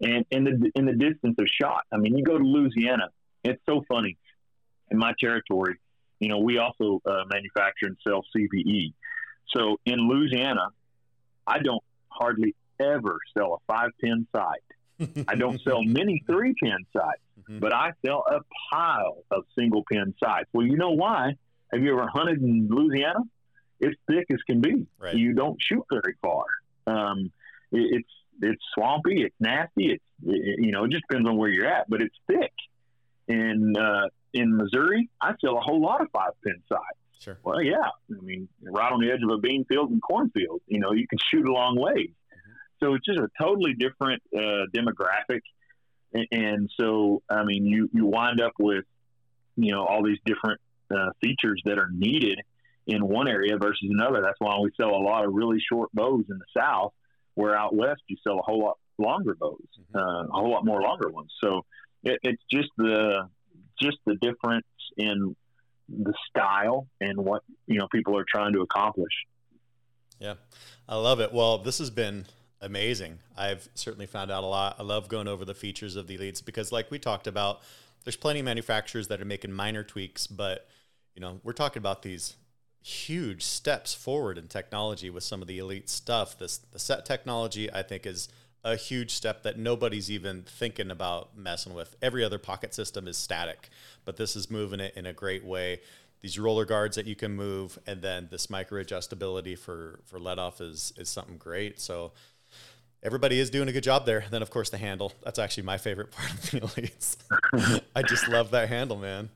[0.00, 1.82] and in the in the distance of shot.
[1.92, 3.08] I mean, you go to Louisiana,
[3.44, 4.16] it's so funny.
[4.90, 5.76] In my territory,
[6.20, 8.92] you know, we also uh, manufacture and sell CBE.
[9.56, 10.68] So in Louisiana,
[11.46, 11.82] I don't
[12.12, 14.62] hardly ever sell a five pin sight
[15.28, 17.58] I don't sell many three pin sights, mm-hmm.
[17.58, 18.40] but I sell a
[18.72, 20.48] pile of single pin sights.
[20.52, 21.36] Well, you know why?
[21.72, 23.20] Have you ever hunted in Louisiana?
[23.80, 24.86] It's thick as can be.
[24.98, 25.14] Right.
[25.14, 26.44] You don't shoot very far.
[26.86, 27.32] Um,
[27.72, 28.08] it, it's
[28.40, 29.22] it's swampy.
[29.22, 29.92] It's nasty.
[29.92, 32.52] It's it, you know it just depends on where you're at, but it's thick.
[33.28, 36.98] And uh, in Missouri, I sell a whole lot of five pin sights.
[37.22, 37.38] Sure.
[37.44, 37.76] Well, yeah.
[38.10, 41.06] I mean, right on the edge of a bean field and cornfield, you know, you
[41.06, 42.10] can shoot a long ways.
[42.82, 45.42] So it's just a totally different uh, demographic.
[46.32, 48.84] And so, I mean, you, you wind up with,
[49.56, 50.60] you know, all these different
[50.92, 52.40] uh, features that are needed
[52.88, 54.20] in one area versus another.
[54.20, 56.92] That's why we sell a lot of really short bows in the South,
[57.34, 59.96] where out West you sell a whole lot longer bows, mm-hmm.
[59.96, 61.32] uh, a whole lot more longer ones.
[61.42, 61.64] So
[62.02, 63.28] it, it's just the,
[63.80, 64.66] just the difference
[64.96, 65.36] in
[65.92, 69.12] the style and what, you know, people are trying to accomplish.
[70.18, 70.34] Yeah,
[70.88, 71.32] I love it.
[71.32, 72.26] Well, this has been
[72.60, 73.18] amazing.
[73.36, 74.76] I've certainly found out a lot.
[74.78, 77.60] I love going over the features of the elites because, like we talked about,
[78.04, 80.68] there's plenty of manufacturers that are making minor tweaks, but
[81.14, 82.36] you know, we're talking about these
[82.82, 86.38] huge steps forward in technology with some of the elite stuff.
[86.38, 88.28] This the SET technology, I think, is
[88.64, 91.96] a huge step that nobody's even thinking about messing with.
[92.00, 93.68] Every other pocket system is static,
[94.04, 95.80] but this is moving it in a great way.
[96.20, 100.38] These roller guards that you can move, and then this micro adjustability for for let
[100.38, 101.80] off is is something great.
[101.80, 102.12] So
[103.02, 104.24] everybody is doing a good job there.
[104.30, 105.12] Then, of course, the handle.
[105.24, 107.16] That's actually my favorite part of the elites.
[107.96, 109.30] I just love that handle, man.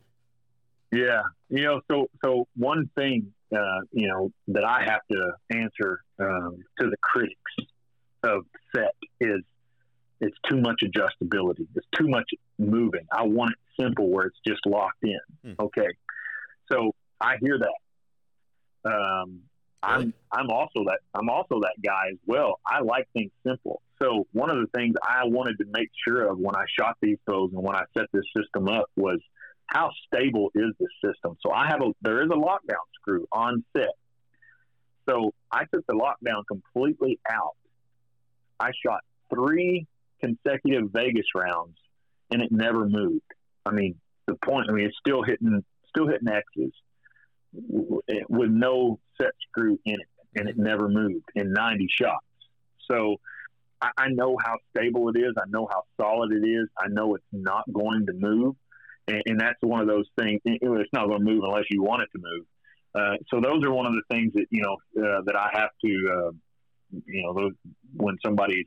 [0.92, 6.00] Yeah, you know, so so one thing, uh, you know, that I have to answer
[6.20, 7.40] um, to the critics
[8.26, 8.44] of
[8.74, 9.40] SET is
[10.20, 11.66] it's too much adjustability.
[11.74, 12.28] It's too much
[12.58, 13.06] moving.
[13.12, 15.18] I want it simple where it's just locked in.
[15.44, 15.52] Hmm.
[15.60, 15.88] Okay,
[16.70, 18.90] so I hear that.
[18.90, 19.40] Um,
[19.82, 22.60] I'm I'm also that I'm also that guy as well.
[22.66, 23.82] I like things simple.
[24.02, 27.18] So one of the things I wanted to make sure of when I shot these
[27.26, 29.20] bows and when I set this system up was
[29.66, 31.36] how stable is this system.
[31.40, 33.90] So I have a there is a lockdown screw on SET.
[35.08, 37.56] So I took the lockdown completely out.
[38.58, 39.00] I shot
[39.32, 39.86] three
[40.20, 41.76] consecutive Vegas rounds
[42.30, 43.22] and it never moved.
[43.64, 43.96] I mean,
[44.26, 44.66] the point.
[44.68, 46.72] I mean, it's still hitting still hitting X's
[47.52, 52.26] with no set screw in it, and it never moved in 90 shots.
[52.90, 53.16] So
[53.80, 55.34] I, I know how stable it is.
[55.38, 56.68] I know how solid it is.
[56.78, 58.56] I know it's not going to move,
[59.08, 60.40] and, and that's one of those things.
[60.44, 62.46] It's not going to move unless you want it to move.
[62.94, 65.70] Uh, so those are one of the things that you know uh, that I have
[65.84, 66.30] to, uh,
[67.06, 67.52] you know, those,
[67.94, 68.66] when somebody's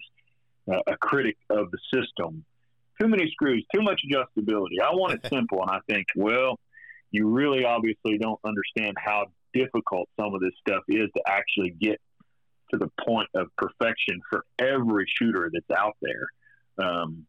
[0.72, 2.44] uh, a critic of the system,
[3.02, 4.82] too many screws, too much adjustability.
[4.84, 6.60] I want it simple, and I think, well,
[7.12, 12.00] you really obviously don't understand how difficult some of this stuff is to actually get
[12.72, 16.28] to the point of perfection for every shooter that's out there.
[16.78, 17.26] Um,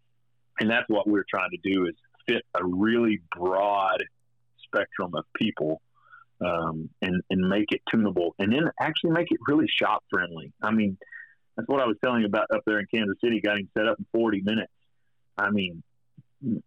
[0.61, 1.95] and that's what we're trying to do is
[2.29, 4.05] fit a really broad
[4.65, 5.81] spectrum of people
[6.45, 10.53] um, and, and make it tunable and then actually make it really shop friendly.
[10.63, 10.97] I mean,
[11.57, 13.87] that's what I was telling you about up there in Kansas City, got him set
[13.87, 14.73] up in 40 minutes.
[15.37, 15.83] I mean,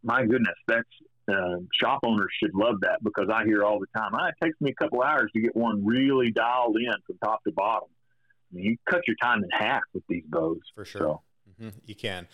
[0.04, 0.88] my goodness, that's
[1.28, 4.60] uh, shop owners should love that because I hear all the time, ah, it takes
[4.62, 7.90] me a couple hours to get one really dialed in from top to bottom.
[8.52, 10.60] I mean, you cut your time in half with these bows.
[10.76, 11.02] For sure.
[11.02, 11.22] So.
[11.62, 11.78] Mm-hmm.
[11.86, 12.28] You can.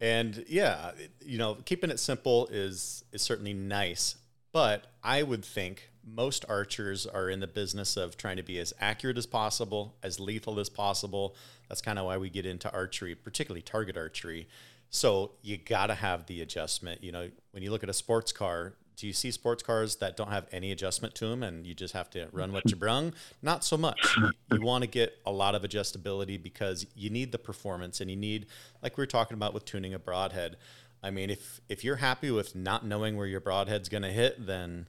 [0.00, 0.92] And yeah,
[1.24, 4.16] you know, keeping it simple is is certainly nice,
[4.52, 8.72] but I would think most archers are in the business of trying to be as
[8.80, 11.34] accurate as possible, as lethal as possible.
[11.68, 14.48] That's kind of why we get into archery, particularly target archery.
[14.90, 17.02] So you got to have the adjustment.
[17.02, 20.16] You know, when you look at a sports car, do you see sports cars that
[20.16, 23.14] don't have any adjustment to them and you just have to run what you brung?
[23.40, 24.16] Not so much.
[24.16, 28.10] You, you want to get a lot of adjustability because you need the performance and
[28.10, 28.46] you need,
[28.82, 30.56] like we were talking about with tuning a broadhead.
[31.02, 34.46] I mean, if if you're happy with not knowing where your broadhead's going to hit,
[34.46, 34.86] then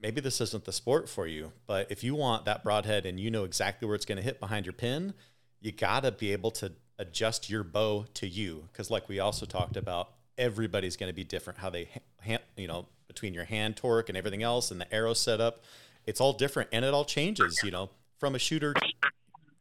[0.00, 1.52] maybe this isn't the sport for you.
[1.66, 4.40] But if you want that broadhead and you know exactly where it's going to hit
[4.40, 5.14] behind your pin,
[5.60, 8.68] you got to be able to adjust your bow to you.
[8.72, 11.88] Because like we also talked about everybody's going to be different how they
[12.24, 15.62] ha- you know between your hand torque and everything else and the arrow setup.
[16.06, 17.90] It's all different and it all changes you know.
[18.18, 18.74] From a shooter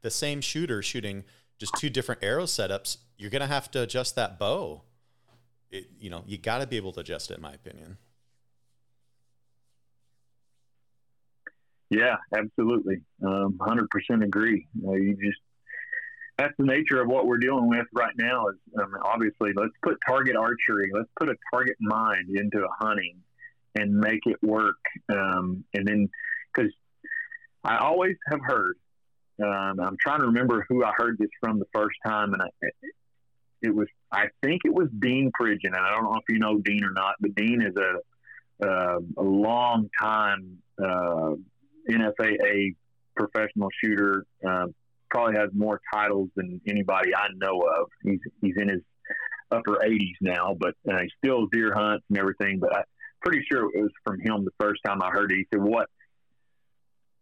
[0.02, 1.24] the same shooter shooting
[1.60, 4.82] just two different arrow setups you're going to have to adjust that bow.
[5.70, 7.98] It, you know you got to be able to adjust it in my opinion
[11.90, 15.40] yeah absolutely um, 100% agree uh, you just
[16.38, 18.48] that's the nature of what we're dealing with right now.
[18.48, 23.18] Is um, obviously let's put target archery, let's put a target mind into a hunting
[23.76, 24.78] and make it work.
[25.10, 26.10] Um, and then
[26.54, 26.72] because
[27.64, 28.76] I always have heard,
[29.44, 32.48] um, I'm trying to remember who I heard this from the first time, and I,
[33.64, 36.60] it was I think it was Dean Pridgeon, and I don't know if you know
[36.60, 41.34] Dean or not, but Dean is a uh, a long time uh,
[41.90, 42.76] NFAA
[43.16, 44.26] professional shooter.
[44.48, 44.68] Uh,
[45.10, 47.88] probably has more titles than anybody I know of.
[48.04, 48.82] He's he's in his
[49.52, 52.60] upper 80s now, but uh, he still deer hunts and everything.
[52.60, 52.84] But I'm
[53.22, 55.38] pretty sure it was from him the first time I heard it.
[55.38, 55.88] He said, "What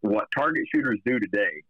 [0.02, 1.64] what target shooters do today,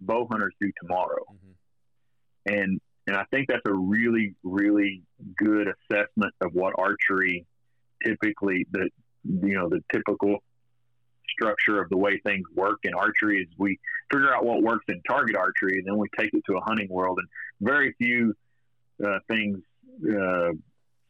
[0.00, 2.54] bow hunters do tomorrow," mm-hmm.
[2.54, 5.02] and and I think that's a really really
[5.36, 7.46] good assessment of what archery
[8.04, 8.88] typically the
[9.24, 10.38] you know the typical
[11.40, 13.78] structure of the way things work in archery is we
[14.12, 16.88] figure out what works in target archery and then we take it to a hunting
[16.90, 17.18] world.
[17.18, 17.28] And
[17.60, 18.34] very few
[19.04, 19.58] uh, things
[20.04, 20.50] uh,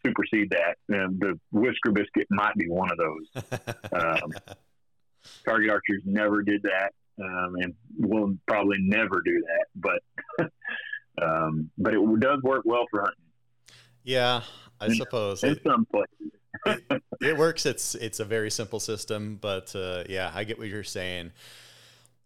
[0.04, 0.76] supersede that.
[0.88, 3.44] And the whisker biscuit might be one of those.
[3.92, 4.32] Um,
[5.44, 6.92] target archers never did that
[7.22, 10.50] um, and will probably never do that but
[11.22, 13.24] um, but it does work well for hunting.
[14.02, 14.42] Yeah
[14.80, 17.66] i in, suppose in some places it, it, works.
[17.66, 21.32] It's it's a very simple system, but uh, yeah, I get what you're saying.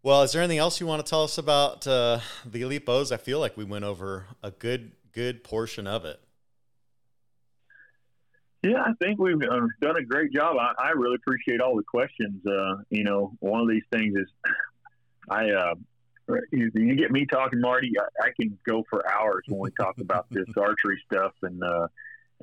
[0.03, 3.11] Well, is there anything else you want to tell us about uh, the Elite Bows?
[3.11, 6.21] I feel like we went over a good good portion of it.
[8.63, 10.57] Yeah, I think we've uh, done a great job.
[10.59, 12.45] I, I really appreciate all the questions.
[12.47, 14.29] Uh, you know, one of these things is,
[15.29, 15.75] I uh,
[16.51, 17.93] you, you, get me talking, Marty.
[17.99, 21.89] I, I, can go for hours when we talk about this archery stuff, and uh,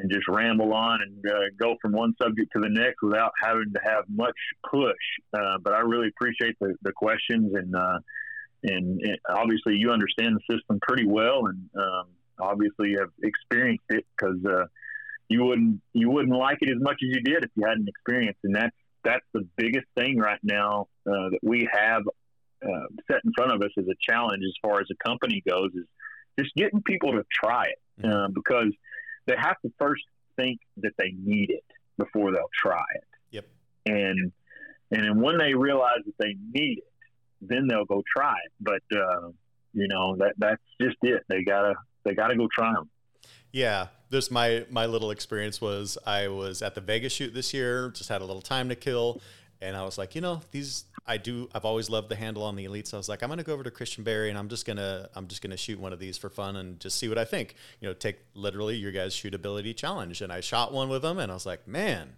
[0.01, 3.71] and just ramble on and uh, go from one subject to the next without having
[3.73, 4.35] to have much
[4.69, 4.95] push.
[5.33, 7.99] Uh, but I really appreciate the, the questions and, uh,
[8.63, 12.05] and, and obviously you understand the system pretty well and um,
[12.39, 14.65] obviously have experienced it because uh,
[15.29, 18.39] you wouldn't you wouldn't like it as much as you did if you hadn't experienced
[18.43, 22.01] and that's that's the biggest thing right now uh, that we have
[22.63, 25.69] uh, set in front of us as a challenge as far as a company goes
[25.73, 25.85] is
[26.39, 28.33] just getting people to try it mm-hmm.
[28.33, 28.71] because
[29.25, 30.03] they have to first
[30.35, 31.63] think that they need it
[31.97, 33.03] before they'll try it.
[33.31, 33.45] Yep.
[33.85, 34.31] And
[34.91, 36.91] and when they realize that they need it,
[37.41, 38.51] then they'll go try it.
[38.59, 39.29] But uh,
[39.73, 41.23] you know that that's just it.
[41.29, 42.89] They gotta they gotta go try them.
[43.51, 47.89] Yeah, this my my little experience was I was at the Vegas shoot this year,
[47.89, 49.21] just had a little time to kill,
[49.61, 51.49] and I was like, you know, these I do.
[51.53, 52.93] I've always loved the handle on the elites.
[52.93, 55.27] I was like, I'm gonna go over to Christian Berry and I'm just gonna I'm
[55.27, 57.55] just gonna shoot one of these for fun and just see what I think.
[57.79, 61.31] You know, take literally your guys' shootability challenge, and I shot one with them, and
[61.31, 62.13] I was like, man,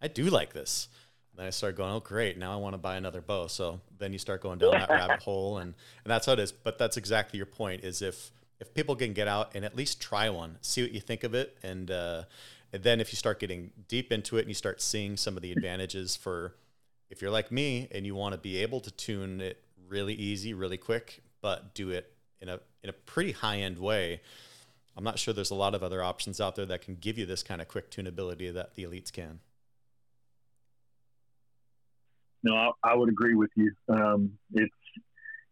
[0.00, 0.88] I do like this.
[1.32, 3.48] And then I started going, oh great, now I want to buy another bow.
[3.48, 6.52] So then you start going down that rabbit hole, and and that's how it is.
[6.52, 7.84] But that's exactly your point.
[7.84, 8.30] Is if
[8.60, 11.34] if people can get out and at least try one, see what you think of
[11.34, 12.24] it, and uh,
[12.72, 15.42] and then if you start getting deep into it and you start seeing some of
[15.42, 16.54] the advantages for
[17.14, 20.52] if you're like me and you want to be able to tune it really easy,
[20.52, 24.20] really quick, but do it in a in a pretty high end way,
[24.96, 27.24] I'm not sure there's a lot of other options out there that can give you
[27.24, 29.38] this kind of quick tunability that the elites can.
[32.42, 33.70] No, I, I would agree with you.
[33.88, 34.74] Um, it's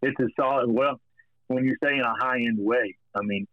[0.02, 0.68] it's a solid.
[0.68, 1.00] Well,
[1.46, 3.46] when you say in a high end way, I mean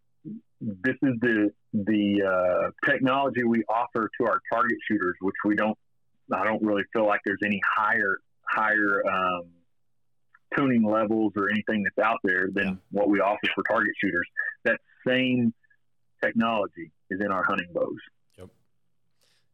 [0.60, 5.78] this is the the uh, technology we offer to our target shooters, which we don't
[6.32, 9.44] I don't really feel like there's any higher higher um,
[10.56, 12.74] tuning levels or anything that's out there than yeah.
[12.90, 14.26] what we offer for target shooters.
[14.64, 15.54] That same
[16.22, 17.96] technology is in our hunting bows.
[18.38, 18.48] Yep.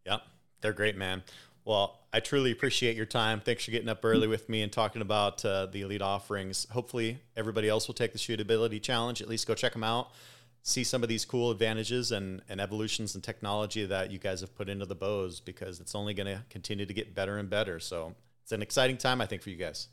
[0.06, 0.22] Yep.
[0.62, 1.22] They're great, man.
[1.64, 3.40] Well, I truly appreciate your time.
[3.40, 6.66] Thanks for getting up early with me and talking about uh, the elite offerings.
[6.70, 9.20] Hopefully, everybody else will take the shootability challenge.
[9.20, 10.10] At least go check them out
[10.66, 14.52] see some of these cool advantages and, and evolutions and technology that you guys have
[14.52, 17.78] put into the bows because it's only going to continue to get better and better.
[17.78, 19.86] So it's an exciting time, I think, for you guys.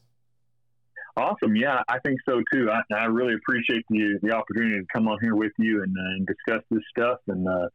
[1.15, 1.55] Awesome.
[1.55, 2.71] Yeah, I think so too.
[2.71, 6.15] I, I really appreciate the, the opportunity to come on here with you and, uh,
[6.15, 7.19] and discuss this stuff.
[7.27, 7.67] And uh,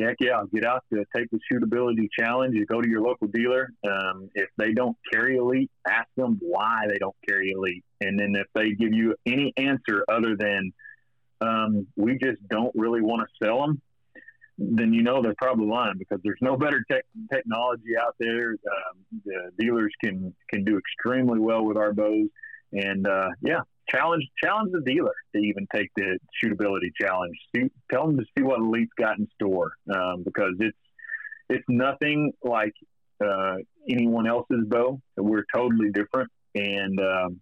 [0.00, 2.56] heck yeah, get out to take the shootability challenge.
[2.56, 3.68] You go to your local dealer.
[3.86, 7.84] Um, if they don't carry elite, ask them why they don't carry elite.
[8.00, 10.72] And then if they give you any answer other than
[11.40, 13.80] um, we just don't really want to sell them,
[14.58, 18.50] then you know they're probably lying because there's no better tech technology out there.
[18.50, 22.28] Um, the dealers can can do extremely well with our bows,
[22.72, 27.36] and uh, yeah, challenge challenge the dealer to even take the shootability challenge.
[27.56, 30.78] See, tell them to see what Elite's got in store um, because it's
[31.48, 32.74] it's nothing like
[33.24, 33.56] uh,
[33.88, 35.00] anyone else's bow.
[35.16, 37.40] We're totally different, and um,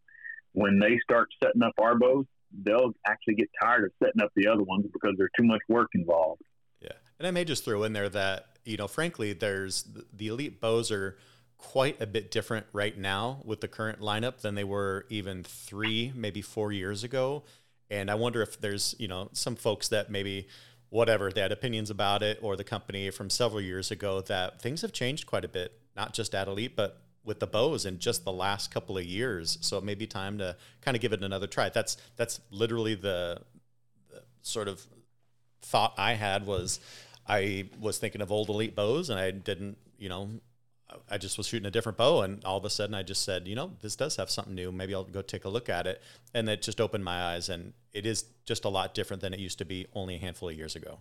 [0.53, 2.27] when they start setting up our bows,
[2.63, 5.89] they'll actually get tired of setting up the other ones because there's too much work
[5.95, 6.43] involved.
[6.81, 10.61] Yeah, and I may just throw in there that you know, frankly, there's the elite
[10.61, 11.17] bows are
[11.57, 16.13] quite a bit different right now with the current lineup than they were even three,
[16.15, 17.43] maybe four years ago.
[17.91, 20.49] And I wonder if there's you know some folks that maybe
[20.91, 24.83] whatever they had opinions about it or the company from several years ago that things
[24.83, 28.25] have changed quite a bit, not just at elite, but with the bows in just
[28.25, 29.59] the last couple of years.
[29.61, 31.69] So it may be time to kind of give it another try.
[31.69, 33.43] That's that's literally the,
[34.11, 34.85] the sort of
[35.61, 36.81] thought I had was
[37.29, 40.31] I was thinking of old elite bows and I didn't, you know,
[41.11, 43.47] I just was shooting a different bow and all of a sudden I just said,
[43.47, 44.73] you know, this does have something new.
[44.73, 46.01] Maybe I'll go take a look at it.
[46.33, 49.39] And it just opened my eyes and it is just a lot different than it
[49.39, 51.01] used to be only a handful of years ago.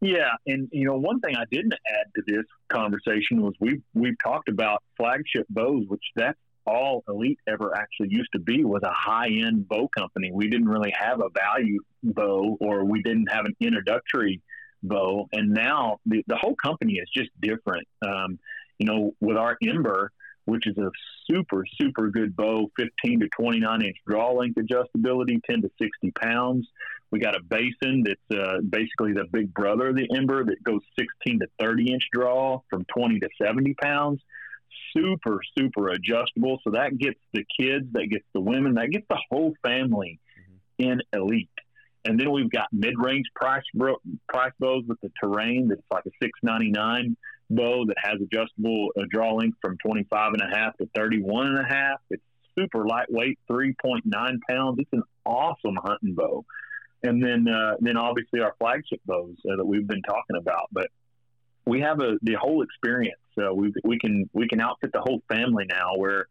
[0.00, 4.16] Yeah, and you know one thing I didn't add to this conversation was we we've
[4.22, 8.92] talked about flagship bows, which that's all Elite ever actually used to be was a
[8.92, 10.30] high end bow company.
[10.32, 14.40] We didn't really have a value bow, or we didn't have an introductory
[14.82, 17.86] bow, and now the the whole company is just different.
[18.02, 18.38] Um,
[18.78, 20.12] you know, with our Ember,
[20.46, 20.90] which is a
[21.30, 26.66] super super good bow, 15 to 29 inch draw length adjustability, 10 to 60 pounds.
[27.10, 30.80] We got a basin that's uh, basically the big brother of the Ember that goes
[30.98, 34.20] 16 to 30 inch draw from 20 to 70 pounds.
[34.96, 36.58] Super, super adjustable.
[36.62, 40.90] So that gets the kids, that gets the women, that gets the whole family mm-hmm.
[40.90, 41.50] in elite.
[42.04, 46.10] And then we've got mid-range price bro- price bows with the terrain that's like a
[46.22, 47.16] 699
[47.50, 51.58] bow that has adjustable uh, draw length from 25 and a half to 31 and
[51.58, 52.00] a half.
[52.08, 52.22] It's
[52.56, 54.02] super lightweight, 3.9
[54.48, 54.78] pounds.
[54.78, 56.44] It's an awesome hunting bow
[57.02, 60.68] and then uh, then obviously our flagship bows uh, that we've been talking about.
[60.72, 60.88] But
[61.66, 63.20] we have a the whole experience.
[63.38, 65.96] So we we can we can outfit the whole family now.
[65.96, 66.26] Where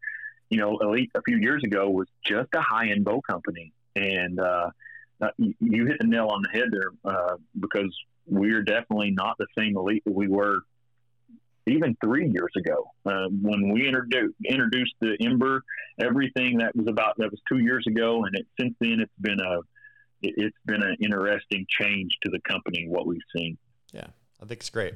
[0.48, 4.38] you know Elite a few years ago was just a high end bow company, and
[4.38, 4.70] uh,
[5.20, 7.94] uh you hit the nail on the head there uh, because
[8.26, 10.60] we're definitely not the same Elite that we were
[11.66, 15.62] even three years ago uh, when we introduced introduced the Ember.
[16.00, 19.40] Everything that was about that was two years ago, and it, since then it's been
[19.40, 19.60] a
[20.22, 22.86] it, has been an interesting change to the company.
[22.88, 23.58] What we've seen.
[23.92, 24.06] Yeah,
[24.42, 24.94] I think it's great.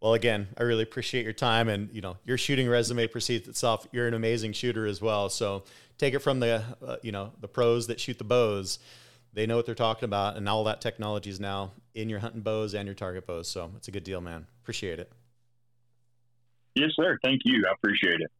[0.00, 3.86] Well, again, I really appreciate your time, and you know your shooting resume precedes itself.
[3.92, 5.28] You're an amazing shooter as well.
[5.28, 5.64] So
[5.98, 8.78] take it from the uh, you know the pros that shoot the bows.
[9.32, 12.40] They know what they're talking about, and all that technology is now in your hunting
[12.40, 13.48] bows and your target bows.
[13.48, 14.46] So it's a good deal, man.
[14.62, 15.12] Appreciate it.
[16.74, 17.18] Yes, sir.
[17.22, 17.64] Thank you.
[17.68, 18.30] I appreciate it.